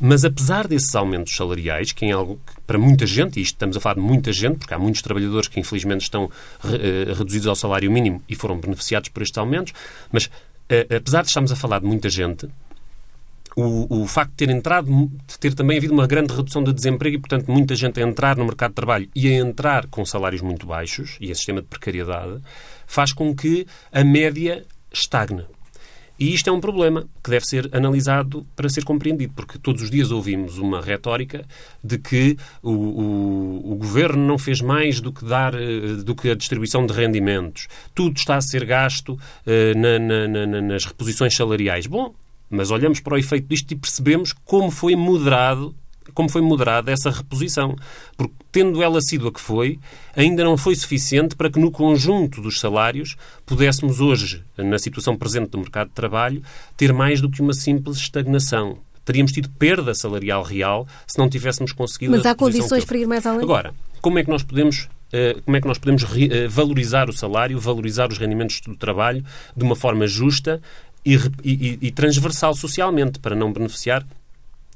Mas 0.00 0.24
apesar 0.24 0.66
desses 0.66 0.94
aumentos 0.94 1.34
salariais, 1.36 1.92
que 1.92 2.06
é 2.06 2.12
algo 2.12 2.40
que 2.46 2.60
para 2.66 2.78
muita 2.78 3.06
gente, 3.06 3.38
e 3.38 3.42
isto 3.42 3.54
estamos 3.54 3.76
a 3.76 3.80
falar 3.80 3.94
de 3.94 4.00
muita 4.00 4.32
gente, 4.32 4.58
porque 4.58 4.74
há 4.74 4.78
muitos 4.78 5.02
trabalhadores 5.02 5.48
que 5.48 5.60
infelizmente 5.60 6.02
estão 6.02 6.24
uh, 6.24 7.14
reduzidos 7.14 7.46
ao 7.46 7.54
salário 7.54 7.90
mínimo 7.90 8.22
e 8.28 8.34
foram 8.34 8.58
beneficiados 8.58 9.08
por 9.08 9.22
estes 9.22 9.38
aumentos, 9.38 9.72
mas 10.10 10.26
uh, 10.26 10.96
apesar 10.96 11.22
de 11.22 11.28
estarmos 11.28 11.52
a 11.52 11.56
falar 11.56 11.78
de 11.78 11.86
muita 11.86 12.08
gente, 12.08 12.48
o, 13.56 14.02
o 14.02 14.06
facto 14.06 14.30
de 14.30 14.36
ter 14.36 14.50
entrado, 14.50 15.10
de 15.26 15.38
ter 15.38 15.54
também 15.54 15.78
havido 15.78 15.92
uma 15.92 16.06
grande 16.06 16.34
redução 16.34 16.62
de 16.62 16.72
desemprego 16.72 17.16
e, 17.16 17.20
portanto, 17.20 17.50
muita 17.50 17.74
gente 17.74 18.00
a 18.00 18.06
entrar 18.06 18.36
no 18.36 18.44
mercado 18.44 18.70
de 18.70 18.76
trabalho 18.76 19.08
e 19.14 19.28
a 19.28 19.32
entrar 19.32 19.86
com 19.86 20.04
salários 20.04 20.42
muito 20.42 20.66
baixos, 20.66 21.16
e 21.20 21.26
esse 21.26 21.38
sistema 21.38 21.60
de 21.60 21.68
precariedade, 21.68 22.40
faz 22.86 23.12
com 23.12 23.34
que 23.34 23.66
a 23.92 24.02
média 24.02 24.64
estagne. 24.92 25.44
E 26.18 26.32
isto 26.32 26.48
é 26.48 26.52
um 26.52 26.60
problema 26.60 27.08
que 27.22 27.30
deve 27.30 27.44
ser 27.44 27.68
analisado 27.72 28.46
para 28.54 28.68
ser 28.68 28.84
compreendido, 28.84 29.32
porque 29.34 29.58
todos 29.58 29.82
os 29.82 29.90
dias 29.90 30.12
ouvimos 30.12 30.58
uma 30.58 30.80
retórica 30.80 31.44
de 31.82 31.98
que 31.98 32.36
o, 32.62 32.70
o, 32.70 33.72
o, 33.72 33.74
governo 33.74 34.24
não 34.24 34.38
fez 34.38 34.60
mais 34.60 35.00
do 35.00 35.12
que 35.12 35.24
dar 35.24 35.54
eh, 35.54 35.96
do 36.04 36.14
que 36.14 36.30
a 36.30 36.36
distribuição 36.36 36.86
de 36.86 36.92
rendimentos. 36.92 37.66
Tudo 37.92 38.16
está 38.16 38.36
a 38.36 38.40
ser 38.40 38.64
gasto 38.64 39.14
uh, 39.14 39.18
na, 39.76 39.98
na, 39.98 40.46
na, 40.46 40.60
nas 40.62 40.84
reposições 40.84 41.34
salariais. 41.34 41.88
Bom, 41.88 42.14
mas 42.54 42.70
olhamos 42.70 43.00
para 43.00 43.14
o 43.14 43.18
efeito 43.18 43.48
disto 43.48 43.72
e 43.72 43.76
percebemos 43.76 44.32
como 44.44 44.70
foi 44.70 44.96
moderado 44.96 45.74
como 46.12 46.28
foi 46.28 46.42
moderada 46.42 46.92
essa 46.92 47.10
reposição. 47.10 47.74
Porque, 48.16 48.34
tendo 48.52 48.82
ela 48.82 49.00
sido 49.00 49.26
a 49.26 49.32
que 49.32 49.40
foi, 49.40 49.78
ainda 50.14 50.44
não 50.44 50.56
foi 50.56 50.74
suficiente 50.76 51.34
para 51.34 51.50
que, 51.50 51.58
no 51.58 51.70
conjunto 51.70 52.40
dos 52.40 52.60
salários, 52.60 53.16
pudéssemos 53.44 54.00
hoje, 54.00 54.44
na 54.56 54.78
situação 54.78 55.16
presente 55.16 55.50
do 55.50 55.58
mercado 55.58 55.88
de 55.88 55.94
trabalho, 55.94 56.42
ter 56.76 56.92
mais 56.92 57.20
do 57.20 57.30
que 57.30 57.40
uma 57.40 57.54
simples 57.54 57.96
estagnação. 57.96 58.78
Teríamos 59.04 59.32
tido 59.32 59.48
perda 59.50 59.94
salarial 59.94 60.42
real 60.42 60.86
se 61.06 61.18
não 61.18 61.28
tivéssemos 61.28 61.72
conseguido. 61.72 62.12
Mas 62.12 62.24
há 62.24 62.34
condições 62.34 62.84
para 62.84 62.98
ir 62.98 63.06
mais 63.06 63.26
além? 63.26 63.42
Agora, 63.42 63.74
como 64.00 64.18
é 64.18 64.24
que 64.24 64.30
nós 64.30 64.42
podemos 64.42 64.88
eh, 65.12 65.36
como 65.44 65.56
é 65.56 65.60
que 65.60 65.68
nós 65.68 65.78
podemos 65.78 66.04
eh, 66.04 66.48
valorizar 66.48 67.10
o 67.10 67.12
salário, 67.12 67.58
valorizar 67.60 68.10
os 68.10 68.18
rendimentos 68.18 68.60
do 68.62 68.74
trabalho 68.74 69.22
de 69.54 69.62
uma 69.62 69.76
forma 69.76 70.06
justa 70.06 70.60
e, 71.04 71.16
e, 71.44 71.78
e 71.82 71.90
transversal 71.90 72.54
socialmente, 72.54 73.18
para 73.18 73.36
não 73.36 73.52
beneficiar 73.52 74.06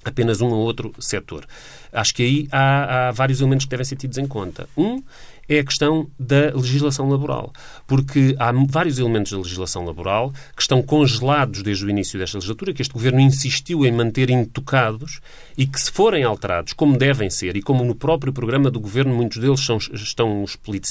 apenas 0.04 0.40
um 0.40 0.48
ou 0.48 0.60
outro 0.60 0.92
setor. 0.98 1.46
Acho 1.92 2.14
que 2.14 2.22
aí 2.22 2.48
há, 2.50 3.08
há, 3.08 3.10
vários 3.12 3.40
elementos 3.40 3.66
que 3.66 3.70
devem 3.70 3.84
ser 3.84 3.96
tidos 3.96 4.18
em 4.18 4.26
conta. 4.26 4.68
Um 4.76 5.02
é 5.48 5.60
a 5.60 5.64
questão 5.64 6.10
da 6.18 6.52
legislação 6.54 7.08
laboral, 7.08 7.52
porque 7.86 8.36
há 8.38 8.52
vários 8.68 8.98
elementos 8.98 9.32
da 9.32 9.38
legislação 9.38 9.82
laboral 9.82 10.30
que 10.54 10.60
estão 10.60 10.82
congelados 10.82 11.62
desde 11.62 11.86
o 11.86 11.90
início 11.90 12.18
desta 12.18 12.36
legislatura, 12.36 12.74
que 12.74 12.82
este 12.82 12.92
governo 12.92 13.18
insistiu 13.18 13.86
em 13.86 13.90
manter 13.90 14.28
intocados 14.28 15.20
e 15.56 15.66
que, 15.66 15.80
se 15.80 15.90
forem 15.90 16.22
alterados, 16.22 16.74
como 16.74 16.98
devem 16.98 17.30
ser, 17.30 17.56
e 17.56 17.62
como 17.62 17.82
no 17.82 17.94
próprio 17.94 18.30
programa 18.30 18.70
do 18.70 18.78
governo 18.78 19.14
muitos 19.14 19.38
deles 19.38 19.64
são, 19.64 19.78
estão 19.78 20.44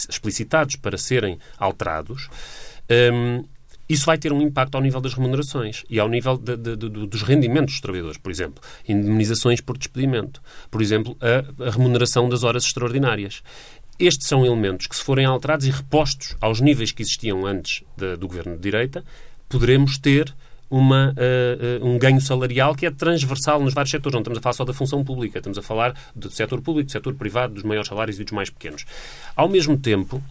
explicitados 0.10 0.76
para 0.76 0.97
serem 0.97 1.38
alterados, 1.60 2.28
um, 3.13 3.43
isso 3.89 4.06
vai 4.06 4.17
ter 4.17 4.34
um 4.34 4.41
impacto 4.41 4.76
ao 4.76 4.82
nível 4.82 5.00
das 5.00 5.13
remunerações 5.13 5.84
e 5.89 6.00
ao 6.00 6.10
nível 6.10 6.38
de, 6.38 6.58
de, 6.58 6.76
de, 6.76 6.89
dos 6.89 7.21
rendimentos 7.21 7.76
dos 7.76 7.82
trabalhadores, 7.82 8.17
por 8.17 8.32
exemplo. 8.32 8.62
Indemnizações 8.88 9.62
por 9.62 9.78
despedimento. 9.78 10.41
Por 10.69 10.82
exemplo, 10.82 11.17
a, 11.21 11.67
a 11.67 11.71
remuneração 11.71 12.28
das 12.28 12.43
horas 12.43 12.65
extraordinárias. 12.65 13.41
estes 14.00 14.28
são 14.28 14.45
elementos 14.45 14.88
que, 14.88 14.95
se 14.95 15.04
forem 15.04 15.26
alterados 15.26 15.65
e 15.65 15.71
repostos 15.71 16.36
aos 16.41 16.60
níveis 16.60 16.91
que 16.91 17.02
existiam 17.02 17.45
antes 17.45 17.84
de, 17.95 18.15
do 18.17 18.28
governo 18.28 18.56
de 18.56 18.62
direita, 18.62 19.04
poderemos 19.47 19.97
ter 19.97 20.34
uma, 20.69 21.15
uh, 21.15 21.84
uh, 21.84 21.88
um 21.88 21.97
ganho 21.97 22.19
salarial 22.19 22.76
que 22.76 22.86
é 22.86 22.91
transversal 22.91 23.62
nos 23.62 23.73
vários 23.73 23.91
setores. 23.91 24.13
Não 24.13 24.19
estamos 24.19 24.38
a 24.38 24.41
falar 24.41 24.54
só 24.54 24.65
da 24.65 24.73
função 24.73 25.04
pública, 25.04 25.39
estamos 25.39 25.58
a 25.58 25.62
falar 25.62 25.95
do 26.15 26.30
setor 26.30 26.62
público, 26.62 26.88
do 26.88 26.91
setor 26.91 27.15
privado, 27.15 27.54
dos 27.54 27.63
maiores 27.63 27.88
salários 27.88 28.19
e 28.19 28.23
dos 28.23 28.34
mais 28.34 28.50
pequenos. 28.50 28.86
Ao 29.36 29.47
mesmo 29.47 29.78
tempo, 29.78 30.21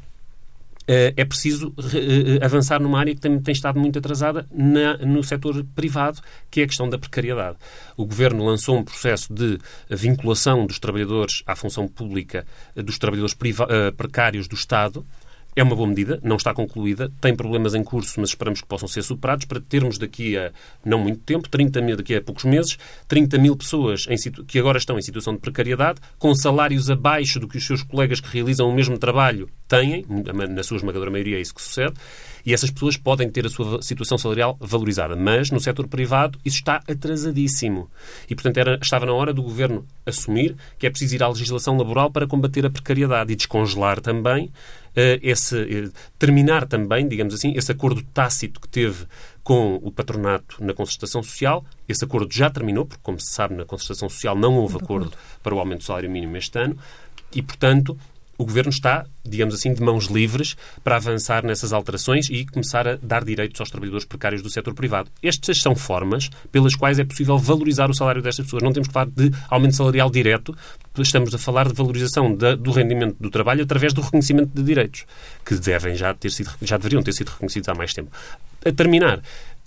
é 0.86 1.24
preciso 1.24 1.68
uh, 1.68 2.44
avançar 2.44 2.80
numa 2.80 2.98
área 2.98 3.14
que 3.14 3.20
tem, 3.20 3.40
tem 3.40 3.52
estado 3.52 3.78
muito 3.78 3.98
atrasada 3.98 4.46
na, 4.52 4.96
no 4.98 5.22
setor 5.22 5.64
privado, 5.74 6.20
que 6.50 6.60
é 6.60 6.64
a 6.64 6.66
questão 6.66 6.88
da 6.88 6.98
precariedade. 6.98 7.56
O 7.96 8.06
Governo 8.06 8.44
lançou 8.44 8.76
um 8.78 8.84
processo 8.84 9.32
de 9.32 9.58
vinculação 9.90 10.66
dos 10.66 10.78
trabalhadores 10.78 11.42
à 11.46 11.56
função 11.56 11.88
pública, 11.88 12.46
dos 12.74 12.98
trabalhadores 12.98 13.36
precários 13.96 14.46
do 14.46 14.54
Estado, 14.54 15.04
é 15.56 15.62
uma 15.62 15.74
boa 15.74 15.88
medida, 15.88 16.20
não 16.22 16.36
está 16.36 16.52
concluída, 16.52 17.10
tem 17.18 17.34
problemas 17.34 17.74
em 17.74 17.82
curso, 17.82 18.20
mas 18.20 18.28
esperamos 18.28 18.60
que 18.60 18.66
possam 18.66 18.86
ser 18.86 19.02
superados 19.02 19.46
para 19.46 19.58
termos 19.58 19.96
daqui 19.96 20.36
a 20.36 20.52
não 20.84 20.98
muito 20.98 21.20
tempo, 21.20 21.48
30 21.48 21.80
mil, 21.80 21.96
daqui 21.96 22.14
a 22.14 22.20
poucos 22.20 22.44
meses, 22.44 22.78
30 23.08 23.38
mil 23.38 23.56
pessoas 23.56 24.06
que 24.46 24.58
agora 24.58 24.76
estão 24.76 24.98
em 24.98 25.02
situação 25.02 25.32
de 25.32 25.40
precariedade, 25.40 25.98
com 26.18 26.34
salários 26.34 26.90
abaixo 26.90 27.40
do 27.40 27.48
que 27.48 27.56
os 27.56 27.66
seus 27.66 27.82
colegas 27.82 28.20
que 28.20 28.28
realizam 28.28 28.68
o 28.68 28.74
mesmo 28.74 28.98
trabalho 28.98 29.48
têm, 29.66 30.04
na 30.50 30.62
sua 30.62 30.76
esmagadora 30.76 31.10
maioria 31.10 31.38
é 31.38 31.40
isso 31.40 31.54
que 31.54 31.62
sucede, 31.62 31.94
e 32.44 32.52
essas 32.52 32.70
pessoas 32.70 32.96
podem 32.96 33.28
ter 33.28 33.46
a 33.46 33.48
sua 33.48 33.80
situação 33.82 34.16
salarial 34.18 34.56
valorizada. 34.60 35.16
Mas 35.16 35.50
no 35.50 35.58
setor 35.58 35.88
privado 35.88 36.38
isso 36.44 36.58
está 36.58 36.80
atrasadíssimo. 36.88 37.90
E, 38.30 38.34
portanto, 38.36 38.58
era, 38.58 38.78
estava 38.80 39.04
na 39.04 39.12
hora 39.12 39.32
do 39.32 39.42
governo 39.42 39.84
assumir 40.04 40.54
que 40.78 40.86
é 40.86 40.90
preciso 40.90 41.16
ir 41.16 41.22
à 41.24 41.28
legislação 41.28 41.76
laboral 41.76 42.10
para 42.10 42.26
combater 42.26 42.64
a 42.64 42.70
precariedade 42.70 43.32
e 43.32 43.36
descongelar 43.36 44.00
também 44.00 44.52
esse. 45.22 45.56
Uh, 45.56 45.92
terminar 46.18 46.66
também, 46.66 47.06
digamos 47.06 47.34
assim, 47.34 47.52
esse 47.56 47.70
acordo 47.70 48.02
tácito 48.14 48.60
que 48.60 48.68
teve 48.68 49.06
com 49.42 49.76
o 49.76 49.92
patronato 49.92 50.56
na 50.62 50.74
concertação 50.74 51.22
social. 51.22 51.64
Esse 51.88 52.04
acordo 52.04 52.32
já 52.34 52.50
terminou, 52.50 52.84
porque, 52.84 53.02
como 53.02 53.20
se 53.20 53.32
sabe, 53.32 53.54
na 53.54 53.64
concertação 53.64 54.08
social 54.08 54.34
não 54.34 54.54
houve 54.54 54.76
acordo 54.76 55.12
para 55.42 55.54
o 55.54 55.58
aumento 55.58 55.80
do 55.80 55.84
salário 55.84 56.10
mínimo 56.10 56.36
este 56.36 56.58
ano. 56.58 56.76
E, 57.32 57.42
portanto, 57.42 57.96
o 58.38 58.44
Governo 58.44 58.70
está, 58.70 59.06
digamos 59.24 59.54
assim, 59.54 59.72
de 59.72 59.82
mãos 59.82 60.06
livres 60.06 60.56
para 60.84 60.96
avançar 60.96 61.44
nessas 61.44 61.72
alterações 61.72 62.28
e 62.28 62.44
começar 62.46 62.86
a 62.86 62.96
dar 62.96 63.24
direitos 63.24 63.60
aos 63.60 63.70
trabalhadores 63.70 64.04
precários 64.04 64.42
do 64.42 64.50
setor 64.50 64.74
privado. 64.74 65.10
Estas 65.22 65.60
são 65.60 65.74
formas 65.74 66.30
pelas 66.52 66.74
quais 66.74 66.98
é 66.98 67.04
possível 67.04 67.38
valorizar 67.38 67.90
o 67.90 67.94
salário 67.94 68.22
destas 68.22 68.44
pessoas. 68.44 68.62
Não 68.62 68.72
temos 68.72 68.88
que 68.88 68.94
falar 68.94 69.06
de 69.06 69.32
aumento 69.48 69.76
salarial 69.76 70.10
direto, 70.10 70.56
estamos 70.98 71.34
a 71.34 71.38
falar 71.38 71.68
de 71.68 71.74
valorização 71.74 72.34
do 72.34 72.70
rendimento 72.70 73.16
do 73.20 73.30
trabalho 73.30 73.62
através 73.62 73.92
do 73.92 74.00
reconhecimento 74.00 74.50
de 74.54 74.62
direitos, 74.62 75.04
que 75.44 75.54
devem 75.54 75.94
já, 75.94 76.12
ter 76.14 76.30
sido, 76.30 76.50
já 76.62 76.76
deveriam 76.76 77.02
ter 77.02 77.12
sido 77.12 77.28
reconhecidos 77.28 77.68
há 77.68 77.74
mais 77.74 77.92
tempo. 77.92 78.10
A 78.64 78.72
terminar, 78.72 79.22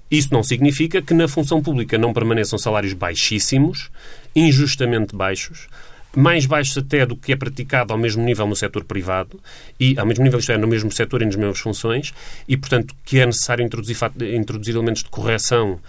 isso 0.10 0.30
não 0.32 0.44
significa 0.44 1.02
que 1.02 1.14
na 1.14 1.28
função 1.28 1.62
pública 1.62 1.98
não 1.98 2.14
permaneçam 2.14 2.58
salários 2.58 2.94
baixíssimos, 2.94 3.90
injustamente 4.36 5.16
baixos, 5.16 5.68
mais 6.16 6.46
baixos 6.46 6.78
até 6.78 7.06
do 7.06 7.16
que 7.16 7.32
é 7.32 7.36
praticado 7.36 7.94
ao 7.94 8.00
mesmo 8.00 8.24
nível 8.24 8.48
no 8.48 8.56
setor 8.56 8.84
privado, 8.84 9.40
e 9.80 9.98
ao 9.98 10.06
mesmo 10.06 10.24
nível, 10.24 10.40
isto 10.40 10.52
é, 10.52 10.58
no 10.58 10.68
mesmo 10.68 10.92
setor 10.92 11.22
e 11.22 11.26
nas 11.26 11.36
mesmas 11.36 11.60
funções, 11.60 12.14
e, 12.48 12.58
portanto, 12.58 12.96
que 13.06 13.20
é 13.20 13.26
necessário 13.26 13.64
introduzir, 13.64 13.98
introduzir 14.36 14.76
elementos 14.76 15.04
de 15.04 15.10
correção 15.10 15.80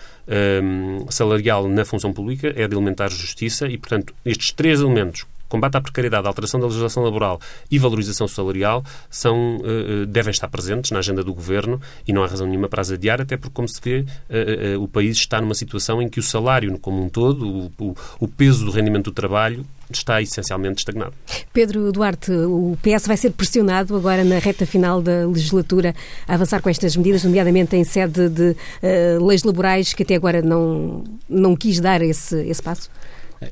um, 0.62 1.10
salarial 1.10 1.68
na 1.68 1.84
função 1.84 2.12
pública, 2.12 2.52
é 2.56 2.68
de 2.68 2.74
elementar 2.74 3.10
justiça, 3.10 3.66
e, 3.66 3.78
portanto, 3.78 4.14
estes 4.24 4.52
três 4.52 4.80
elementos, 4.80 5.24
combate 5.50 5.76
à 5.76 5.80
precariedade, 5.82 6.26
alteração 6.26 6.58
da 6.58 6.66
legislação 6.66 7.02
laboral 7.02 7.38
e 7.70 7.78
valorização 7.78 8.26
salarial 8.26 8.82
são, 9.10 9.58
uh, 9.58 10.06
devem 10.06 10.30
estar 10.30 10.48
presentes 10.48 10.90
na 10.92 11.00
agenda 11.00 11.22
do 11.22 11.34
Governo 11.34 11.78
e 12.08 12.12
não 12.12 12.24
há 12.24 12.26
razão 12.26 12.46
nenhuma 12.46 12.68
para 12.68 12.80
as 12.80 12.90
adiar, 12.90 13.20
até 13.20 13.36
porque, 13.36 13.52
como 13.52 13.68
se 13.68 13.80
vê, 13.82 14.00
uh, 14.30 14.82
o 14.82 14.88
país 14.88 15.18
está 15.18 15.40
numa 15.40 15.54
situação 15.54 16.00
em 16.00 16.08
que 16.08 16.20
o 16.20 16.22
salário 16.22 16.70
como 16.78 17.02
um 17.02 17.08
todo, 17.08 17.46
o, 17.46 17.84
o, 17.84 17.96
o 18.20 18.28
peso 18.28 18.64
do 18.64 18.70
rendimento 18.70 19.06
do 19.06 19.12
trabalho, 19.12 19.66
está 19.90 20.22
essencialmente 20.22 20.78
estagnado. 20.78 21.12
Pedro 21.52 21.90
Duarte, 21.90 22.30
o 22.30 22.78
PS 22.80 23.06
vai 23.06 23.16
ser 23.16 23.30
pressionado 23.30 23.96
agora 23.96 24.22
na 24.22 24.38
reta 24.38 24.64
final 24.64 25.02
da 25.02 25.26
legislatura 25.26 25.94
a 26.28 26.34
avançar 26.34 26.62
com 26.62 26.68
estas 26.68 26.96
medidas, 26.96 27.24
nomeadamente 27.24 27.76
em 27.76 27.84
sede 27.84 28.28
de 28.28 28.50
uh, 28.50 29.24
leis 29.26 29.42
laborais, 29.42 29.92
que 29.92 30.02
até 30.02 30.14
agora 30.14 30.40
não, 30.42 31.02
não 31.28 31.56
quis 31.56 31.80
dar 31.80 32.02
esse, 32.02 32.36
esse 32.46 32.62
passo? 32.62 32.88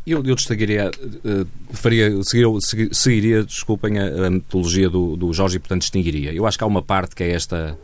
Eu, 0.07 0.23
eu 0.23 0.35
destacaria, 0.35 0.91
uh, 0.91 1.47
faria, 1.73 2.11
seguiria, 2.23 2.59
seguiria, 2.93 3.43
desculpem, 3.43 3.99
a, 3.99 4.27
a 4.27 4.31
metodologia 4.31 4.91
do, 4.91 5.17
do 5.17 5.33
Jorge 5.33 5.57
e, 5.57 5.59
portanto, 5.59 5.81
distinguiria. 5.81 6.33
Eu 6.33 6.47
acho 6.47 6.59
que 6.59 6.65
há 6.65 6.67
uma 6.67 6.83
parte 6.83 7.17
que 7.17 7.25
é 7.25 7.31
esta, 7.31 7.79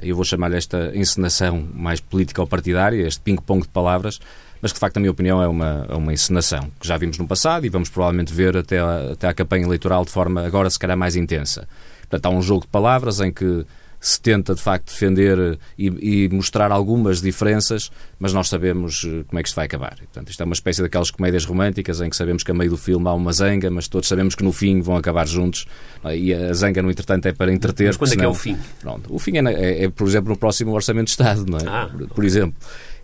eu 0.00 0.14
vou 0.14 0.24
chamar-lhe 0.24 0.56
esta 0.56 0.92
encenação 0.94 1.68
mais 1.74 2.00
política 2.00 2.40
ou 2.40 2.46
partidária, 2.46 3.04
este 3.04 3.20
ping-pong 3.20 3.62
de 3.62 3.68
palavras, 3.68 4.20
mas 4.62 4.70
que, 4.70 4.76
de 4.76 4.80
facto, 4.80 4.96
na 4.96 5.00
minha 5.00 5.10
opinião, 5.10 5.42
é 5.42 5.48
uma, 5.48 5.86
é 5.88 5.94
uma 5.94 6.12
encenação 6.12 6.70
que 6.78 6.86
já 6.86 6.96
vimos 6.96 7.18
no 7.18 7.26
passado 7.26 7.66
e 7.66 7.68
vamos 7.68 7.88
provavelmente 7.88 8.32
ver 8.32 8.56
até 8.56 8.78
a, 8.78 9.12
até 9.12 9.26
a 9.26 9.34
campanha 9.34 9.64
eleitoral 9.64 10.04
de 10.04 10.10
forma, 10.10 10.46
agora, 10.46 10.70
se 10.70 10.78
calhar, 10.78 10.96
mais 10.96 11.16
intensa. 11.16 11.66
Portanto, 12.02 12.26
há 12.26 12.30
um 12.30 12.42
jogo 12.42 12.60
de 12.62 12.68
palavras 12.68 13.18
em 13.20 13.32
que 13.32 13.64
se 14.00 14.20
tenta 14.20 14.54
de 14.54 14.62
facto 14.62 14.86
defender 14.86 15.58
e, 15.78 16.24
e, 16.24 16.28
mostrar 16.30 16.72
algumas 16.72 17.20
diferenças, 17.20 17.90
mas 18.18 18.32
nós 18.32 18.48
sabemos 18.48 19.04
eh, 19.04 19.24
como 19.28 19.38
é 19.38 19.42
que 19.42 19.48
isto 19.48 19.56
vai 19.56 19.66
acabar. 19.66 19.96
portanto, 19.96 20.30
isto 20.30 20.40
é 20.42 20.46
uma 20.46 20.54
espécie 20.54 20.80
daquelas 20.80 21.10
comédias 21.10 21.44
românticas 21.44 22.00
em 22.00 22.08
que 22.08 22.16
sabemos 22.16 22.42
que 22.42 22.50
a 22.50 22.54
meio 22.54 22.70
do 22.70 22.78
filme 22.78 23.06
há 23.06 23.12
uma 23.12 23.32
zanga, 23.32 23.70
mas 23.70 23.88
todos 23.88 24.08
sabemos 24.08 24.34
que 24.34 24.42
no 24.42 24.52
fim 24.52 24.80
vão 24.80 24.96
acabar 24.96 25.26
juntos. 25.28 25.66
E 26.14 26.32
a 26.32 26.52
zanga, 26.54 26.82
no 26.82 26.90
entretanto, 26.90 27.26
é 27.26 27.32
para 27.32 27.52
entreter. 27.52 27.88
Mas 27.88 27.96
quando 27.98 28.10
senão, 28.10 28.22
é 28.22 28.26
que 28.26 28.28
é 28.28 28.30
o 28.30 28.34
fim? 28.34 28.56
Pronto, 28.80 29.14
o 29.14 29.18
fim 29.18 29.36
é, 29.36 29.52
é, 29.52 29.84
é, 29.84 29.88
por 29.90 30.08
exemplo, 30.08 30.30
no 30.30 30.36
próximo 30.36 30.72
Orçamento 30.72 31.06
de 31.06 31.10
Estado, 31.10 31.44
não 31.46 31.58
é? 31.58 31.62
Ah, 31.66 31.90
por 32.14 32.24
exemplo. 32.24 32.54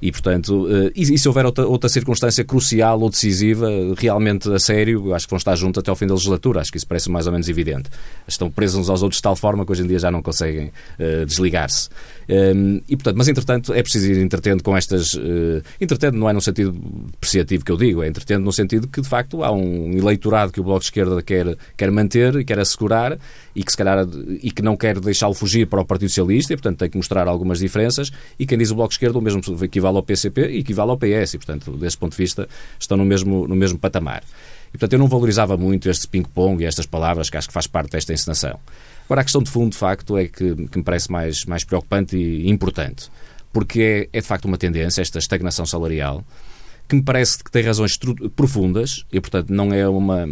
E, 0.01 0.13
portanto, 0.13 0.67
eh, 0.71 0.93
e, 0.95 1.19
se 1.19 1.29
houver 1.29 1.47
outra, 1.47 1.67
outra 1.67 1.89
circunstância 1.89 2.45
crucial 2.45 3.01
ou 3.01 3.09
decisiva, 3.09 3.69
realmente 3.97 4.51
a 4.53 4.59
sério, 4.59 5.15
acho 5.15 5.27
que 5.27 5.31
vão 5.31 5.39
estar 5.39 5.57
juntos 5.57 5.81
até 5.81 5.91
ao 5.91 5.97
fim 5.97 6.07
da 6.07 6.15
legislatura. 6.15 6.61
Acho 6.61 6.71
que 6.71 6.77
isso 6.77 6.87
parece 6.87 7.11
mais 7.11 7.27
ou 7.27 7.33
menos 7.33 7.49
evidente. 7.49 7.89
Estão 8.27 8.51
presos 8.51 8.79
uns 8.81 8.91
aos 8.91 9.03
outros 9.03 9.19
de 9.19 9.23
tal 9.23 9.37
forma 9.37 9.65
que 9.65 9.73
hoje 9.73 9.83
em 9.83 9.87
dia 9.87 9.99
já 9.99 10.11
não 10.11 10.23
conseguem 10.23 10.67
uh, 10.99 11.25
desligar-se. 11.27 11.89
Um, 12.29 12.35
ehm, 12.35 12.81
e, 12.89 12.97
portanto, 12.97 13.17
mas, 13.17 13.29
entretanto, 13.29 13.73
é 13.73 13.83
preciso 13.83 14.11
ir 14.11 14.19
entretendo 14.23 14.63
com 14.63 14.77
estas. 14.77 15.15
Uh, 15.15 15.63
entretendo 15.81 16.17
não 16.17 16.29
é 16.29 16.33
no 16.33 16.41
sentido 16.41 16.73
depreciativo 16.73 17.65
que 17.65 17.73
eu 17.73 17.77
digo, 17.77 18.03
é 18.03 18.09
entretendo 18.09 18.45
no 18.45 18.53
sentido 18.53 18.89
que, 18.89 19.01
de 19.01 19.09
facto, 19.09 19.45
há 19.45 19.53
um 19.53 19.93
eleitorado 19.93 20.53
que 20.53 20.61
o 20.61 20.65
Bloco 20.65 20.81
de 20.81 20.87
Esquerda 20.87 21.23
quer, 21.23 21.57
quer 21.77 21.91
manter 21.91 22.37
e 22.37 22.45
quer 22.45 22.59
assegurar 22.59 23.19
e 23.55 23.63
que, 23.63 23.71
se 23.71 23.77
calhar, 23.77 24.07
e 24.43 24.51
que 24.51 24.63
não 24.63 24.77
quer 24.77 24.99
deixá-lo 25.01 25.35
fugir 25.35 25.67
para 25.67 25.81
o 25.81 25.85
Partido 25.85 26.09
Socialista 26.09 26.53
e, 26.53 26.57
portanto, 26.57 26.79
tem 26.79 26.91
que 26.91 26.97
mostrar 26.97 27.29
algumas 27.29 27.59
diferenças. 27.59 28.11
E 28.39 28.47
quem 28.47 28.59
diz 28.59 28.71
o 28.71 28.75
Bloco 28.75 28.91
de 28.91 28.95
Esquerda, 28.95 29.19
o 29.19 29.23
mesmo 29.23 29.41
equivale 29.63 29.97
ao 29.97 30.03
PCP 30.03 30.49
e 30.49 30.59
equivale 30.59 30.91
ao 30.91 30.99
PS. 30.99 31.35
E, 31.35 31.39
portanto, 31.39 31.73
desse 31.77 31.97
ponto 31.97 32.13
de 32.13 32.19
vista, 32.19 32.49
estão 32.79 32.97
no 32.97 33.05
mesmo, 33.05 33.47
no 33.47 33.55
mesmo 33.57 33.79
patamar. 33.79 34.23
E, 34.69 34.73
portanto, 34.73 34.93
eu 34.93 34.99
não 34.99 35.09
valorizava 35.09 35.57
muito 35.57 35.89
este 35.89 36.07
ping-pong 36.09 36.63
e 36.63 36.67
estas 36.67 36.87
palavras 36.87 37.31
que 37.31 37.37
acho 37.37 37.49
que 37.49 37.55
faz 37.55 37.67
parte 37.67 37.93
desta 37.93 38.13
encenação. 38.13 38.59
Agora, 39.07 39.21
a 39.21 39.25
questão 39.25 39.43
de 39.43 39.51
fundo, 39.51 39.71
de 39.71 39.79
facto, 39.79 40.17
é 40.17 40.27
que, 40.27 40.55
que 40.69 40.79
me 40.79 40.85
parece 40.85 41.11
mais, 41.11 41.45
mais 41.45 41.65
preocupante 41.65 42.17
e 42.17 42.51
importante, 42.51 43.09
porque 43.53 44.09
é, 44.13 44.19
é 44.19 44.21
de 44.21 44.27
facto 44.27 44.45
uma 44.47 44.59
tendência, 44.59 45.01
esta 45.01 45.19
estagnação 45.19 45.65
salarial, 45.65 46.25
que 46.89 46.95
me 46.95 47.03
parece 47.03 47.43
que 47.43 47.51
tem 47.51 47.63
razões 47.63 47.99
profundas 48.37 49.05
e, 49.13 49.21
portanto, 49.21 49.51
não 49.51 49.73
é 49.73 49.89
uma. 49.89 50.25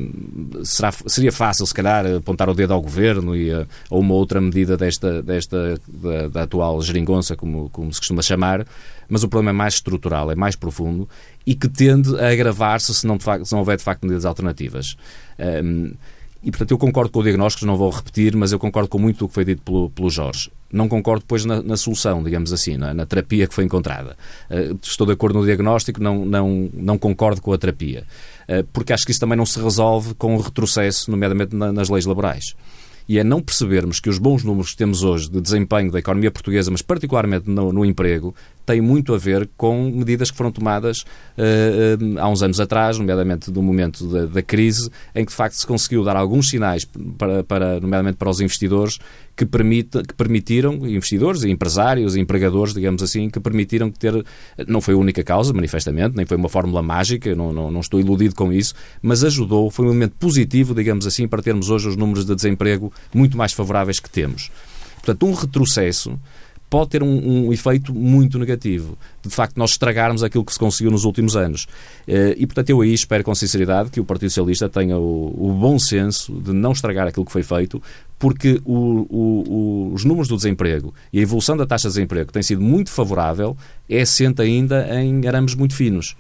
Será, 0.62 0.92
seria 0.92 1.32
fácil, 1.32 1.66
se 1.66 1.74
calhar, 1.74 2.06
apontar 2.06 2.48
o 2.48 2.54
dedo 2.54 2.72
ao 2.72 2.80
governo 2.80 3.34
e 3.34 3.52
a, 3.52 3.66
a 3.90 3.96
uma 3.96 4.14
outra 4.14 4.40
medida 4.40 4.76
desta, 4.76 5.20
desta 5.20 5.80
da, 5.88 6.28
da, 6.28 6.42
atual 6.42 6.80
geringonça, 6.80 7.34
como, 7.34 7.68
como 7.70 7.92
se 7.92 7.98
costuma 7.98 8.22
chamar, 8.22 8.64
mas 9.08 9.24
o 9.24 9.28
problema 9.28 9.50
é 9.50 9.52
mais 9.52 9.74
estrutural, 9.74 10.30
é 10.30 10.36
mais 10.36 10.54
profundo 10.54 11.08
e 11.44 11.54
que 11.54 11.68
tende 11.68 12.16
a 12.20 12.28
agravar-se 12.30 12.94
se 12.94 13.06
não, 13.06 13.18
se 13.18 13.52
não 13.52 13.58
houver, 13.58 13.76
de 13.76 13.82
facto, 13.82 14.02
medidas 14.02 14.24
alternativas. 14.24 14.96
Um, 15.38 15.92
e, 16.44 16.50
portanto, 16.50 16.72
eu 16.72 16.78
concordo 16.78 17.10
com 17.10 17.20
o 17.20 17.22
diagnóstico, 17.22 17.64
não 17.64 17.76
vou 17.76 17.90
repetir, 17.90 18.36
mas 18.36 18.52
eu 18.52 18.58
concordo 18.58 18.88
com 18.88 18.98
muito 18.98 19.20
do 19.20 19.28
que 19.28 19.34
foi 19.34 19.44
dito 19.44 19.62
pelo, 19.62 19.88
pelo 19.90 20.10
Jorge. 20.10 20.50
Não 20.70 20.88
concordo 20.88 21.20
depois 21.20 21.44
na, 21.44 21.62
na 21.62 21.76
solução, 21.76 22.22
digamos 22.22 22.52
assim, 22.52 22.76
na, 22.76 22.92
na, 22.92 23.06
terapia 23.06 23.46
que 23.46 23.54
foi 23.54 23.64
encontrada. 23.64 24.16
Uh, 24.50 24.78
estou 24.82 25.06
de 25.06 25.14
acordo 25.14 25.38
no 25.38 25.46
diagnóstico, 25.46 26.02
não, 26.02 26.24
não, 26.24 26.68
não 26.74 26.98
concordo 26.98 27.40
com 27.40 27.52
a 27.52 27.58
terapia. 27.58 28.04
Uh, 28.48 28.62
porque 28.72 28.92
acho 28.92 29.06
que 29.06 29.10
isso 29.10 29.20
também 29.20 29.38
não 29.38 29.46
se 29.46 29.58
resolve 29.58 30.14
com 30.14 30.36
o 30.36 30.40
retrocesso, 30.40 31.10
nomeadamente 31.10 31.56
na, 31.56 31.72
nas 31.72 31.88
leis 31.88 32.04
laborais 32.04 32.54
e 33.08 33.18
é 33.18 33.24
não 33.24 33.40
percebermos 33.42 34.00
que 34.00 34.08
os 34.08 34.18
bons 34.18 34.42
números 34.42 34.70
que 34.70 34.78
temos 34.78 35.02
hoje 35.02 35.30
de 35.30 35.40
desempenho 35.40 35.90
da 35.90 35.98
economia 35.98 36.30
portuguesa, 36.30 36.70
mas 36.70 36.82
particularmente 36.82 37.48
no, 37.48 37.72
no 37.72 37.84
emprego, 37.84 38.34
tem 38.64 38.80
muito 38.80 39.14
a 39.14 39.18
ver 39.18 39.48
com 39.56 39.90
medidas 39.90 40.30
que 40.30 40.36
foram 40.36 40.50
tomadas 40.50 41.00
uh, 41.00 42.18
há 42.18 42.28
uns 42.28 42.42
anos 42.42 42.60
atrás, 42.60 42.98
nomeadamente 42.98 43.50
do 43.50 43.62
momento 43.62 44.06
da, 44.06 44.26
da, 44.26 44.42
crise, 44.42 44.90
em 45.14 45.24
que 45.24 45.30
de 45.30 45.36
facto 45.36 45.54
se 45.54 45.66
conseguiu 45.66 46.02
dar 46.02 46.16
alguns 46.16 46.48
sinais, 46.48 46.86
para, 47.18 47.44
para, 47.44 47.80
nomeadamente 47.80 48.16
para 48.16 48.30
os 48.30 48.40
investidores, 48.40 48.98
que, 49.36 49.44
que 49.46 50.14
permitiram, 50.14 50.74
investidores, 50.86 51.44
empresários, 51.44 52.16
empregadores, 52.16 52.72
digamos 52.72 53.02
assim, 53.02 53.28
que 53.28 53.40
permitiram 53.40 53.90
ter, 53.90 54.24
não 54.66 54.80
foi 54.80 54.94
a 54.94 54.96
única 54.96 55.22
causa, 55.22 55.52
manifestamente, 55.52 56.16
nem 56.16 56.24
foi 56.24 56.36
uma 56.36 56.48
fórmula 56.48 56.82
mágica, 56.82 57.34
não, 57.34 57.52
não, 57.52 57.70
não 57.70 57.80
estou 57.80 58.00
iludido 58.00 58.34
com 58.34 58.52
isso, 58.52 58.74
mas 59.02 59.24
ajudou, 59.24 59.70
foi 59.70 59.86
um 59.86 59.88
elemento 59.88 60.14
positivo, 60.18 60.74
digamos 60.74 61.06
assim, 61.06 61.26
para 61.26 61.42
termos 61.42 61.68
hoje 61.68 61.88
os 61.88 61.96
números 61.96 62.24
de 62.24 62.34
desemprego 62.34 62.92
muito 63.12 63.36
mais 63.36 63.52
favoráveis 63.52 63.98
que 64.00 64.08
temos. 64.08 64.50
Portanto, 64.96 65.26
um 65.26 65.34
retrocesso 65.34 66.18
pode 66.74 66.90
ter 66.90 67.04
um, 67.04 67.46
um, 67.46 67.52
efeito 67.52 67.94
muito 67.94 68.36
negativo. 68.36 68.98
De 69.22 69.30
facto, 69.30 69.56
nós 69.56 69.70
estragarmos 69.70 70.24
aquilo 70.24 70.44
que 70.44 70.52
se 70.52 70.58
conseguiu 70.58 70.90
nos 70.90 71.04
últimos 71.04 71.36
anos. 71.36 71.68
Eh, 72.04 72.34
e, 72.36 72.46
portanto, 72.46 72.68
eu 72.68 72.80
aí 72.80 72.92
espero 72.92 73.22
com 73.22 73.32
sinceridade 73.32 73.90
que 73.90 74.00
o 74.00 74.04
Partido 74.04 74.30
Socialista 74.30 74.68
tenha 74.68 74.98
o, 74.98 75.50
o 75.50 75.52
bom 75.52 75.78
senso 75.78 76.32
de 76.32 76.52
não 76.52 76.72
estragar 76.72 77.06
aquilo 77.06 77.24
que 77.24 77.30
foi 77.30 77.44
feito, 77.44 77.80
porque 78.18 78.60
o, 78.64 79.06
o, 79.08 79.92
os 79.94 80.04
números 80.04 80.26
do 80.26 80.34
desemprego 80.34 80.92
e 81.12 81.20
a 81.20 81.22
evolução 81.22 81.56
da 81.56 81.64
taxa 81.64 81.86
de 81.86 81.94
desemprego 81.94 82.32
tem 82.32 82.42
sido 82.42 82.60
muito 82.60 82.90
favorável, 82.90 83.56
é 83.88 84.00
assente 84.00 84.42
ainda 84.42 85.00
em 85.00 85.28
arames 85.28 85.54
muito 85.54 85.76
finos. 85.76 86.16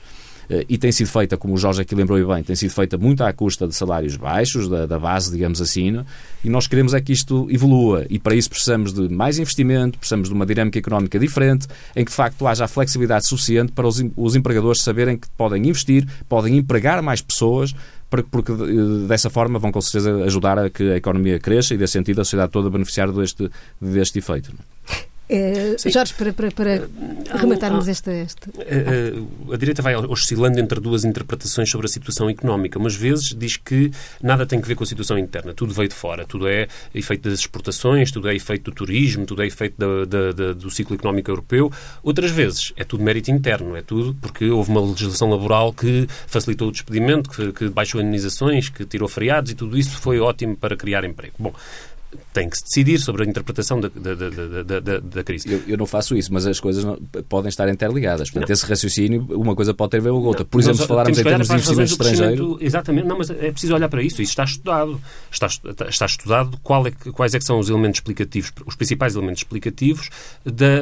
Eh, 0.48 0.64
e 0.68 0.78
tem 0.78 0.92
sido 0.92 1.08
feita, 1.08 1.36
como 1.36 1.54
o 1.54 1.56
Jorge 1.56 1.82
aqui 1.82 1.94
lembrou 1.94 2.24
bem, 2.26 2.42
tem 2.42 2.56
sido 2.56 2.70
feita 2.70 2.96
muito 2.98 3.22
à 3.22 3.32
custa 3.32 3.66
de 3.66 3.74
salários 3.74 4.16
baixos, 4.16 4.68
da, 4.68 4.86
da 4.86 4.98
base, 4.98 5.30
digamos 5.30 5.60
assim, 5.60 5.90
né? 5.90 6.04
e 6.44 6.48
nós 6.48 6.66
queremos 6.66 6.94
é 6.94 7.00
que 7.00 7.12
isto 7.12 7.46
evolua 7.50 8.06
e 8.10 8.18
para 8.18 8.34
isso 8.34 8.50
precisamos 8.50 8.92
de 8.92 9.08
mais 9.08 9.38
investimento, 9.38 9.98
precisamos 9.98 10.28
de 10.28 10.34
uma 10.34 10.46
dinâmica 10.46 10.78
económica 10.78 11.18
diferente, 11.18 11.66
em 11.96 12.04
que 12.04 12.10
de 12.10 12.16
facto 12.16 12.46
haja 12.46 12.64
a 12.64 12.68
flexibilidade 12.68 13.26
suficiente 13.26 13.72
para 13.72 13.86
os, 13.86 14.02
os 14.16 14.36
empregadores 14.36 14.82
saberem 14.82 15.16
que 15.16 15.28
podem 15.36 15.66
investir, 15.68 16.06
podem 16.28 16.56
empregar 16.56 17.02
mais 17.02 17.20
pessoas, 17.20 17.74
porque 18.08 18.52
eh, 18.52 19.08
dessa 19.08 19.30
forma 19.30 19.58
vão 19.58 19.72
com 19.72 19.80
certeza 19.80 20.24
ajudar 20.24 20.58
a 20.58 20.70
que 20.70 20.92
a 20.92 20.96
economia 20.96 21.38
cresça 21.40 21.74
e 21.74 21.78
dê 21.78 21.86
sentido 21.86 22.20
a 22.20 22.24
sociedade 22.24 22.52
toda 22.52 22.70
beneficiar 22.70 23.10
deste, 23.10 23.50
deste 23.80 24.18
efeito. 24.18 24.52
É? 25.26 25.74
Jorge, 25.88 26.12
para, 26.14 26.32
para, 26.34 26.50
para 26.50 26.70
eh, 26.70 26.88
rematarmos 27.34 27.88
esta, 27.88 28.12
esta. 28.12 28.50
Eh, 28.58 29.14
a, 29.50 29.56
direita 29.56 29.80
vai 29.80 29.96
oscilando 29.96 30.60
entre 30.60 30.78
duas 30.80 31.02
interpretações 31.04 31.70
sobre 31.70 31.86
a 31.86 31.88
situação 31.88 32.28
económica. 32.28 32.78
Umas 32.78 32.94
vezes 32.94 33.34
diz 33.34 33.56
que 33.56 33.90
nada 34.22 34.44
tem 34.44 34.60
que 34.60 34.68
ver 34.68 34.74
com 34.74 34.84
a 34.84 34.86
situação 34.86 35.18
interna, 35.18 35.54
tudo 35.54 35.72
veio 35.72 35.88
de 35.88 35.94
fora, 35.94 36.26
tudo 36.26 36.46
é 36.46 36.68
efeito 36.94 37.28
das 37.28 37.38
exportações, 37.38 38.12
tudo 38.12 38.28
é 38.28 38.34
efeito 38.34 38.70
do 38.70 38.74
turismo, 38.74 39.24
tudo 39.24 39.42
é 39.42 39.46
efeito 39.46 39.76
da, 39.78 40.04
da, 40.04 40.32
da, 40.32 40.52
do 40.52 40.70
ciclo 40.70 40.94
económico 40.94 41.30
europeu. 41.30 41.72
Outras 42.02 42.30
vezes 42.30 42.74
é 42.76 42.84
tudo 42.84 43.02
mérito 43.02 43.30
interno, 43.30 43.76
é 43.76 43.82
tudo 43.82 44.14
porque 44.20 44.50
houve 44.50 44.70
uma 44.70 44.80
legislação 44.82 45.30
laboral 45.30 45.72
que 45.72 46.06
facilitou 46.26 46.68
o 46.68 46.72
despedimento, 46.72 47.30
que, 47.30 47.50
que 47.50 47.68
baixou 47.70 47.98
indenizações, 47.98 48.68
que 48.68 48.84
tirou 48.84 49.08
feriados 49.08 49.52
e 49.52 49.54
tudo 49.54 49.78
isso 49.78 49.98
foi 49.98 50.20
ótimo 50.20 50.54
para 50.54 50.76
criar 50.76 51.02
emprego. 51.04 51.34
Bom, 51.38 51.54
tem 52.32 52.48
que 52.48 52.56
se 52.56 52.64
decidir 52.64 52.98
sobre 52.98 53.24
a 53.24 53.26
interpretação 53.26 53.80
da, 53.80 53.88
da, 53.88 54.14
da, 54.14 54.80
da, 54.80 54.98
da 54.98 55.24
crise. 55.24 55.52
Eu, 55.52 55.62
eu, 55.68 55.76
não 55.76 55.86
faço 55.86 56.16
isso, 56.16 56.32
mas 56.32 56.46
as 56.46 56.60
coisas 56.60 56.84
não, 56.84 56.96
podem 57.28 57.48
estar 57.48 57.68
interligadas. 57.68 58.30
Portanto, 58.30 58.48
não. 58.48 58.52
esse 58.52 58.66
raciocínio, 58.66 59.26
uma 59.30 59.54
coisa 59.54 59.72
pode 59.74 59.90
ter 59.92 59.96
a 59.98 60.00
ver 60.00 60.10
com 60.10 60.16
a 60.16 60.20
outra. 60.20 60.44
Por 60.44 60.60
exemplo, 60.60 60.82
se 60.82 60.86
falarmos 60.86 61.18
em 61.18 61.22
termos 61.22 61.48
de 61.48 61.54
investimento 61.54 61.92
estrangeiro... 61.92 62.58
Exatamente, 62.60 63.06
não, 63.06 63.18
mas 63.18 63.30
é 63.30 63.50
preciso 63.50 63.74
olhar 63.74 63.88
para 63.88 64.02
isso. 64.02 64.22
Isso 64.22 64.32
está 64.32 64.44
estudado. 64.44 65.00
Está, 65.30 65.48
está 65.88 66.06
estudado 66.06 66.58
qual 66.62 66.86
é, 66.86 66.90
quais 66.90 67.34
é 67.34 67.38
que 67.38 67.44
são 67.44 67.58
os 67.58 67.68
elementos 67.68 67.98
explicativos, 67.98 68.52
os 68.66 68.74
principais 68.74 69.14
elementos 69.14 69.40
explicativos 69.40 70.10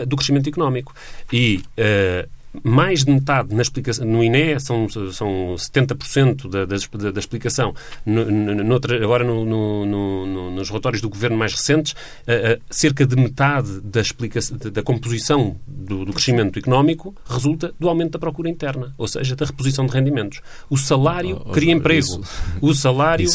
do 0.07 0.17
crescimento 0.17 0.49
económico. 0.49 0.95
E... 1.33 1.63
Uh, 1.79 2.42
mais 2.63 3.05
de 3.05 3.11
metade 3.11 3.55
na 3.55 3.63
explicação, 3.63 4.07
no 4.07 4.23
INE 4.23 4.61
são, 4.61 4.89
são 4.89 5.55
70% 5.57 6.49
da, 6.49 6.65
da, 6.65 7.11
da 7.11 7.21
explicação. 7.21 7.75
No, 8.05 8.25
no, 8.31 8.77
agora, 9.03 9.25
no, 9.25 9.45
no, 9.45 10.51
nos 10.51 10.69
relatórios 10.69 11.01
do 11.01 11.09
Governo 11.09 11.37
mais 11.37 11.53
recentes, 11.53 11.93
uh, 11.93 12.55
uh, 12.55 12.63
cerca 12.71 13.07
de 13.07 13.17
metade 13.17 13.81
da, 13.81 14.01
explicação, 14.01 14.57
da 14.59 14.83
composição 14.83 15.57
do, 15.67 16.05
do, 16.05 16.13
crescimento 16.13 16.59
económico 16.59 17.15
resulta 17.29 17.73
do 17.79 17.89
aumento 17.89 18.13
da 18.13 18.19
procura 18.19 18.49
interna, 18.49 18.93
ou 18.99 19.09
seja, 19.09 19.35
da 19.35 19.47
reposição 19.47 19.87
de 19.87 19.93
rendimentos. 19.93 20.41
O 20.69 20.77
salário 20.77 21.41
oh, 21.41 21.51
oh, 21.51 21.53
cria 21.53 21.73
emprego. 21.73 22.01
Isso, 22.01 22.21
o 22.61 22.75
salário 22.75 23.27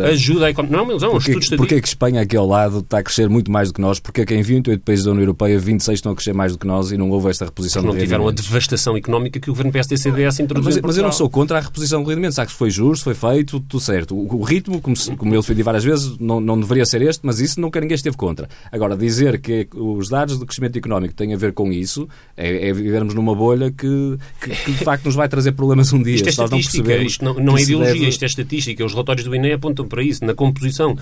é 0.00 0.08
ajuda 0.08 0.46
a 0.46 0.50
economia. 0.50 0.76
Não 0.76 0.80
é 0.80 0.82
uma 0.82 0.92
ilusão, 0.92 1.10
porquê, 1.12 1.36
um 1.36 1.56
Porquê 1.56 1.80
que 1.80 1.88
Espanha 1.88 2.22
aqui 2.22 2.36
ao 2.36 2.46
lado 2.46 2.78
está 2.78 2.98
a 2.98 3.02
crescer 3.02 3.28
muito 3.28 3.50
mais 3.50 3.68
do 3.68 3.74
que 3.74 3.80
nós? 3.80 4.00
Porque 4.00 4.22
é 4.22 4.26
que 4.26 4.34
em 4.34 4.42
28 4.42 4.82
países 4.82 5.04
da 5.04 5.12
União 5.12 5.22
Europeia, 5.22 5.58
26 5.58 5.98
estão 5.98 6.12
a 6.12 6.14
crescer 6.14 6.32
mais 6.32 6.52
do 6.52 6.58
que 6.58 6.66
nós 6.66 6.90
e 6.90 6.96
não 6.96 7.10
houve 7.10 7.30
esta 7.30 7.44
reposição 7.44 7.82
Porque 7.82 7.98
de 7.98 8.04
rendimentos? 8.06 8.55
Devastação 8.56 8.96
económica 8.96 9.38
que 9.38 9.50
o 9.50 9.52
governo 9.52 9.70
PSD-CDS 9.70 10.40
introduziu 10.40 10.80
mas, 10.82 10.88
mas 10.88 10.96
eu 10.96 11.02
não 11.02 11.12
sou 11.12 11.28
contra 11.28 11.58
a 11.58 11.60
reposição 11.60 12.02
de 12.02 12.08
rendimentos. 12.08 12.38
Acho 12.38 12.52
que 12.52 12.58
foi 12.58 12.70
justo, 12.70 13.04
foi 13.04 13.14
feito, 13.14 13.60
tudo 13.60 13.80
certo. 13.80 14.16
O, 14.16 14.36
o 14.36 14.42
ritmo, 14.42 14.80
como, 14.80 14.96
como 15.18 15.34
eu 15.34 15.42
defendi 15.42 15.62
várias 15.62 15.84
vezes, 15.84 16.16
não, 16.18 16.40
não 16.40 16.58
deveria 16.58 16.86
ser 16.86 17.02
este, 17.02 17.20
mas 17.22 17.38
isso 17.38 17.60
nunca 17.60 17.78
ninguém 17.80 17.94
esteve 17.94 18.16
contra. 18.16 18.48
Agora, 18.72 18.96
dizer 18.96 19.40
que 19.40 19.68
os 19.74 20.08
dados 20.08 20.38
de 20.38 20.46
crescimento 20.46 20.78
económico 20.78 21.12
têm 21.12 21.34
a 21.34 21.36
ver 21.36 21.52
com 21.52 21.70
isso 21.70 22.08
é, 22.34 22.68
é 22.68 22.72
vivermos 22.72 23.12
numa 23.12 23.34
bolha 23.34 23.70
que, 23.70 24.16
que, 24.40 24.50
que, 24.50 24.72
de 24.72 24.84
facto 24.84 25.04
nos 25.04 25.14
vai 25.14 25.28
trazer 25.28 25.52
problemas 25.52 25.92
um 25.92 26.02
dia. 26.02 26.14
Isto 26.14 26.28
é 26.28 26.30
estatística, 26.30 26.96
não 26.96 27.02
isto 27.02 27.24
não, 27.24 27.34
não 27.34 27.58
é 27.58 27.62
ideologia, 27.62 27.92
deve... 27.92 28.08
isto 28.08 28.22
é 28.22 28.26
estatística. 28.26 28.84
Os 28.84 28.92
relatórios 28.92 29.26
do 29.26 29.34
INE 29.34 29.52
apontam 29.52 29.86
para 29.86 30.02
isso. 30.02 30.24
Na 30.24 30.34
composição, 30.34 30.96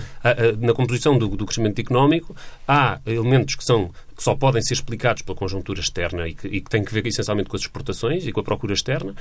na 0.59 0.73
composição 0.73 1.17
do, 1.17 1.29
do 1.29 1.45
crescimento 1.45 1.79
económico 1.79 2.35
há 2.67 2.99
elementos 3.05 3.55
que 3.55 3.63
são 3.63 3.91
que 4.15 4.23
só 4.23 4.35
podem 4.35 4.61
ser 4.61 4.73
explicados 4.73 5.21
pela 5.21 5.37
conjuntura 5.37 5.79
externa 5.79 6.27
e 6.27 6.33
que, 6.33 6.47
e 6.47 6.61
que 6.61 6.69
têm 6.69 6.83
que 6.83 6.93
ver 6.93 7.05
essencialmente 7.05 7.49
com 7.49 7.55
as 7.55 7.61
exportações 7.61 8.25
e 8.25 8.31
com 8.31 8.39
a 8.39 8.43
procura 8.43 8.73
externa, 8.73 9.13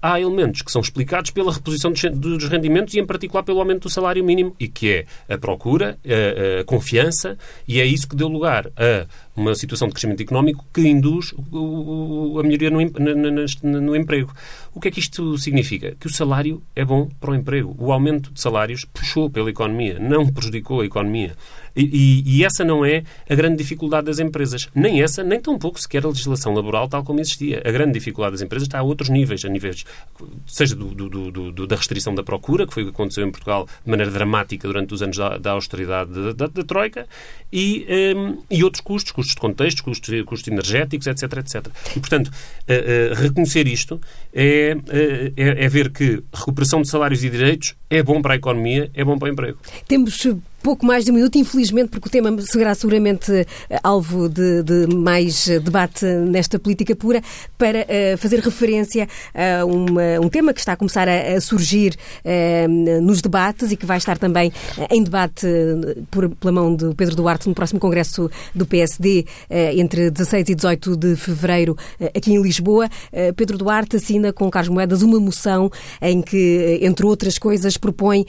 há 0.00 0.20
elementos 0.20 0.62
que 0.62 0.70
são 0.70 0.80
explicados 0.80 1.30
pela 1.30 1.52
reposição 1.52 1.92
dos 1.92 2.48
rendimentos 2.48 2.94
e, 2.94 3.00
em 3.00 3.06
particular, 3.06 3.42
pelo 3.42 3.60
aumento 3.60 3.82
do 3.82 3.90
salário 3.90 4.24
mínimo, 4.24 4.54
e 4.58 4.68
que 4.68 4.90
é 5.28 5.34
a 5.34 5.38
procura, 5.38 5.98
a, 6.04 6.60
a 6.60 6.64
confiança, 6.64 7.36
e 7.66 7.80
é 7.80 7.84
isso 7.84 8.08
que 8.08 8.16
deu 8.16 8.28
lugar 8.28 8.66
a 8.76 9.06
uma 9.38 9.54
situação 9.54 9.86
de 9.86 9.94
crescimento 9.94 10.20
económico 10.20 10.66
que 10.74 10.80
induz 10.80 11.32
a 11.32 12.42
melhoria 12.42 12.70
no, 12.70 12.80
no, 12.80 13.80
no, 13.80 13.96
emprego. 13.96 14.34
O 14.74 14.80
que 14.80 14.88
é 14.88 14.90
que 14.90 14.98
isto 14.98 15.38
significa? 15.38 15.94
Que 15.98 16.08
o 16.08 16.10
salário 16.10 16.60
é 16.74 16.84
bom 16.84 17.08
para 17.20 17.30
o 17.30 17.34
emprego. 17.34 17.74
O 17.78 17.92
aumento 17.92 18.32
de 18.32 18.40
salários 18.40 18.84
puxou 18.84 19.30
pela 19.30 19.48
economia, 19.48 19.98
não 20.00 20.26
prejudicou 20.26 20.80
a 20.80 20.84
economia. 20.84 21.36
E, 21.76 22.24
e, 22.26 22.38
e, 22.38 22.44
essa 22.44 22.64
não 22.64 22.84
é 22.84 23.04
a 23.30 23.34
grande 23.36 23.56
dificuldade 23.56 24.06
das 24.06 24.18
empresas. 24.18 24.68
Nem 24.74 25.00
essa, 25.00 25.22
nem 25.22 25.40
tampouco 25.40 25.80
sequer 25.80 26.04
a 26.04 26.08
legislação 26.08 26.52
laboral 26.52 26.88
tal 26.88 27.04
como 27.04 27.20
existia. 27.20 27.62
A 27.64 27.70
grande 27.70 27.92
dificuldade 27.92 28.32
das 28.32 28.42
empresas 28.42 28.66
está 28.66 28.80
a 28.80 28.82
outros 28.82 29.08
níveis, 29.08 29.44
a 29.44 29.48
níveis 29.48 29.84
seja 30.46 30.74
do, 30.74 30.88
do, 30.94 31.52
do, 31.52 31.66
da 31.66 31.76
restrição 31.76 32.14
da 32.14 32.22
procura, 32.22 32.66
que 32.66 32.74
foi 32.74 32.82
o 32.82 32.86
que 32.86 32.92
aconteceu 32.92 33.26
em 33.26 33.30
Portugal 33.30 33.68
de 33.84 33.90
maneira 33.90 34.10
dramática 34.10 34.66
durante 34.66 34.92
os 34.94 35.02
anos 35.02 35.16
da, 35.16 35.38
da 35.38 35.52
austeridade 35.52 36.12
da, 36.12 36.32
da, 36.32 36.46
da 36.46 36.64
Troika, 36.64 37.06
e, 37.52 37.86
um, 38.16 38.42
e 38.50 38.64
outros 38.64 38.80
custos, 38.80 39.12
custos 39.12 39.34
de 39.34 39.40
contexto, 39.40 39.82
custos, 39.84 40.22
custos 40.22 40.48
energéticos, 40.48 41.06
etc, 41.06 41.22
etc. 41.38 41.66
E, 41.96 42.00
portanto, 42.00 42.28
uh, 42.28 42.32
uh, 42.32 43.14
reconhecer 43.14 43.66
isto 43.66 44.00
é, 44.32 44.76
uh, 44.76 45.32
é, 45.36 45.64
é 45.64 45.68
ver 45.68 45.90
que 45.90 46.22
recuperação 46.32 46.82
de 46.82 46.88
salários 46.88 47.24
e 47.24 47.30
direitos 47.30 47.74
é 47.88 48.02
bom 48.02 48.20
para 48.20 48.34
a 48.34 48.36
economia, 48.36 48.90
é 48.94 49.04
bom 49.04 49.18
para 49.18 49.28
o 49.28 49.32
emprego. 49.32 49.58
Temos 49.86 50.26
pouco 50.62 50.84
mais 50.84 51.04
de 51.04 51.10
um 51.10 51.14
minuto, 51.14 51.38
infelizmente, 51.38 51.88
porque 51.90 52.08
o 52.08 52.10
tema 52.10 52.36
será 52.42 52.74
seguramente 52.74 53.32
eh, 53.32 53.80
alvo 53.82 54.28
de, 54.28 54.62
de 54.62 54.94
mais 54.94 55.48
eh, 55.48 55.58
debate 55.58 56.04
nesta 56.04 56.58
política 56.58 56.94
pura, 56.96 57.22
para 57.56 57.80
uh, 57.80 58.18
fazer 58.18 58.40
referência 58.40 59.08
a 59.34 59.64
uma, 59.64 60.20
um 60.22 60.28
tema 60.28 60.52
que 60.52 60.60
está 60.60 60.72
a 60.72 60.76
começar 60.76 61.08
a, 61.08 61.36
a 61.36 61.40
surgir 61.40 61.94
uh, 62.24 63.00
nos 63.02 63.20
debates 63.20 63.72
e 63.72 63.76
que 63.76 63.86
vai 63.86 63.98
estar 63.98 64.18
também 64.18 64.52
em 64.90 65.02
debate 65.02 65.46
por, 66.10 66.28
pela 66.30 66.52
mão 66.52 66.74
do 66.74 66.94
Pedro 66.94 67.16
Duarte 67.16 67.48
no 67.48 67.54
próximo 67.54 67.80
Congresso 67.80 68.30
do 68.54 68.66
PSD, 68.66 69.26
uh, 69.50 69.54
entre 69.78 70.10
16 70.10 70.48
e 70.48 70.54
18 70.54 70.96
de 70.96 71.16
fevereiro, 71.16 71.76
aqui 72.14 72.32
em 72.32 72.42
Lisboa. 72.42 72.88
Pedro 73.36 73.58
Duarte 73.58 73.96
assina 73.96 74.32
com 74.32 74.50
Carlos 74.50 74.72
Moedas 74.72 75.02
uma 75.02 75.18
moção 75.20 75.70
em 76.00 76.22
que, 76.22 76.78
entre 76.82 77.06
outras 77.06 77.38
coisas, 77.38 77.76
propõe 77.76 78.24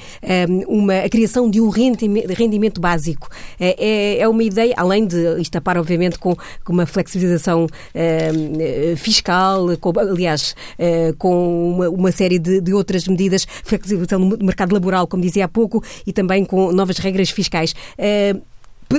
uma, 0.68 1.00
a 1.00 1.10
criação 1.10 1.50
de 1.50 1.62
um 1.62 1.70
rendimento 1.70 2.19
rendimento 2.28 2.80
básico. 2.80 3.30
É, 3.60 3.76
é, 3.78 4.20
é 4.20 4.28
uma 4.28 4.44
ideia, 4.44 4.74
além 4.78 5.06
de 5.06 5.42
isto 5.42 5.52
tapar, 5.52 5.78
obviamente, 5.78 6.18
com, 6.18 6.36
uma 6.68 6.86
flexibilização 6.86 7.66
uh, 7.66 8.98
fiscal, 8.98 9.76
com, 9.78 9.92
aliás, 10.00 10.56
uh, 10.78 11.16
com 11.18 11.74
uma, 11.74 11.90
uma 11.90 12.12
série 12.12 12.38
de, 12.38 12.62
de, 12.62 12.74
outras 12.74 13.08
medidas, 13.08 13.48
flexibilização 13.64 14.20
no 14.20 14.38
mercado 14.46 14.74
laboral, 14.74 15.08
como 15.08 15.24
dizia 15.24 15.46
há 15.46 15.48
pouco, 15.48 15.84
e 16.06 16.14
também 16.14 16.46
com 16.46 16.72
novas 16.72 16.98
regras 16.98 17.30
fiscais. 17.30 17.74
Uh, 17.98 18.42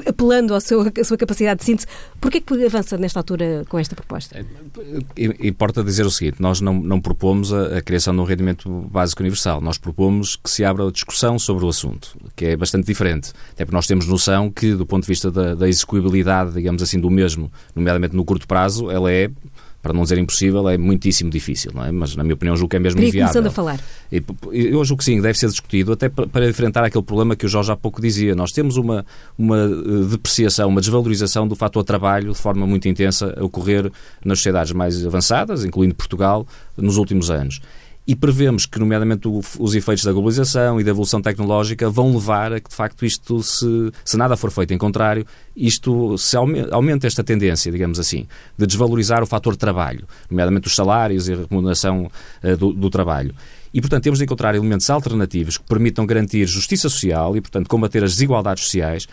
apelando 0.07 0.55
à 0.55 0.61
sua, 0.61 0.91
capacidade 1.19 1.61
de 1.61 1.67
síntese, 1.67 1.87
porquê 2.21 2.41
que 2.41 2.65
avança 2.65 2.97
nesta 2.97 3.19
altura 3.19 3.65
com 3.69 3.79
esta 3.79 3.97
proposta? 3.97 4.39
É, 4.39 5.47
importa 5.47 5.83
dizer 5.83 6.07
o 6.07 6.11
seguinte, 6.11 6.41
nós 6.41 6.61
não, 6.61 6.75
não 6.75 7.01
propomos 7.01 7.53
a, 7.53 7.79
a, 7.79 7.83
criação 7.83 8.15
de 8.15 8.21
um 8.21 8.25
rendimento 8.25 8.71
básico 8.91 9.23
universal, 9.23 9.61
nós 9.61 9.79
propomos 9.79 10.37
que 10.37 10.49
se 10.49 10.65
abra 10.65 10.87
a 10.87 10.91
discussão 10.93 11.39
sobre 11.39 11.65
o 11.65 11.69
assunto, 11.69 12.17
que 12.37 12.47
é 12.47 12.57
bastante 12.57 12.87
diferente, 12.87 13.33
até 13.53 13.65
porque 13.65 13.77
nós 13.77 13.87
temos 13.87 14.07
noção 14.07 14.51
que, 14.51 14.75
do 14.75 14.87
ponto 14.87 15.03
de 15.03 15.09
vista 15.09 15.31
da, 15.31 15.55
da 15.55 15.69
execuibilidade, 15.69 16.53
digamos 16.53 16.83
assim, 16.83 17.01
do 17.01 17.11
mesmo, 17.11 17.51
nomeadamente 17.75 18.15
no 18.15 18.25
curto 18.25 18.47
prazo, 18.47 18.91
ela 18.91 19.11
é 19.11 19.29
para 19.83 19.93
não 19.93 20.03
dizer 20.03 20.19
impossível, 20.19 20.69
é 20.69 20.77
muitíssimo 20.77 21.31
difícil, 21.31 21.73
não 21.75 21.85
é? 21.85 21.91
Mas, 21.91 22.15
na 22.15 22.23
minha 22.23 22.35
opinião, 22.35 22.57
julgo 22.57 22.71
que 22.71 22.77
é 22.77 22.79
mesmo 22.79 22.99
Queria 22.99 23.09
inviável. 23.09 23.33
começando 23.33 23.47
a 23.47 23.51
falar. 23.51 23.81
E, 24.13 24.23
eu 24.53 24.85
julgo 24.85 24.99
que 24.99 25.05
sim, 25.05 25.21
deve 25.21 25.39
ser 25.39 25.49
discutido, 25.49 25.93
até 25.93 26.09
para 26.09 26.49
enfrentar 26.49 26.85
aquele 26.85 27.05
problema 27.05 27.35
que 27.35 27.47
o 27.47 27.49
Jorge 27.49 27.73
há 27.73 27.77
pouco 27.77 28.01
dizia. 28.01 28.35
Nós 28.35 28.53
temos 28.53 28.77
uma, 28.77 29.07
uma 29.39 29.57
eh, 29.57 30.11
depreciação, 30.11 30.69
uma 30.69 30.81
desvalorização 30.81 31.49
do 31.49 31.57
fator 31.57 31.83
trabalho 31.83 32.33
de 32.33 32.39
forma 32.39 32.67
muito 32.67 32.89
intensa 32.89 33.35
a 33.39 33.45
ocorrer 33.45 33.91
nas 34.25 34.39
sociedades 34.39 34.73
mais 34.73 35.05
avançadas, 35.05 35.65
incluindo 35.65 35.95
Portugal, 35.95 36.47
nos 36.77 36.97
últimos 36.97 37.31
anos 37.31 37.61
e 38.07 38.17
prevemos 38.17 38.67
que, 38.67 38.79
nomeadamente, 38.79 39.29
os 39.29 39.75
efeitos 39.75 40.05
da 40.05 40.13
globalização 40.13 40.81
e 40.81 40.85
da 40.85 40.91
evolução 40.91 41.23
tecnológica 41.23 41.89
vão 41.89 42.13
levar 42.13 42.53
a 42.53 42.61
que, 42.61 42.69
de 42.69 42.75
facto, 42.75 43.05
isto, 43.05 43.43
se, 43.43 43.93
se 44.05 44.17
nada 44.17 44.37
for 44.37 44.51
feito 44.51 44.75
em 44.75 44.79
contrário, 44.79 45.25
isto 45.55 46.17
se 46.19 46.37
aumenta, 46.37 47.07
esta 47.07 47.23
tendência, 47.23 47.71
digamos 47.71 48.01
assim, 48.01 48.27
de 48.59 48.67
desvalorizar 48.67 49.23
o 49.23 49.27
fator 49.27 49.57
trabalho, 49.57 50.07
nomeadamente 50.29 50.67
os 50.67 50.75
salários 50.75 51.29
e 51.29 51.35
a 51.35 51.37
remuneração 51.49 52.11
uh, 52.43 52.57
do, 52.57 52.73
do 52.73 52.91
trabalho. 52.91 53.35
E, 53.73 53.81
portanto, 53.81 54.03
temos 54.03 54.19
de 54.19 54.25
encontrar 54.25 54.55
elementos 54.55 54.91
alternativos 54.91 55.57
que 55.57 55.65
permitam 55.65 56.05
garantir 56.05 56.45
justiça 56.47 56.89
social 56.89 57.37
e, 57.37 57.41
portanto, 57.41 57.69
combater 57.69 58.03
as 58.03 58.13
desigualdades 58.13 58.65
sociais, 58.65 59.07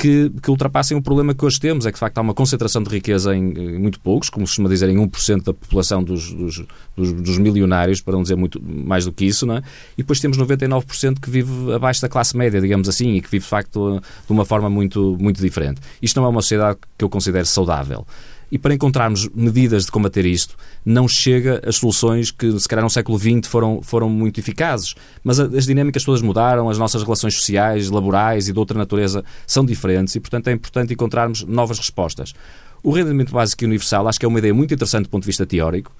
que, 0.00 0.30
que, 0.40 0.48
ultrapassem 0.48 0.96
o 0.96 1.02
problema 1.02 1.34
que 1.34 1.44
hoje 1.44 1.58
temos, 1.58 1.84
é 1.84 1.90
que 1.90 1.96
de 1.96 1.98
facto 1.98 2.16
há 2.18 2.20
uma 2.20 2.32
concentração 2.32 2.80
de 2.80 2.88
riqueza 2.88 3.34
em, 3.34 3.52
em 3.52 3.78
muito 3.80 3.98
poucos, 3.98 4.30
como 4.30 4.46
se 4.46 4.52
costuma 4.52 4.68
dizer, 4.68 4.88
em 4.88 4.96
1% 4.96 5.42
da 5.42 5.52
população 5.52 6.04
dos, 6.04 6.32
dos, 6.32 6.64
dos, 6.96 7.12
dos, 7.12 7.38
milionários, 7.38 8.00
para 8.00 8.14
não 8.14 8.22
dizer 8.22 8.36
muito 8.36 8.62
mais 8.62 9.04
do 9.04 9.12
que 9.12 9.24
isso, 9.24 9.44
não 9.44 9.56
é? 9.56 9.62
e 9.94 10.02
depois 10.02 10.20
temos 10.20 10.38
99% 10.38 11.18
que 11.20 11.28
vive 11.28 11.72
abaixo 11.72 12.00
da 12.00 12.08
classe 12.08 12.36
média, 12.36 12.60
digamos 12.60 12.88
assim, 12.88 13.14
e 13.14 13.20
que 13.20 13.28
vive 13.28 13.42
de 13.42 13.50
facto 13.50 14.00
de 14.00 14.32
uma 14.32 14.44
forma 14.44 14.70
muito, 14.70 15.16
muito 15.20 15.40
diferente. 15.40 15.80
Isto 16.00 16.20
não 16.20 16.26
é 16.26 16.30
uma 16.30 16.42
sociedade 16.42 16.78
que 16.96 17.04
eu 17.04 17.10
considero 17.10 17.46
saudável. 17.46 18.06
E 18.50 18.58
para 18.58 18.74
encontrarmos 18.74 19.28
medidas 19.34 19.84
de 19.84 19.90
combater 19.90 20.24
isto, 20.24 20.56
não 20.84 21.06
chega 21.06 21.60
as 21.66 21.76
soluções 21.76 22.30
que, 22.30 22.58
se 22.58 22.66
calhar, 22.66 22.82
no 22.82 22.90
século 22.90 23.18
XX 23.18 23.46
foram, 23.46 23.82
foram 23.82 24.08
muito 24.08 24.40
eficazes. 24.40 24.94
Mas 25.22 25.38
as 25.38 25.66
dinâmicas 25.66 26.02
todas 26.02 26.22
mudaram, 26.22 26.70
as 26.70 26.78
nossas 26.78 27.02
relações 27.02 27.34
sociais, 27.34 27.90
laborais 27.90 28.48
e 28.48 28.52
de 28.52 28.58
outra 28.58 28.78
natureza 28.78 29.24
são 29.46 29.64
diferentes 29.64 30.14
e, 30.14 30.20
portanto, 30.20 30.48
é 30.48 30.52
importante 30.52 30.94
encontrarmos 30.94 31.44
novas 31.44 31.78
respostas. 31.78 32.34
O 32.82 32.90
rendimento 32.90 33.32
básico 33.32 33.64
universal 33.64 34.06
acho 34.08 34.18
que 34.18 34.24
é 34.24 34.28
uma 34.28 34.38
ideia 34.38 34.54
muito 34.54 34.72
interessante 34.72 35.04
do 35.04 35.10
ponto 35.10 35.24
de 35.24 35.26
vista 35.26 35.44
teórico, 35.44 35.94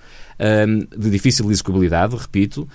de 0.96 1.10
difícil 1.10 1.50
execuibilidade, 1.50 2.16
repito, 2.16 2.68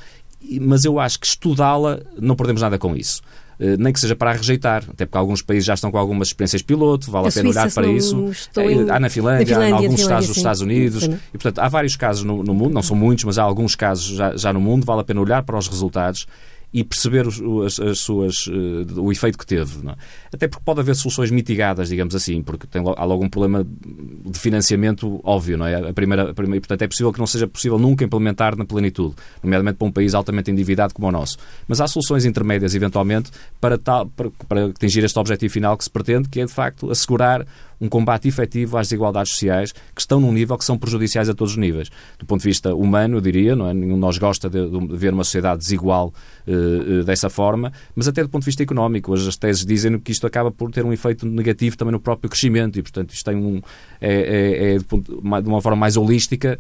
mas 0.60 0.84
eu 0.84 1.00
acho 1.00 1.20
que 1.20 1.26
estudá-la 1.26 2.02
não 2.20 2.36
perdemos 2.36 2.62
nada 2.62 2.78
com 2.78 2.96
isso. 2.96 3.22
Eh, 3.64 3.78
nem 3.80 3.94
que 3.94 4.00
seja 4.00 4.14
para 4.14 4.32
a 4.32 4.34
rejeitar, 4.34 4.84
até 4.90 5.06
porque 5.06 5.18
alguns 5.18 5.42
países 5.42 5.64
já 5.64 5.74
estão 5.74 5.90
com 5.90 5.98
algumas 5.98 6.28
experiências 6.28 6.62
piloto, 6.62 7.10
vale 7.10 7.28
a, 7.28 7.30
a 7.30 7.32
pena 7.32 7.50
olhar 7.50 7.72
para 7.72 7.88
isso. 7.88 8.30
Eh, 8.58 8.72
em... 8.74 8.90
Há 8.90 9.00
na 9.00 9.10
Finlândia, 9.10 9.46
Finlândia 9.46 9.68
há 9.68 9.70
em 9.70 9.86
alguns 9.86 10.02
estados 10.02 10.28
dos 10.28 10.36
Estados 10.36 10.60
Unidos, 10.60 11.04
e 11.06 11.38
portanto 11.38 11.60
há 11.60 11.70
vários 11.70 11.96
casos 11.96 12.26
no, 12.26 12.44
no, 12.44 12.54
mundo, 12.54 12.74
não 12.74 12.84
são 12.84 12.98
muitos, 12.98 13.24
mas 13.24 13.38
há 13.38 13.44
alguns 13.44 13.74
casos 13.74 14.18
já, 14.18 14.36
já 14.36 14.52
no 14.52 14.60
mundo, 14.60 14.86
vale 14.86 15.00
a 15.00 15.04
pena 15.06 15.22
olhar 15.22 15.44
para 15.44 15.58
os 15.58 15.70
resultados 15.70 16.28
e 16.74 16.84
perceber 16.84 17.28
os, 17.28 17.40
as, 17.66 17.80
as, 17.80 18.00
suas, 18.00 18.48
uh, 18.48 19.02
o 19.02 19.12
efeito 19.12 19.38
que 19.38 19.46
teve. 19.46 19.88
É? 19.88 19.96
Até 20.34 20.48
porque 20.48 20.64
pode 20.66 20.80
haver 20.80 20.96
soluções 20.96 21.30
mitigadas, 21.30 21.90
digamos 21.90 22.16
assim, 22.16 22.42
porque 22.42 22.66
tem, 22.66 22.82
há 22.82 23.04
logo 23.04 23.24
um 23.24 23.30
problema 23.30 23.64
de 23.64 24.40
financiamento 24.40 25.22
óbvio, 25.24 25.58
não 25.58 25.68
é? 25.68 25.90
A 25.90 25.94
primeira, 25.94 26.32
a 26.32 26.34
primeira, 26.34 26.62
portanto, 26.62 26.82
é 26.82 26.88
possível 26.88 27.14
que 27.14 27.20
não 27.20 27.28
seja 27.28 27.48
possível 27.48 27.78
nunca 27.78 28.04
implementar 28.04 28.58
na 28.58 28.66
plenitude, 28.66 29.16
nomeadamente 29.44 29.78
para 29.78 29.88
um 29.88 29.92
país 29.92 30.16
altamente 30.16 30.50
endividado 30.50 30.94
como 30.96 31.08
o 31.08 31.12
nosso. 31.12 31.38
Mas 31.68 31.80
há 31.80 31.88
soluções 31.88 32.26
intermédias, 32.26 32.74
eventualmente, 32.74 33.30
para, 33.62 33.78
tal, 33.78 34.08
para, 34.08 34.32
para 34.48 34.66
atingir 34.66 35.04
este 35.04 35.20
objetivo 35.20 35.54
final 35.54 35.78
que 35.78 35.84
se 35.84 35.90
pretende, 35.92 36.28
que 36.28 36.42
é, 36.42 36.46
de 36.46 36.52
facto, 36.52 36.90
assegurar 36.90 37.46
um 37.84 37.90
combate 37.90 38.30
efetivo 38.30 38.78
às 38.78 38.88
desigualdades 38.88 39.34
sociais 39.34 39.74
que 39.94 40.00
estão 40.00 40.20
num 40.20 40.32
nível 40.32 40.58
que 40.58 40.64
são 40.64 40.78
prejudiciais 40.78 41.28
a 41.28 41.34
todos 41.34 41.52
os 41.52 41.58
níveis. 41.58 41.90
Do 42.18 42.26
ponto 42.26 42.40
de 42.40 42.48
vista 42.48 42.74
humano, 42.74 43.18
eu 43.18 43.22
diria, 43.22 43.58
não 43.58 43.68
é? 43.68 43.74
nenhum 43.74 43.96
de 43.96 44.00
nós 44.00 44.18
gosta 44.18 44.50
de, 44.50 44.70
de 44.70 44.96
ver 44.96 45.14
uma 45.14 45.26
sociedade 45.26 45.60
desigual 45.60 46.14
uh, 46.48 47.04
dessa 47.04 47.30
forma, 47.30 47.74
mas 47.94 48.08
até 48.08 48.24
do 48.24 48.30
ponto 48.30 48.44
de 48.44 48.46
vista 48.46 48.64
económico. 48.64 49.14
As 49.14 49.36
teses 49.36 49.66
dizem 49.66 50.00
que 50.00 50.14
isto 50.14 50.26
acaba 50.26 50.50
por 50.50 50.72
ter 50.72 50.86
um 50.86 50.94
efeito 50.94 51.26
negativo 51.26 51.76
também 51.76 51.92
no 51.92 52.00
próprio 52.00 52.30
crescimento 52.30 52.80
e, 52.80 52.82
portanto, 52.82 53.12
isto 53.12 53.26
tem 53.26 53.36
um, 53.36 53.62
é, 54.00 54.14
é, 54.14 54.76
é 54.76 54.78
de 54.78 55.50
uma 55.50 55.62
forma 55.62 55.76
mais 55.76 55.98
holística 55.98 56.58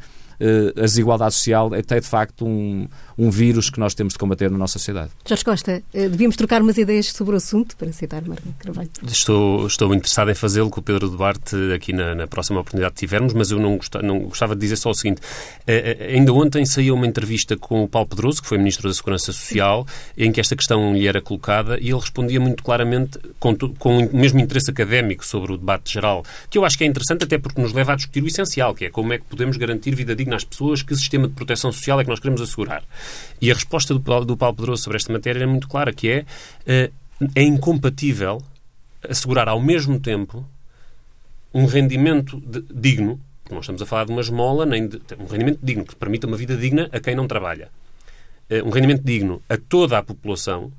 a 0.75 0.81
desigualdade 0.81 1.33
social 1.33 1.71
é, 1.73 1.81
de 1.81 2.07
facto 2.07 2.45
um, 2.45 2.87
um 3.17 3.29
vírus 3.29 3.69
que 3.69 3.79
nós 3.79 3.93
temos 3.93 4.13
de 4.13 4.19
combater 4.19 4.49
na 4.49 4.57
nossa 4.57 4.73
sociedade. 4.73 5.11
Jorge 5.25 5.43
Costa, 5.43 5.83
uh, 5.93 6.09
devíamos 6.09 6.35
trocar 6.35 6.61
umas 6.61 6.77
ideias 6.77 7.07
sobre 7.07 7.35
o 7.35 7.37
assunto, 7.37 7.75
para 7.77 7.91
citar 7.91 8.21
Marco 8.23 8.47
Carvalho. 8.59 8.89
Estou, 9.07 9.67
estou 9.67 9.93
interessado 9.93 10.31
em 10.31 10.35
fazê-lo 10.35 10.69
com 10.69 10.79
o 10.79 10.83
Pedro 10.83 11.09
Duarte 11.09 11.55
aqui 11.73 11.93
na, 11.93 12.15
na, 12.15 12.27
próxima 12.27 12.59
oportunidade 12.59 12.93
que 12.95 12.99
tivermos, 12.99 13.33
mas 13.33 13.51
eu 13.51 13.59
não 13.59 13.77
gostava, 13.77 14.05
não 14.05 14.19
gostava 14.19 14.55
de 14.55 14.61
dizer 14.61 14.75
só 14.75 14.89
o 14.89 14.93
seguinte. 14.93 15.19
Uh, 15.19 16.15
ainda 16.15 16.33
ontem 16.33 16.65
saiu 16.65 16.95
uma 16.95 17.07
entrevista 17.07 17.55
com 17.55 17.83
o 17.83 17.87
Paulo 17.87 18.07
Pedroso, 18.07 18.41
que 18.41 18.47
foi 18.47 18.57
Ministro 18.57 18.89
da 18.89 18.93
Segurança 18.93 19.31
Social, 19.31 19.85
em 20.17 20.31
que 20.31 20.39
esta 20.39 20.55
questão 20.55 20.93
lhe 20.93 21.07
era 21.07 21.21
colocada 21.21 21.79
e 21.79 21.89
ele 21.89 21.99
respondia 21.99 22.39
muito 22.39 22.63
claramente 22.63 23.19
com, 23.39 23.55
com 23.55 24.05
o 24.05 24.15
mesmo 24.15 24.39
interesse 24.39 24.71
académico 24.71 25.25
sobre 25.25 25.53
o 25.53 25.57
debate 25.57 25.93
geral, 25.93 26.23
que 26.49 26.57
eu 26.57 26.65
acho 26.65 26.77
que 26.77 26.83
é 26.83 26.87
interessante 26.87 27.23
até 27.23 27.37
porque 27.37 27.61
nos 27.61 27.73
leva 27.73 27.93
a 27.93 27.95
discutir 27.95 28.23
o 28.23 28.27
essencial, 28.27 28.73
que 28.73 28.85
é 28.85 28.89
como 28.89 29.13
é 29.13 29.17
que 29.17 29.25
podemos 29.25 29.57
garantir 29.57 29.95
vida 29.95 30.15
digna 30.15 30.32
às 30.33 30.43
pessoas, 30.43 30.81
que 30.81 30.95
sistema 30.95 31.27
de 31.27 31.33
proteção 31.33 31.71
social 31.71 31.99
é 31.99 32.03
que 32.03 32.09
nós 32.09 32.19
queremos 32.19 32.41
assegurar. 32.41 32.83
E 33.41 33.51
a 33.51 33.53
resposta 33.53 33.93
do, 33.93 34.25
do 34.25 34.37
Paulo 34.37 34.55
Pedroso 34.55 34.83
sobre 34.83 34.97
esta 34.97 35.11
matéria 35.11 35.43
é 35.43 35.45
muito 35.45 35.67
clara, 35.67 35.93
que 35.93 36.09
é, 36.09 36.25
eh, 36.65 36.91
é 37.35 37.43
incompatível 37.43 38.41
assegurar 39.07 39.47
ao 39.47 39.61
mesmo 39.61 39.99
tempo 39.99 40.45
um 41.53 41.65
rendimento 41.65 42.41
de, 42.41 42.63
digno, 42.73 43.19
não 43.51 43.59
estamos 43.59 43.81
a 43.81 43.85
falar 43.85 44.05
de 44.05 44.11
uma 44.11 44.21
esmola, 44.21 44.65
nem 44.65 44.87
de, 44.87 44.99
um 45.19 45.25
rendimento 45.25 45.59
digno, 45.61 45.85
que 45.85 45.95
permita 45.95 46.25
uma 46.25 46.37
vida 46.37 46.55
digna 46.57 46.89
a 46.91 46.99
quem 46.99 47.15
não 47.15 47.27
trabalha. 47.27 47.69
Eh, 48.49 48.63
um 48.63 48.69
rendimento 48.69 49.03
digno 49.03 49.41
a 49.47 49.57
toda 49.57 49.97
a 49.97 50.03
população, 50.03 50.71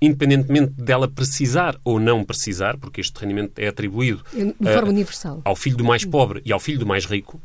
independentemente 0.00 0.72
dela 0.72 1.08
precisar 1.08 1.78
ou 1.84 1.98
não 1.98 2.24
precisar, 2.24 2.76
porque 2.76 3.00
este 3.00 3.18
rendimento 3.18 3.58
é 3.58 3.68
atribuído 3.68 4.22
de 4.32 4.72
forma 4.72 4.88
uh, 4.88 4.90
universal. 4.90 5.42
ao 5.44 5.56
filho 5.56 5.76
do 5.76 5.84
mais 5.84 6.04
pobre 6.04 6.40
e 6.44 6.52
ao 6.52 6.60
filho 6.60 6.78
do 6.78 6.86
mais 6.86 7.04
rico, 7.04 7.40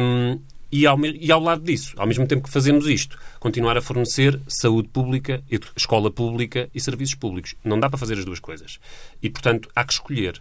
um, 0.00 0.38
e 0.72 0.86
ao, 0.86 0.98
e 1.04 1.30
ao 1.30 1.38
lado 1.38 1.62
disso, 1.62 1.92
ao 1.98 2.06
mesmo 2.06 2.26
tempo 2.26 2.44
que 2.44 2.50
fazemos 2.50 2.86
isto, 2.86 3.18
continuar 3.38 3.76
a 3.76 3.82
fornecer 3.82 4.40
saúde 4.48 4.88
pública, 4.88 5.42
escola 5.76 6.10
pública 6.10 6.70
e 6.74 6.80
serviços 6.80 7.14
públicos. 7.14 7.54
Não 7.62 7.78
dá 7.78 7.90
para 7.90 7.98
fazer 7.98 8.18
as 8.18 8.24
duas 8.24 8.40
coisas. 8.40 8.80
E, 9.22 9.28
portanto, 9.28 9.68
há 9.76 9.84
que 9.84 9.92
escolher. 9.92 10.40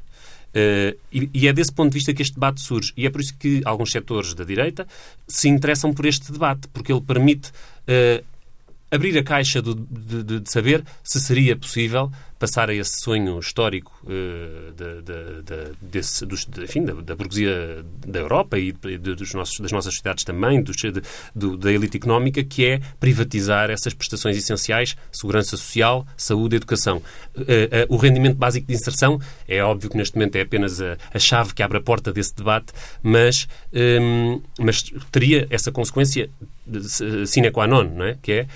Uh, 0.51 0.97
e, 1.11 1.29
e, 1.33 1.47
é 1.47 1.53
desse 1.53 1.71
ponto 1.71 1.91
de 1.91 1.95
vista 1.95 2.13
que 2.13 2.21
este 2.21 2.35
debate 2.35 2.61
surge. 2.61 2.93
E 2.95 3.05
é 3.05 3.09
por 3.09 3.19
isso 3.19 3.35
que 3.37 3.61
alguns 3.65 3.91
setores 3.91 4.33
da 4.33 4.45
direita 4.45 4.87
se 5.27 5.49
interessam 5.49 5.93
por 5.93 6.05
este 6.05 6.31
debate, 6.31 6.67
porque 6.69 6.93
ele 6.93 7.01
permite 7.01 7.49
uh, 7.49 8.23
abrir 8.89 9.17
a 9.17 9.23
caixa 9.23 9.61
do, 9.61 9.75
de, 9.75 10.39
de, 10.39 10.51
saber 10.51 10.83
se 11.03 11.19
seria 11.19 11.55
possível 11.55 12.11
passar 12.41 12.71
a 12.71 12.73
esse 12.73 12.99
sonho 12.99 13.37
histórico 13.37 13.91
uh, 14.03 14.71
de, 14.71 15.03
de, 15.03 15.75
desse, 15.79 16.25
dos, 16.25 16.47
enfim, 16.57 16.83
da, 16.83 16.93
da, 16.95 17.15
burguesia 17.15 17.85
da 17.85 18.19
Europa 18.19 18.57
e 18.57 18.71
dos 18.71 19.31
nossos, 19.35 19.59
das 19.59 19.71
nossas 19.71 19.93
sociedades 19.93 20.23
também, 20.23 20.59
dos, 20.59 20.75
do, 21.35 21.55
da 21.55 21.71
elite 21.71 21.97
económica, 21.97 22.43
que 22.43 22.65
é 22.65 22.81
privatizar 22.99 23.69
essas 23.69 23.93
prestações 23.93 24.35
essenciais, 24.35 24.97
segurança 25.11 25.55
social, 25.55 26.03
saúde 26.17 26.55
educação. 26.55 26.97
Uh, 27.35 27.41
uh, 27.41 27.45
o 27.89 27.97
rendimento 27.97 28.37
básico 28.37 28.65
de 28.65 28.73
inserção 28.73 29.21
é 29.47 29.63
óbvio 29.63 29.91
que 29.91 29.97
neste 29.97 30.15
momento 30.15 30.35
é 30.35 30.41
apenas 30.41 30.81
a, 30.81 30.97
a 31.13 31.19
chave 31.19 31.53
que 31.53 31.61
abre 31.61 31.77
a 31.77 31.81
porta 31.81 32.11
desse 32.11 32.35
debate, 32.35 32.73
mas, 33.03 33.47
um, 33.71 34.41
mas 34.59 34.81
teria 35.11 35.45
essa 35.51 35.71
consequência 35.71 36.27
sine 37.27 37.51
qua 37.51 37.67
non, 37.67 37.83
não 37.83 38.05
é? 38.05 38.17
que 38.19 38.31
é 38.31 38.47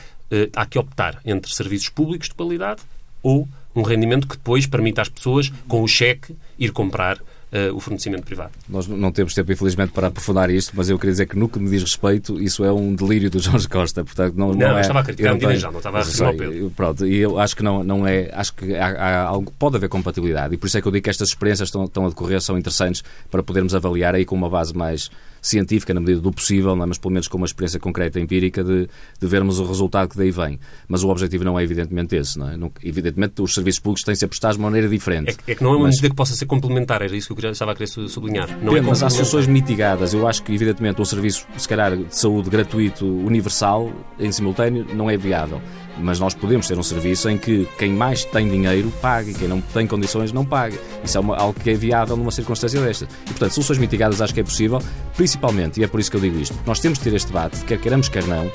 há 0.56 0.66
que 0.66 0.80
optar 0.80 1.22
entre 1.24 1.54
serviços 1.54 1.90
públicos 1.90 2.30
de 2.30 2.34
qualidade 2.34 2.82
ou 3.22 3.48
um 3.76 3.82
rendimento 3.82 4.28
que 4.28 4.38
depois 4.38 4.66
permita 4.66 5.02
às 5.02 5.10
pessoas, 5.10 5.52
com 5.68 5.82
o 5.84 5.88
cheque, 5.88 6.36
ir 6.58 6.72
comprar 6.72 7.20
Uh, 7.54 7.74
o 7.74 7.80
fornecimento 7.80 8.24
privado. 8.24 8.52
Nós 8.68 8.86
não 8.86 9.14
temos 9.14 9.34
tempo, 9.34 9.50
infelizmente, 9.50 9.94
para 9.94 10.08
aprofundar 10.08 10.50
isto, 10.50 10.74
mas 10.76 10.90
eu 10.90 10.98
queria 10.98 11.12
dizer 11.12 11.26
que 11.26 11.38
no 11.38 11.48
que 11.48 11.58
me 11.58 11.70
diz 11.70 11.84
respeito, 11.84 12.42
isso 12.42 12.66
é 12.66 12.74
um 12.74 12.94
delírio 12.94 13.30
do 13.30 13.38
Jorge 13.40 13.70
Costa. 13.70 14.04
Portanto, 14.04 14.36
não, 14.36 14.50
não, 14.50 14.56
não 14.56 14.78
é, 14.78 14.82
estava 14.82 15.00
a 15.00 15.04
criticar 15.04 15.32
a 15.32 15.36
medida 15.36 15.56
já, 15.56 15.72
não 15.72 15.78
estava 15.78 16.00
a 16.02 16.34
Pedro. 16.34 16.74
Pronto, 16.76 17.06
e 17.06 17.16
eu 17.16 17.40
acho 17.40 17.56
que 17.56 17.64
não, 17.64 17.82
não 17.82 18.06
é. 18.06 18.30
Acho 18.34 18.54
que 18.56 18.76
há, 18.76 19.30
há, 19.30 19.42
pode 19.58 19.78
haver 19.78 19.88
compatibilidade 19.88 20.56
e 20.56 20.58
por 20.58 20.68
isso 20.68 20.78
é 20.78 20.82
que 20.82 20.88
eu 20.88 20.92
digo 20.92 21.04
que 21.04 21.10
estas 21.10 21.30
experiências 21.30 21.70
estão, 21.70 21.86
estão 21.86 22.06
a 22.06 22.10
decorrer, 22.10 22.42
são 22.42 22.58
interessantes 22.58 23.04
para 23.32 23.42
podermos 23.42 23.74
avaliar 23.74 24.16
aí 24.16 24.26
com 24.26 24.36
uma 24.36 24.50
base 24.50 24.76
mais 24.76 25.10
científica, 25.48 25.94
na 25.94 26.00
medida 26.00 26.20
do 26.20 26.32
possível, 26.32 26.72
é? 26.72 26.86
mas 26.86 26.98
pelo 26.98 27.14
menos 27.14 27.28
com 27.28 27.38
uma 27.38 27.46
experiência 27.46 27.80
concreta 27.80 28.20
empírica 28.20 28.64
de, 28.64 28.88
de 29.20 29.28
vermos 29.28 29.60
o 29.60 29.66
resultado 29.66 30.10
que 30.10 30.18
daí 30.18 30.32
vem. 30.32 30.60
Mas 30.88 31.04
o 31.04 31.10
objetivo 31.10 31.44
não 31.44 31.60
é 31.60 31.64
evidentemente 31.64 32.16
esse. 32.16 32.38
Não 32.40 32.50
é? 32.50 32.58
Não, 32.58 32.72
evidentemente, 32.84 33.42
os 33.42 33.54
serviços 33.54 33.80
públicos 33.80 34.04
têm 34.04 34.14
de 34.14 34.20
ser 34.20 34.28
prestados 34.28 34.58
de 34.58 34.64
maneira 34.64 34.88
diferente. 34.90 35.38
É, 35.48 35.52
é 35.52 35.56
que 35.56 35.64
não 35.64 35.72
é 35.72 35.76
uma 35.76 35.84
mas... 35.86 35.96
medida 35.96 36.10
que 36.10 36.16
possa 36.16 36.36
ser 36.36 36.46
complementar, 36.46 37.02
era 37.02 37.16
isso 37.16 37.34
que 37.34 37.46
eu 37.46 37.52
estava 37.52 37.72
a 37.72 37.76
querer 37.76 37.88
sublinhar. 37.88 38.58
Não 38.62 38.76
é 38.76 38.82
mas 38.82 39.04
há 39.04 39.10
soluções 39.10 39.48
mitigadas. 39.48 40.14
Eu 40.14 40.28
acho 40.28 40.44
que, 40.44 40.54
evidentemente, 40.54 41.02
um 41.02 41.06
serviço, 41.06 41.46
se 41.58 41.68
calhar, 41.68 41.96
de 41.96 42.16
saúde 42.18 42.50
gratuito, 42.50 43.06
universal, 43.06 43.92
em 44.20 44.32
simultâneo, 44.32 44.86
não 44.94 45.10
é 45.10 45.18
viável 45.18 45.62
mas 46.00 46.20
nós 46.20 46.34
podemos 46.34 46.68
ter 46.68 46.78
um 46.78 46.84
serviço 46.84 47.30
em 47.30 47.38
que 47.38 47.68
quem 47.78 47.92
mais 47.92 48.24
tem 48.26 48.50
dinheiro 48.50 48.92
pague 49.02 49.32
e 49.32 49.34
quem 49.34 49.48
não 49.48 49.62
tem 49.62 49.88
condições 49.88 50.32
não 50.32 50.46
pague. 50.46 50.80
Isso 51.04 51.18
é 51.18 51.22
uma, 51.22 51.36
algo 51.36 51.60
que 51.60 51.70
é 51.70 51.74
viável 51.74 52.16
numa 52.18 52.32
circunstância 52.32 52.82
desta. 52.82 53.08
E, 53.26 53.30
portanto, 53.30 53.52
soluções 53.52 53.78
mitigadas 53.78 54.22
acho 54.22 54.34
que 54.34 54.40
é 54.40 54.44
possível, 54.44 54.82
principalmente, 55.16 55.80
e 55.80 55.84
é 55.84 55.88
por 55.88 56.00
isso 56.00 56.12
que 56.12 56.18
eu 56.18 56.22
digo 56.22 56.38
isto, 56.40 56.56
nós 56.66 56.80
temos 56.80 56.98
de 56.98 57.04
ter 57.04 57.14
este 57.14 57.28
debate, 57.28 57.64
quer 57.66 57.80
queiramos, 57.80 58.10
quer 58.10 58.26
não, 58.26 58.52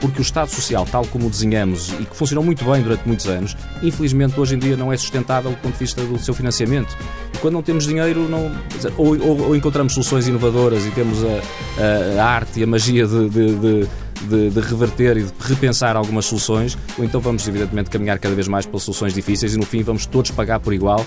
porque 0.00 0.20
o 0.20 0.22
Estado 0.22 0.50
Social, 0.50 0.86
tal 0.90 1.04
como 1.06 1.26
o 1.26 1.30
desenhamos 1.30 1.92
e 2.00 2.04
que 2.04 2.16
funcionou 2.16 2.42
muito 2.42 2.64
bem 2.64 2.82
durante 2.82 3.06
muitos 3.06 3.26
anos, 3.26 3.56
infelizmente 3.82 4.38
hoje 4.40 4.54
em 4.54 4.58
dia 4.58 4.76
não 4.76 4.92
é 4.92 4.96
sustentável 4.96 5.50
do 5.50 5.56
ponto 5.58 5.74
de 5.74 5.78
vista 5.78 6.02
do 6.02 6.18
seu 6.18 6.34
financiamento. 6.34 6.96
E 7.34 7.38
quando 7.38 7.54
não 7.54 7.62
temos 7.62 7.86
dinheiro, 7.86 8.28
não, 8.28 8.50
ou, 8.96 9.18
ou, 9.20 9.40
ou 9.48 9.56
encontramos 9.56 9.92
soluções 9.92 10.26
inovadoras 10.26 10.84
e 10.86 10.90
temos 10.90 11.18
a, 11.22 12.18
a, 12.18 12.22
a 12.22 12.26
arte 12.26 12.60
e 12.60 12.62
a 12.62 12.66
magia 12.66 13.06
de, 13.06 13.28
de, 13.28 13.54
de 13.56 13.88
de, 14.22 14.50
de, 14.50 14.60
reverter 14.60 15.16
e 15.16 15.22
de 15.22 15.32
repensar 15.40 15.96
algumas 15.96 16.24
soluções, 16.24 16.76
ou 16.98 17.04
então 17.04 17.20
vamos, 17.20 17.46
evidentemente, 17.46 17.90
caminhar 17.90 18.18
cada 18.18 18.34
vez 18.34 18.48
mais 18.48 18.66
pelas 18.66 18.82
soluções 18.82 19.14
difíceis 19.14 19.54
e, 19.54 19.58
no 19.58 19.66
fim, 19.66 19.82
vamos 19.82 20.06
todos 20.06 20.30
pagar 20.30 20.60
por 20.60 20.72
igual 20.72 21.04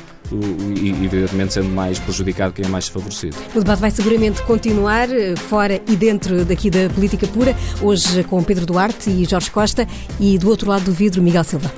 e, 0.75 0.89
evidentemente, 0.89 1.53
sendo 1.53 1.69
mais 1.69 1.99
prejudicado 1.99 2.53
quem 2.53 2.65
é 2.65 2.67
mais 2.67 2.85
desfavorecido. 2.85 3.35
O 3.55 3.59
debate 3.59 3.79
vai 3.79 3.91
seguramente 3.91 4.41
continuar, 4.43 5.09
eh, 5.09 5.35
fora 5.35 5.81
e 5.87 5.95
dentro 5.95 6.43
daqui 6.45 6.69
da 6.69 6.89
política 6.89 7.27
pura, 7.27 7.55
hoje 7.81 8.23
com 8.23 8.43
Pedro 8.43 8.65
Duarte 8.65 9.09
e 9.09 9.25
Jorge 9.25 9.51
Costa 9.51 9.87
e 10.19 10.37
do 10.37 10.49
outro 10.49 10.69
lado 10.69 10.85
do 10.85 10.91
vidro, 10.91 11.21
Miguel 11.21 11.43
Silva. 11.43 11.71